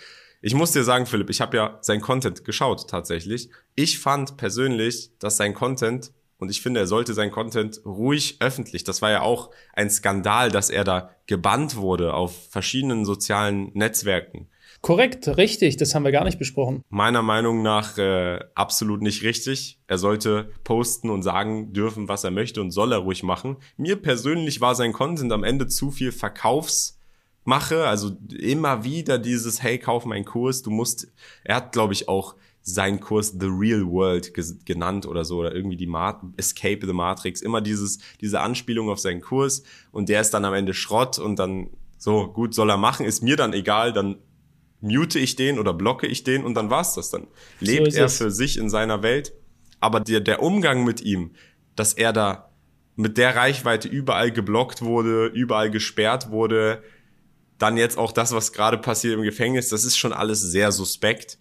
ich 0.45 0.55
muss 0.55 0.73
dir 0.73 0.85
sagen, 0.85 1.07
Philipp, 1.07 1.31
ich 1.31 1.41
habe 1.41 1.57
ja 1.57 1.79
sein 1.81 2.03
Content 2.03 2.45
geschaut 2.45 2.87
tatsächlich. 2.87 3.49
Ich 3.77 3.99
fand 3.99 4.37
persönlich, 4.37 5.11
dass 5.19 5.39
sein 5.39 5.55
Content 5.55 6.13
und 6.37 6.51
ich 6.51 6.61
finde, 6.61 6.81
er 6.81 6.87
sollte 6.87 7.15
sein 7.15 7.31
Content 7.31 7.81
ruhig 7.87 8.37
öffentlich. 8.41 8.85
Das 8.85 9.01
war 9.01 9.11
ja 9.11 9.23
auch 9.23 9.51
ein 9.73 9.89
Skandal, 9.89 10.51
dass 10.51 10.69
er 10.69 10.85
da 10.85 11.09
gebannt 11.27 11.77
wurde 11.77 12.13
auf 12.13 12.51
verschiedenen 12.51 13.07
sozialen 13.07 13.71
Netzwerken. 13.73 14.49
Korrekt, 14.83 15.35
richtig, 15.39 15.79
das 15.79 15.95
haben 15.95 16.05
wir 16.05 16.13
gar 16.13 16.25
nicht 16.25 16.39
besprochen. 16.39 16.83
Meiner 16.91 17.23
Meinung 17.23 17.63
nach 17.63 17.97
äh, 17.97 18.39
absolut 18.55 19.01
nicht 19.01 19.23
richtig. 19.23 19.79
Er 19.87 19.97
sollte 19.97 20.51
posten 20.63 21.09
und 21.09 21.23
sagen 21.23 21.73
dürfen, 21.73 22.07
was 22.07 22.23
er 22.23 22.31
möchte 22.31 22.61
und 22.61 22.71
soll 22.71 22.93
er 22.93 22.99
ruhig 22.99 23.23
machen. 23.23 23.57
Mir 23.79 23.97
persönlich 23.97 24.61
war 24.61 24.75
sein 24.75 24.93
Content 24.93 25.33
am 25.33 25.43
Ende 25.43 25.69
zu 25.69 25.91
viel 25.91 26.13
Verkaufs 26.13 26.94
mache. 27.45 27.87
Also 27.87 28.17
immer 28.37 28.85
wieder 28.85 29.19
dieses, 29.19 29.63
hey, 29.63 29.79
kauf 29.79 30.05
meinen 30.05 30.25
Kurs. 30.25 30.63
Du 30.63 30.71
musst, 30.71 31.09
er 31.45 31.57
hat, 31.57 31.73
glaube 31.73 31.93
ich, 31.93 32.09
auch 32.09 32.35
seinen 32.67 32.99
Kurs 32.99 33.37
The 33.39 33.47
Real 33.47 33.87
World 33.87 34.33
genannt 34.65 35.05
oder 35.05 35.25
so, 35.25 35.39
oder 35.39 35.55
irgendwie 35.55 35.77
die 35.77 35.87
Ma 35.87 36.23
Escape 36.39 36.87
the 36.87 36.95
Matrix. 36.95 37.43
Immer 37.43 37.61
dieses, 37.61 37.99
diese 38.21 38.41
Anspielung 38.41 38.89
auf 38.89 38.99
seinen 38.99 39.21
Kurs 39.21 39.63
und 39.93 40.09
der 40.09 40.23
ist 40.23 40.31
dann 40.33 40.47
am 40.47 40.55
Ende 40.55 40.73
Schrott 40.73 41.19
und 41.19 41.39
dann 41.39 41.69
so, 41.99 42.29
gut, 42.29 42.55
soll 42.55 42.71
er 42.71 42.79
machen, 42.79 43.05
ist 43.07 43.23
mir 43.23 43.37
dann 43.37 43.53
egal, 43.53 43.93
dann 43.93 44.17
mute 44.81 45.19
ich 45.19 45.37
den 45.37 45.59
oder 45.59 45.73
blocke 45.75 46.07
ich 46.07 46.25
den 46.25 46.45
und 46.45 46.55
dann 46.55 46.71
war's 46.71 46.95
das 46.95 47.11
dann. 47.11 47.27
Lebt 47.61 47.93
so 47.93 47.99
er 47.99 48.09
für 48.09 48.31
sich 48.31 48.59
in 48.59 48.71
seiner 48.71 49.03
Welt, 49.03 49.35
aber 49.81 50.01
der, 50.01 50.21
der 50.21 50.43
Umgang 50.43 50.85
mit 50.85 51.03
ihm, 51.03 51.33
dass 51.77 51.93
er 51.93 52.13
da 52.15 52.51
mit 52.97 53.19
der 53.19 53.37
Reichweite 53.37 53.89
überall 53.89 54.31
geblockt 54.31 54.83
wurde, 54.83 55.27
überall 55.27 55.71
gesperrt 55.71 56.31
wurde, 56.31 56.83
dann 57.59 57.77
jetzt 57.77 57.99
auch 57.99 58.13
das, 58.13 58.33
was 58.33 58.53
gerade 58.53 58.79
passiert 58.79 59.15
im 59.15 59.23
Gefängnis, 59.23 59.69
das 59.69 59.85
ist 59.85 59.97
schon 59.97 60.13
alles 60.13 60.41
sehr 60.41 60.73
suspekt 60.73 61.39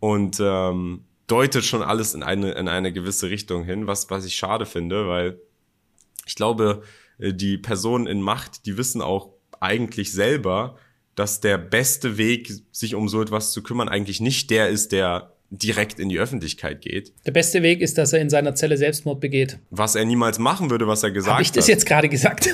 und 0.00 0.38
ähm, 0.40 1.04
deutet 1.26 1.64
schon 1.64 1.82
alles 1.82 2.14
in 2.14 2.22
eine, 2.22 2.52
in 2.52 2.68
eine 2.68 2.92
gewisse 2.92 3.30
Richtung 3.30 3.64
hin, 3.64 3.86
was, 3.86 4.10
was 4.10 4.24
ich 4.24 4.36
schade 4.36 4.66
finde, 4.66 5.08
weil 5.08 5.40
ich 6.26 6.34
glaube, 6.34 6.82
äh, 7.18 7.32
die 7.32 7.58
Personen 7.58 8.06
in 8.06 8.20
Macht, 8.20 8.66
die 8.66 8.76
wissen 8.76 9.00
auch 9.00 9.30
eigentlich 9.60 10.12
selber, 10.12 10.76
dass 11.14 11.40
der 11.40 11.58
beste 11.58 12.18
Weg, 12.18 12.52
sich 12.72 12.94
um 12.94 13.08
so 13.08 13.22
etwas 13.22 13.52
zu 13.52 13.62
kümmern, 13.62 13.88
eigentlich 13.88 14.20
nicht 14.20 14.50
der 14.50 14.68
ist, 14.68 14.92
der 14.92 15.33
direkt 15.50 16.00
in 16.00 16.08
die 16.08 16.18
Öffentlichkeit 16.18 16.80
geht. 16.80 17.12
Der 17.26 17.32
beste 17.32 17.62
Weg 17.62 17.80
ist, 17.80 17.98
dass 17.98 18.12
er 18.12 18.20
in 18.20 18.30
seiner 18.30 18.54
Zelle 18.54 18.76
Selbstmord 18.76 19.20
begeht. 19.20 19.58
Was 19.70 19.94
er 19.94 20.04
niemals 20.04 20.38
machen 20.38 20.70
würde, 20.70 20.86
was 20.86 21.02
er 21.02 21.10
gesagt 21.10 21.28
hat. 21.30 21.34
Habe 21.34 21.42
ich 21.42 21.52
das 21.52 21.64
hat. 21.64 21.68
jetzt 21.68 21.86
gerade 21.86 22.08
gesagt? 22.08 22.48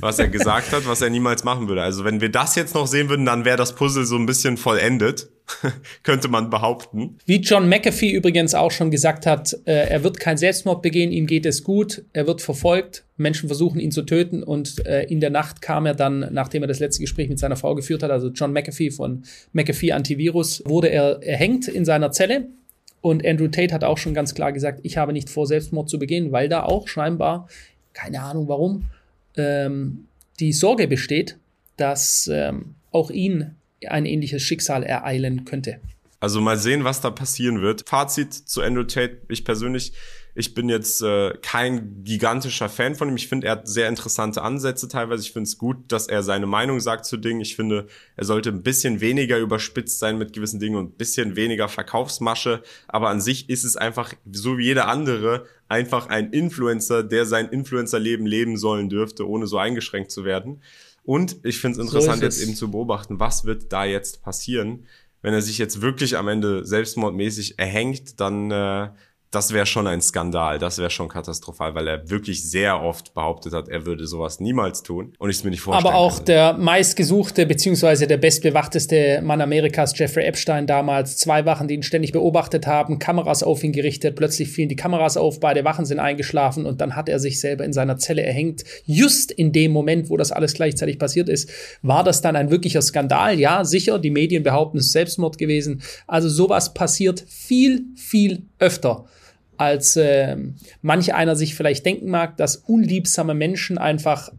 Was 0.00 0.18
er 0.18 0.28
gesagt 0.28 0.72
hat, 0.72 0.86
was 0.86 1.02
er 1.02 1.10
niemals 1.10 1.44
machen 1.44 1.68
würde. 1.68 1.82
Also 1.82 2.04
wenn 2.04 2.20
wir 2.20 2.30
das 2.30 2.54
jetzt 2.54 2.74
noch 2.74 2.86
sehen 2.86 3.08
würden, 3.08 3.26
dann 3.26 3.44
wäre 3.44 3.56
das 3.56 3.74
Puzzle 3.74 4.04
so 4.04 4.16
ein 4.16 4.26
bisschen 4.26 4.56
vollendet. 4.56 5.28
könnte 6.02 6.28
man 6.28 6.50
behaupten. 6.50 7.18
Wie 7.26 7.40
John 7.40 7.68
McAfee 7.68 8.10
übrigens 8.10 8.54
auch 8.54 8.70
schon 8.70 8.90
gesagt 8.90 9.26
hat, 9.26 9.56
äh, 9.64 9.88
er 9.88 10.04
wird 10.04 10.20
kein 10.20 10.36
Selbstmord 10.36 10.82
begehen, 10.82 11.12
ihm 11.12 11.26
geht 11.26 11.46
es 11.46 11.64
gut, 11.64 12.04
er 12.12 12.26
wird 12.26 12.42
verfolgt, 12.42 13.04
Menschen 13.16 13.48
versuchen 13.48 13.80
ihn 13.80 13.90
zu 13.90 14.02
töten 14.02 14.42
und 14.42 14.84
äh, 14.86 15.04
in 15.04 15.20
der 15.20 15.30
Nacht 15.30 15.62
kam 15.62 15.86
er 15.86 15.94
dann, 15.94 16.28
nachdem 16.32 16.62
er 16.62 16.68
das 16.68 16.80
letzte 16.80 17.00
Gespräch 17.00 17.28
mit 17.28 17.38
seiner 17.38 17.56
Frau 17.56 17.74
geführt 17.74 18.02
hat, 18.02 18.10
also 18.10 18.28
John 18.28 18.52
McAfee 18.52 18.90
von 18.90 19.24
McAfee 19.52 19.92
Antivirus, 19.92 20.62
wurde 20.66 20.88
er 20.88 21.22
erhängt 21.22 21.68
in 21.68 21.84
seiner 21.84 22.12
Zelle. 22.12 22.48
Und 23.02 23.26
Andrew 23.26 23.48
Tate 23.48 23.72
hat 23.72 23.82
auch 23.82 23.96
schon 23.96 24.12
ganz 24.12 24.34
klar 24.34 24.52
gesagt, 24.52 24.80
ich 24.82 24.98
habe 24.98 25.12
nicht 25.12 25.30
vor, 25.30 25.46
Selbstmord 25.46 25.88
zu 25.88 25.98
begehen, 25.98 26.32
weil 26.32 26.48
da 26.48 26.64
auch 26.64 26.86
scheinbar, 26.86 27.48
keine 27.94 28.20
Ahnung 28.20 28.46
warum, 28.48 28.84
ähm, 29.36 30.06
die 30.38 30.52
Sorge 30.52 30.86
besteht, 30.86 31.38
dass 31.76 32.28
ähm, 32.32 32.74
auch 32.90 33.10
ihn 33.10 33.56
ein 33.88 34.06
ähnliches 34.06 34.42
Schicksal 34.42 34.82
ereilen 34.82 35.44
könnte. 35.44 35.80
Also 36.20 36.40
mal 36.40 36.58
sehen, 36.58 36.84
was 36.84 37.00
da 37.00 37.10
passieren 37.10 37.62
wird. 37.62 37.88
Fazit 37.88 38.34
zu 38.34 38.60
Andrew 38.60 38.84
Tate. 38.84 39.22
Ich 39.28 39.44
persönlich 39.44 39.92
ich 40.34 40.54
bin 40.54 40.68
jetzt 40.68 41.02
äh, 41.02 41.34
kein 41.42 42.04
gigantischer 42.04 42.68
Fan 42.68 42.94
von 42.94 43.08
ihm. 43.08 43.16
Ich 43.16 43.28
finde, 43.28 43.48
er 43.48 43.52
hat 43.52 43.68
sehr 43.68 43.88
interessante 43.88 44.42
Ansätze 44.42 44.88
teilweise. 44.88 45.22
Ich 45.22 45.32
finde 45.32 45.48
es 45.48 45.58
gut, 45.58 45.76
dass 45.88 46.06
er 46.06 46.22
seine 46.22 46.46
Meinung 46.46 46.80
sagt 46.80 47.04
zu 47.04 47.16
Dingen. 47.16 47.40
Ich 47.40 47.56
finde, 47.56 47.86
er 48.16 48.24
sollte 48.24 48.50
ein 48.50 48.62
bisschen 48.62 49.00
weniger 49.00 49.38
überspitzt 49.38 49.98
sein 49.98 50.18
mit 50.18 50.32
gewissen 50.32 50.60
Dingen 50.60 50.76
und 50.76 50.94
ein 50.94 50.96
bisschen 50.96 51.36
weniger 51.36 51.68
Verkaufsmasche. 51.68 52.62
Aber 52.86 53.08
an 53.08 53.20
sich 53.20 53.50
ist 53.50 53.64
es 53.64 53.76
einfach, 53.76 54.14
so 54.30 54.58
wie 54.58 54.64
jeder 54.64 54.88
andere, 54.88 55.46
einfach 55.68 56.08
ein 56.08 56.32
Influencer, 56.32 57.02
der 57.02 57.26
sein 57.26 57.48
Influencer-Leben 57.48 58.26
leben 58.26 58.56
sollen 58.56 58.88
dürfte, 58.88 59.28
ohne 59.28 59.46
so 59.46 59.58
eingeschränkt 59.58 60.10
zu 60.10 60.24
werden. 60.24 60.62
Und 61.02 61.38
ich 61.44 61.60
finde 61.60 61.80
es 61.80 61.86
interessant, 61.86 62.18
so 62.18 62.24
jetzt 62.24 62.42
eben 62.42 62.54
zu 62.54 62.70
beobachten, 62.70 63.20
was 63.20 63.44
wird 63.44 63.72
da 63.72 63.84
jetzt 63.84 64.22
passieren. 64.22 64.86
Wenn 65.22 65.34
er 65.34 65.42
sich 65.42 65.58
jetzt 65.58 65.82
wirklich 65.82 66.16
am 66.16 66.28
Ende 66.28 66.64
selbstmordmäßig 66.64 67.58
erhängt, 67.58 68.20
dann 68.20 68.50
äh, 68.50 68.90
das 69.30 69.52
wäre 69.52 69.66
schon 69.66 69.86
ein 69.86 70.00
Skandal, 70.00 70.58
das 70.58 70.78
wäre 70.78 70.90
schon 70.90 71.08
katastrophal, 71.08 71.74
weil 71.76 71.86
er 71.86 72.10
wirklich 72.10 72.42
sehr 72.42 72.82
oft 72.82 73.14
behauptet 73.14 73.52
hat, 73.52 73.68
er 73.68 73.86
würde 73.86 74.06
sowas 74.06 74.40
niemals 74.40 74.82
tun 74.82 75.12
und 75.18 75.30
ich 75.30 75.36
es 75.36 75.44
mir 75.44 75.50
nicht 75.50 75.60
vorstellen 75.60 75.86
Aber 75.86 75.96
auch 75.96 76.16
kann. 76.16 76.24
der 76.26 76.52
meistgesuchte 76.54 77.46
beziehungsweise 77.46 78.08
der 78.08 78.16
bestbewachteste 78.16 79.20
Mann 79.22 79.40
Amerikas, 79.40 79.96
Jeffrey 79.96 80.24
Epstein 80.24 80.66
damals, 80.66 81.16
zwei 81.16 81.44
Wachen, 81.44 81.68
die 81.68 81.74
ihn 81.74 81.84
ständig 81.84 82.10
beobachtet 82.10 82.66
haben, 82.66 82.98
Kameras 82.98 83.44
auf 83.44 83.62
ihn 83.62 83.72
gerichtet, 83.72 84.16
plötzlich 84.16 84.48
fielen 84.48 84.68
die 84.68 84.76
Kameras 84.76 85.16
auf, 85.16 85.38
beide 85.38 85.64
Wachen 85.64 85.84
sind 85.84 86.00
eingeschlafen 86.00 86.66
und 86.66 86.80
dann 86.80 86.96
hat 86.96 87.08
er 87.08 87.20
sich 87.20 87.38
selber 87.38 87.64
in 87.64 87.72
seiner 87.72 87.98
Zelle 87.98 88.22
erhängt. 88.22 88.64
Just 88.84 89.30
in 89.30 89.52
dem 89.52 89.70
Moment, 89.70 90.10
wo 90.10 90.16
das 90.16 90.32
alles 90.32 90.54
gleichzeitig 90.54 90.98
passiert 90.98 91.28
ist, 91.28 91.48
war 91.82 92.02
das 92.02 92.20
dann 92.20 92.34
ein 92.34 92.50
wirklicher 92.50 92.82
Skandal. 92.82 93.38
Ja, 93.38 93.64
sicher, 93.64 94.00
die 94.00 94.10
Medien 94.10 94.42
behaupten, 94.42 94.78
es 94.78 94.86
ist 94.86 94.92
Selbstmord 94.92 95.38
gewesen. 95.38 95.82
Also 96.08 96.28
sowas 96.28 96.74
passiert 96.74 97.24
viel, 97.28 97.84
viel 97.94 98.42
öfter 98.58 99.04
als 99.60 99.94
äh, 99.96 100.36
manch 100.80 101.12
einer 101.12 101.36
sich 101.36 101.54
vielleicht 101.54 101.84
denken 101.84 102.08
mag, 102.08 102.38
dass 102.38 102.56
unliebsame 102.56 103.34
Menschen 103.34 103.76
einfach 103.76 104.32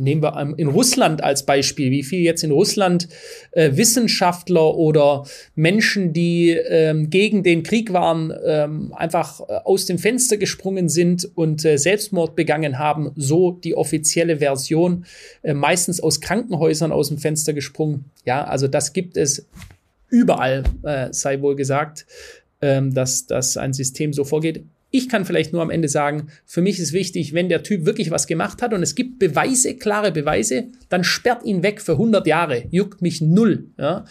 Nehmen 0.00 0.22
wir 0.22 0.54
in 0.58 0.68
Russland 0.68 1.24
als 1.24 1.44
Beispiel, 1.44 1.90
wie 1.90 2.04
viel 2.04 2.20
jetzt 2.20 2.44
in 2.44 2.52
Russland 2.52 3.08
äh, 3.50 3.72
Wissenschaftler 3.72 4.76
oder 4.76 5.24
Menschen, 5.56 6.12
die 6.12 6.50
ähm, 6.50 7.10
gegen 7.10 7.42
den 7.42 7.64
Krieg 7.64 7.92
waren, 7.92 8.32
ähm, 8.46 8.94
einfach 8.94 9.40
äh, 9.40 9.54
aus 9.64 9.86
dem 9.86 9.98
Fenster 9.98 10.36
gesprungen 10.36 10.88
sind 10.88 11.28
und 11.34 11.64
äh, 11.64 11.78
Selbstmord 11.78 12.36
begangen 12.36 12.78
haben, 12.78 13.10
so 13.16 13.50
die 13.50 13.74
offizielle 13.74 14.36
Version, 14.36 15.04
äh, 15.42 15.52
meistens 15.52 16.00
aus 16.00 16.20
Krankenhäusern 16.20 16.92
aus 16.92 17.08
dem 17.08 17.18
Fenster 17.18 17.52
gesprungen. 17.52 18.04
Ja, 18.24 18.44
also 18.44 18.68
das 18.68 18.92
gibt 18.92 19.16
es 19.16 19.48
überall, 20.10 20.62
äh, 20.84 21.08
sei 21.10 21.40
wohl 21.40 21.56
gesagt 21.56 22.06
ähm, 22.60 22.94
dass, 22.94 23.26
dass 23.26 23.56
ein 23.56 23.72
System 23.72 24.12
so 24.12 24.24
vorgeht. 24.24 24.64
Ich 24.90 25.08
kann 25.08 25.26
vielleicht 25.26 25.52
nur 25.52 25.60
am 25.60 25.70
Ende 25.70 25.88
sagen, 25.88 26.28
für 26.46 26.62
mich 26.62 26.78
ist 26.78 26.92
wichtig, 26.92 27.34
wenn 27.34 27.50
der 27.50 27.62
Typ 27.62 27.84
wirklich 27.84 28.10
was 28.10 28.26
gemacht 28.26 28.62
hat 28.62 28.72
und 28.72 28.82
es 28.82 28.94
gibt 28.94 29.18
Beweise, 29.18 29.76
klare 29.76 30.12
Beweise, 30.12 30.68
dann 30.88 31.04
sperrt 31.04 31.44
ihn 31.44 31.62
weg 31.62 31.82
für 31.82 31.92
100 31.92 32.26
Jahre. 32.26 32.64
Juckt 32.70 33.02
mich 33.02 33.20
null. 33.20 33.66
Ja? 33.78 34.06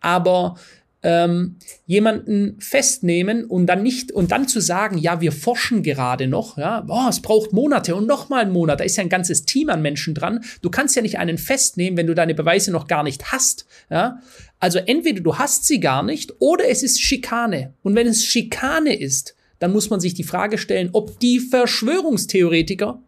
Aber 0.00 0.56
ähm, 1.02 1.56
jemanden 1.86 2.56
festnehmen 2.60 3.44
und 3.44 3.66
dann 3.66 3.82
nicht 3.82 4.12
und 4.12 4.30
dann 4.30 4.48
zu 4.48 4.60
sagen, 4.60 4.98
ja, 4.98 5.20
wir 5.20 5.32
forschen 5.32 5.82
gerade 5.82 6.28
noch, 6.28 6.58
ja, 6.58 6.80
boah, 6.82 7.08
es 7.08 7.20
braucht 7.20 7.52
Monate 7.52 7.94
und 7.94 8.06
noch 8.06 8.28
mal 8.28 8.42
einen 8.42 8.52
Monat, 8.52 8.80
da 8.80 8.84
ist 8.84 8.96
ja 8.96 9.02
ein 9.02 9.08
ganzes 9.08 9.44
Team 9.44 9.68
an 9.68 9.82
Menschen 9.82 10.14
dran. 10.14 10.44
Du 10.62 10.70
kannst 10.70 10.94
ja 10.94 11.02
nicht 11.02 11.18
einen 11.18 11.38
festnehmen, 11.38 11.96
wenn 11.96 12.06
du 12.06 12.14
deine 12.14 12.34
Beweise 12.34 12.70
noch 12.70 12.86
gar 12.86 13.02
nicht 13.02 13.32
hast, 13.32 13.66
ja. 13.90 14.20
Also 14.60 14.78
entweder 14.78 15.20
du 15.20 15.38
hast 15.38 15.64
sie 15.64 15.80
gar 15.80 16.04
nicht 16.04 16.34
oder 16.38 16.68
es 16.68 16.84
ist 16.84 17.00
Schikane. 17.00 17.74
Und 17.82 17.96
wenn 17.96 18.06
es 18.06 18.24
Schikane 18.24 18.94
ist, 18.96 19.34
dann 19.58 19.72
muss 19.72 19.90
man 19.90 19.98
sich 19.98 20.14
die 20.14 20.22
Frage 20.22 20.56
stellen, 20.56 20.90
ob 20.92 21.18
die 21.18 21.40
Verschwörungstheoretiker 21.40 23.02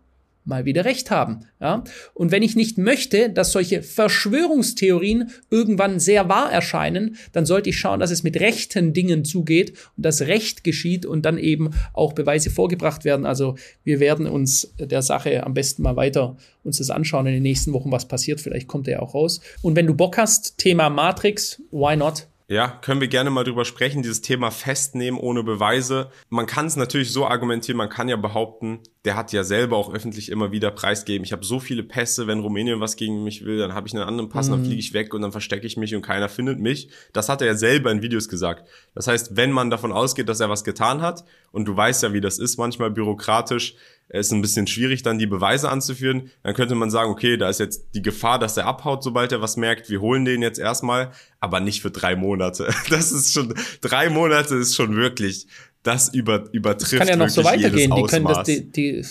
mal 0.45 0.65
wieder 0.65 0.85
recht 0.85 1.11
haben. 1.11 1.41
Ja? 1.61 1.85
Und 2.13 2.31
wenn 2.31 2.43
ich 2.43 2.57
nicht 2.57 2.79
möchte, 2.79 3.31
dass 3.31 3.53
solche 3.53 3.83
Verschwörungstheorien 3.83 5.31
irgendwann 5.51 6.01
sehr 6.01 6.29
wahr 6.29 6.53
erscheinen, 6.53 7.17
dann 7.33 7.47
sollte 7.47 7.71
ich 7.71 7.79
schauen, 7.79 8.01
dass 8.01 8.11
es 8.11 8.23
mit 8.23 8.39
rechten 8.41 8.93
Dingen 8.93 9.25
zugeht 9.25 9.71
und 9.97 10.05
dass 10.05 10.23
Recht 10.23 10.65
geschieht 10.65 11.07
und 11.07 11.25
dann 11.25 11.39
eben 11.39 11.71
auch 11.93 12.13
Beweise 12.13 12.51
vorgebracht 12.51 13.05
werden. 13.05 13.27
Also 13.27 13.57
wir 13.83 14.01
werden 14.01 14.27
uns 14.27 14.75
der 14.79 15.03
Sache 15.03 15.45
am 15.45 15.55
besten 15.55 15.83
mal 15.83 15.97
weiter 15.97 16.37
uns 16.63 16.79
das 16.79 16.91
anschauen 16.91 17.27
in 17.27 17.35
den 17.35 17.43
nächsten 17.43 17.73
Wochen, 17.73 17.93
was 17.93 18.09
passiert. 18.09 18.41
Vielleicht 18.41 18.69
kommt 18.69 18.89
er 18.89 19.03
auch 19.03 19.15
raus. 19.15 19.41
Und 19.63 19.77
wenn 19.77 19.87
du 19.87 19.95
Bock 19.95 20.17
hast, 20.17 20.59
Thema 20.59 20.89
Matrix, 20.91 21.63
why 21.71 21.97
not? 21.97 22.27
Ja, 22.55 22.69
können 22.69 23.01
wir 23.01 23.09
gerne 23.09 23.31
mal 23.31 23.43
drüber 23.43 23.65
sprechen, 23.65 24.03
dieses 24.03 24.21
Thema 24.21 24.53
festnehmen 24.53 25.19
ohne 25.19 25.43
Beweise. 25.43 26.13
Man 26.29 26.47
kann 26.47 26.67
es 26.67 26.77
natürlich 26.77 27.11
so 27.11 27.27
argumentieren, 27.27 27.77
man 27.77 27.89
kann 27.89 28.09
ja 28.09 28.15
behaupten, 28.15 28.79
der 29.05 29.17
hat 29.17 29.33
ja 29.33 29.43
selber 29.43 29.77
auch 29.77 29.93
öffentlich 29.93 30.31
immer 30.31 30.53
wieder 30.53 30.71
preisgegeben. 30.71 31.25
Ich 31.25 31.33
habe 31.33 31.45
so 31.45 31.59
viele 31.59 31.83
Pässe, 31.83 32.29
wenn 32.29 32.39
Rumänien 32.39 32.79
was 32.79 32.95
gegen 32.95 33.25
mich 33.25 33.45
will, 33.45 33.59
dann 33.59 33.75
habe 33.75 33.89
ich 33.89 33.95
einen 33.95 34.05
anderen 34.05 34.31
Pass, 34.31 34.47
mhm. 34.47 34.53
dann 34.53 34.65
fliege 34.67 34.79
ich 34.79 34.95
weg 34.95 35.15
und 35.15 35.23
dann 35.23 35.33
verstecke 35.33 35.67
ich 35.67 35.77
mich 35.77 35.97
und 35.97 36.03
keiner 36.03 36.29
findet 36.29 36.61
mich. 36.61 36.91
Das 37.13 37.29
hat 37.29 37.41
er 37.41 37.49
ja 37.49 37.55
selber 37.57 37.91
in 37.91 38.03
Videos 38.03 38.29
gesagt. 38.29 38.69
Das 38.95 39.09
heißt, 39.09 39.37
wenn 39.37 39.51
man 39.51 39.69
davon 39.69 39.91
ausgeht, 39.91 40.29
dass 40.29 40.39
er 40.39 40.49
was 40.49 40.63
getan 40.63 41.03
hat, 41.03 41.25
und 41.51 41.67
du 41.67 41.77
weißt 41.77 42.03
ja, 42.05 42.13
wie 42.13 42.21
das 42.21 42.39
ist, 42.39 42.57
manchmal 42.57 42.91
bürokratisch, 42.91 43.75
ist 44.21 44.33
ein 44.33 44.43
bisschen 44.43 44.67
schwierig, 44.67 45.03
dann 45.03 45.19
die 45.19 45.27
Beweise 45.27 45.69
anzuführen. 45.69 46.31
Dann 46.43 46.55
könnte 46.55 46.75
man 46.75 46.91
sagen, 46.91 47.11
okay, 47.11 47.37
da 47.37 47.49
ist 47.49 47.61
jetzt 47.61 47.89
die 47.95 48.03
Gefahr, 48.03 48.39
dass 48.39 48.57
er 48.57 48.67
abhaut, 48.67 49.03
sobald 49.03 49.33
er 49.33 49.41
was 49.41 49.57
merkt. 49.57 49.91
Wir 49.91 50.01
holen 50.01 50.25
den 50.25 50.43
jetzt 50.43 50.59
erstmal, 50.59 51.11
aber 51.41 51.61
nicht 51.61 51.83
für 51.83 51.91
drei 51.91 52.17
Monate. 52.17 52.69
Das 52.91 53.13
ist 53.13 53.33
schon, 53.33 53.55
drei 53.81 54.09
Monate 54.11 54.55
ist 54.55 54.77
schon 54.77 54.95
wirklich, 54.95 55.47
das 55.83 56.13
über, 56.15 56.45
übertrifft. 56.53 56.93
Das 56.93 56.99
kann 57.01 57.09
ja 57.09 57.17
noch 57.17 57.29
so 57.29 57.45
weitergehen. 57.45 57.93
Die 57.95 58.03
können 58.05 58.27
das, 58.27 58.47
die, 58.47 58.71
die, 58.71 59.05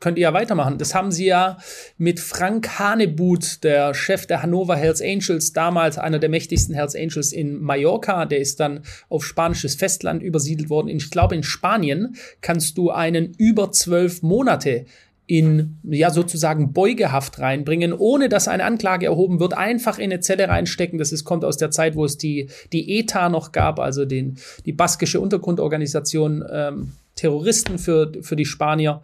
könnt 0.00 0.18
ihr 0.18 0.22
ja 0.22 0.32
weitermachen. 0.32 0.78
Das 0.78 0.94
haben 0.94 1.10
sie 1.10 1.26
ja 1.26 1.58
mit 1.96 2.20
Frank 2.20 2.78
Hanebut, 2.78 3.64
der 3.64 3.94
Chef 3.94 4.26
der 4.26 4.42
Hannover 4.42 4.76
Hells 4.76 5.00
Angels, 5.00 5.52
damals 5.52 5.98
einer 5.98 6.18
der 6.18 6.28
mächtigsten 6.28 6.74
Hells 6.74 6.94
Angels 6.94 7.32
in 7.32 7.60
Mallorca, 7.60 8.26
der 8.26 8.38
ist 8.38 8.60
dann 8.60 8.80
auf 9.08 9.24
spanisches 9.24 9.74
Festland 9.74 10.22
übersiedelt 10.22 10.68
worden. 10.68 10.88
Ich 10.88 11.10
glaube, 11.10 11.34
in 11.34 11.42
Spanien 11.42 12.16
kannst 12.40 12.76
du 12.76 12.90
einen 12.90 13.32
über 13.38 13.72
zwölf 13.72 14.22
Monate 14.22 14.86
in 15.26 15.78
ja 15.82 16.10
sozusagen 16.10 16.72
Beugehaft 16.72 17.40
reinbringen, 17.40 17.92
ohne 17.92 18.28
dass 18.28 18.46
eine 18.46 18.64
Anklage 18.64 19.06
erhoben 19.06 19.40
wird, 19.40 19.54
einfach 19.54 19.98
in 19.98 20.12
eine 20.12 20.20
Zelle 20.20 20.48
reinstecken. 20.48 20.98
Das 20.98 21.10
ist, 21.10 21.24
kommt 21.24 21.44
aus 21.44 21.56
der 21.56 21.72
Zeit, 21.72 21.96
wo 21.96 22.04
es 22.04 22.16
die, 22.16 22.48
die 22.72 22.98
ETA 22.98 23.28
noch 23.28 23.50
gab, 23.50 23.80
also 23.80 24.04
den, 24.04 24.38
die 24.66 24.72
baskische 24.72 25.20
Untergrundorganisation 25.20 26.44
ähm, 26.48 26.92
Terroristen 27.16 27.78
für, 27.78 28.12
für 28.20 28.36
die 28.36 28.44
Spanier. 28.44 29.02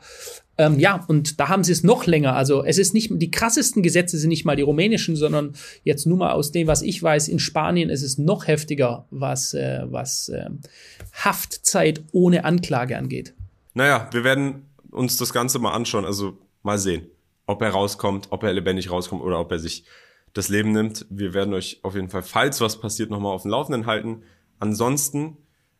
Ähm, 0.58 0.78
ja, 0.78 1.02
und 1.08 1.40
da 1.40 1.48
haben 1.48 1.64
sie 1.64 1.72
es 1.72 1.82
noch 1.82 2.06
länger. 2.06 2.36
Also 2.36 2.64
es 2.64 2.78
ist 2.78 2.92
nicht, 2.92 3.10
die 3.10 3.30
krassesten 3.30 3.82
Gesetze 3.82 4.18
sind 4.18 4.28
nicht 4.28 4.44
mal 4.44 4.56
die 4.56 4.62
rumänischen, 4.62 5.16
sondern 5.16 5.54
jetzt 5.82 6.06
nur 6.06 6.18
mal 6.18 6.32
aus 6.32 6.52
dem, 6.52 6.66
was 6.66 6.82
ich 6.82 7.02
weiß, 7.02 7.28
in 7.28 7.38
Spanien 7.38 7.88
ist 7.88 8.02
es 8.02 8.18
noch 8.18 8.46
heftiger, 8.46 9.06
was, 9.10 9.54
äh, 9.54 9.80
was 9.84 10.28
äh, 10.28 10.50
Haftzeit 11.12 12.02
ohne 12.12 12.44
Anklage 12.44 12.98
angeht. 12.98 13.34
Naja, 13.74 14.08
wir 14.12 14.24
werden 14.24 14.66
uns 14.90 15.16
das 15.16 15.32
Ganze 15.32 15.58
mal 15.58 15.72
anschauen. 15.72 16.04
Also 16.04 16.38
mal 16.62 16.78
sehen, 16.78 17.06
ob 17.46 17.62
er 17.62 17.70
rauskommt, 17.70 18.28
ob 18.30 18.42
er 18.42 18.52
lebendig 18.52 18.90
rauskommt 18.90 19.22
oder 19.22 19.40
ob 19.40 19.50
er 19.52 19.58
sich 19.58 19.84
das 20.34 20.48
Leben 20.48 20.72
nimmt. 20.72 21.06
Wir 21.10 21.34
werden 21.34 21.54
euch 21.54 21.80
auf 21.82 21.94
jeden 21.94 22.08
Fall, 22.08 22.22
falls 22.22 22.60
was 22.60 22.80
passiert, 22.80 23.10
nochmal 23.10 23.34
auf 23.34 23.42
dem 23.42 23.50
Laufenden 23.50 23.86
halten. 23.86 24.22
Ansonsten, 24.58 25.38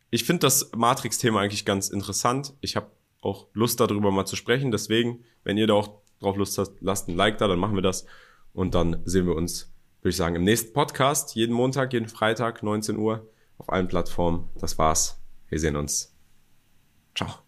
ich 0.09 0.25
finde 0.25 0.41
das 0.41 0.71
Matrix-Thema 0.75 1.41
eigentlich 1.41 1.65
ganz 1.65 1.89
interessant. 1.89 2.53
Ich 2.61 2.75
habe 2.75 2.87
auch 3.23 3.47
Lust 3.53 3.79
darüber 3.79 4.11
mal 4.11 4.25
zu 4.25 4.35
sprechen. 4.35 4.71
Deswegen, 4.71 5.23
wenn 5.43 5.57
ihr 5.57 5.67
da 5.67 5.73
auch 5.73 6.01
drauf 6.19 6.37
Lust 6.37 6.57
habt, 6.57 6.81
lasst 6.81 7.07
ein 7.07 7.15
Like 7.15 7.37
da, 7.37 7.47
dann 7.47 7.59
machen 7.59 7.75
wir 7.75 7.81
das. 7.81 8.05
Und 8.53 8.75
dann 8.75 9.01
sehen 9.05 9.25
wir 9.25 9.35
uns, 9.35 9.73
würde 10.01 10.09
ich 10.09 10.17
sagen, 10.17 10.35
im 10.35 10.43
nächsten 10.43 10.73
Podcast. 10.73 11.35
Jeden 11.35 11.53
Montag, 11.53 11.93
jeden 11.93 12.07
Freitag, 12.07 12.63
19 12.63 12.97
Uhr 12.97 13.27
auf 13.57 13.69
allen 13.69 13.87
Plattformen. 13.87 14.49
Das 14.59 14.77
war's. 14.77 15.21
Wir 15.49 15.59
sehen 15.59 15.75
uns. 15.75 16.15
Ciao. 17.15 17.42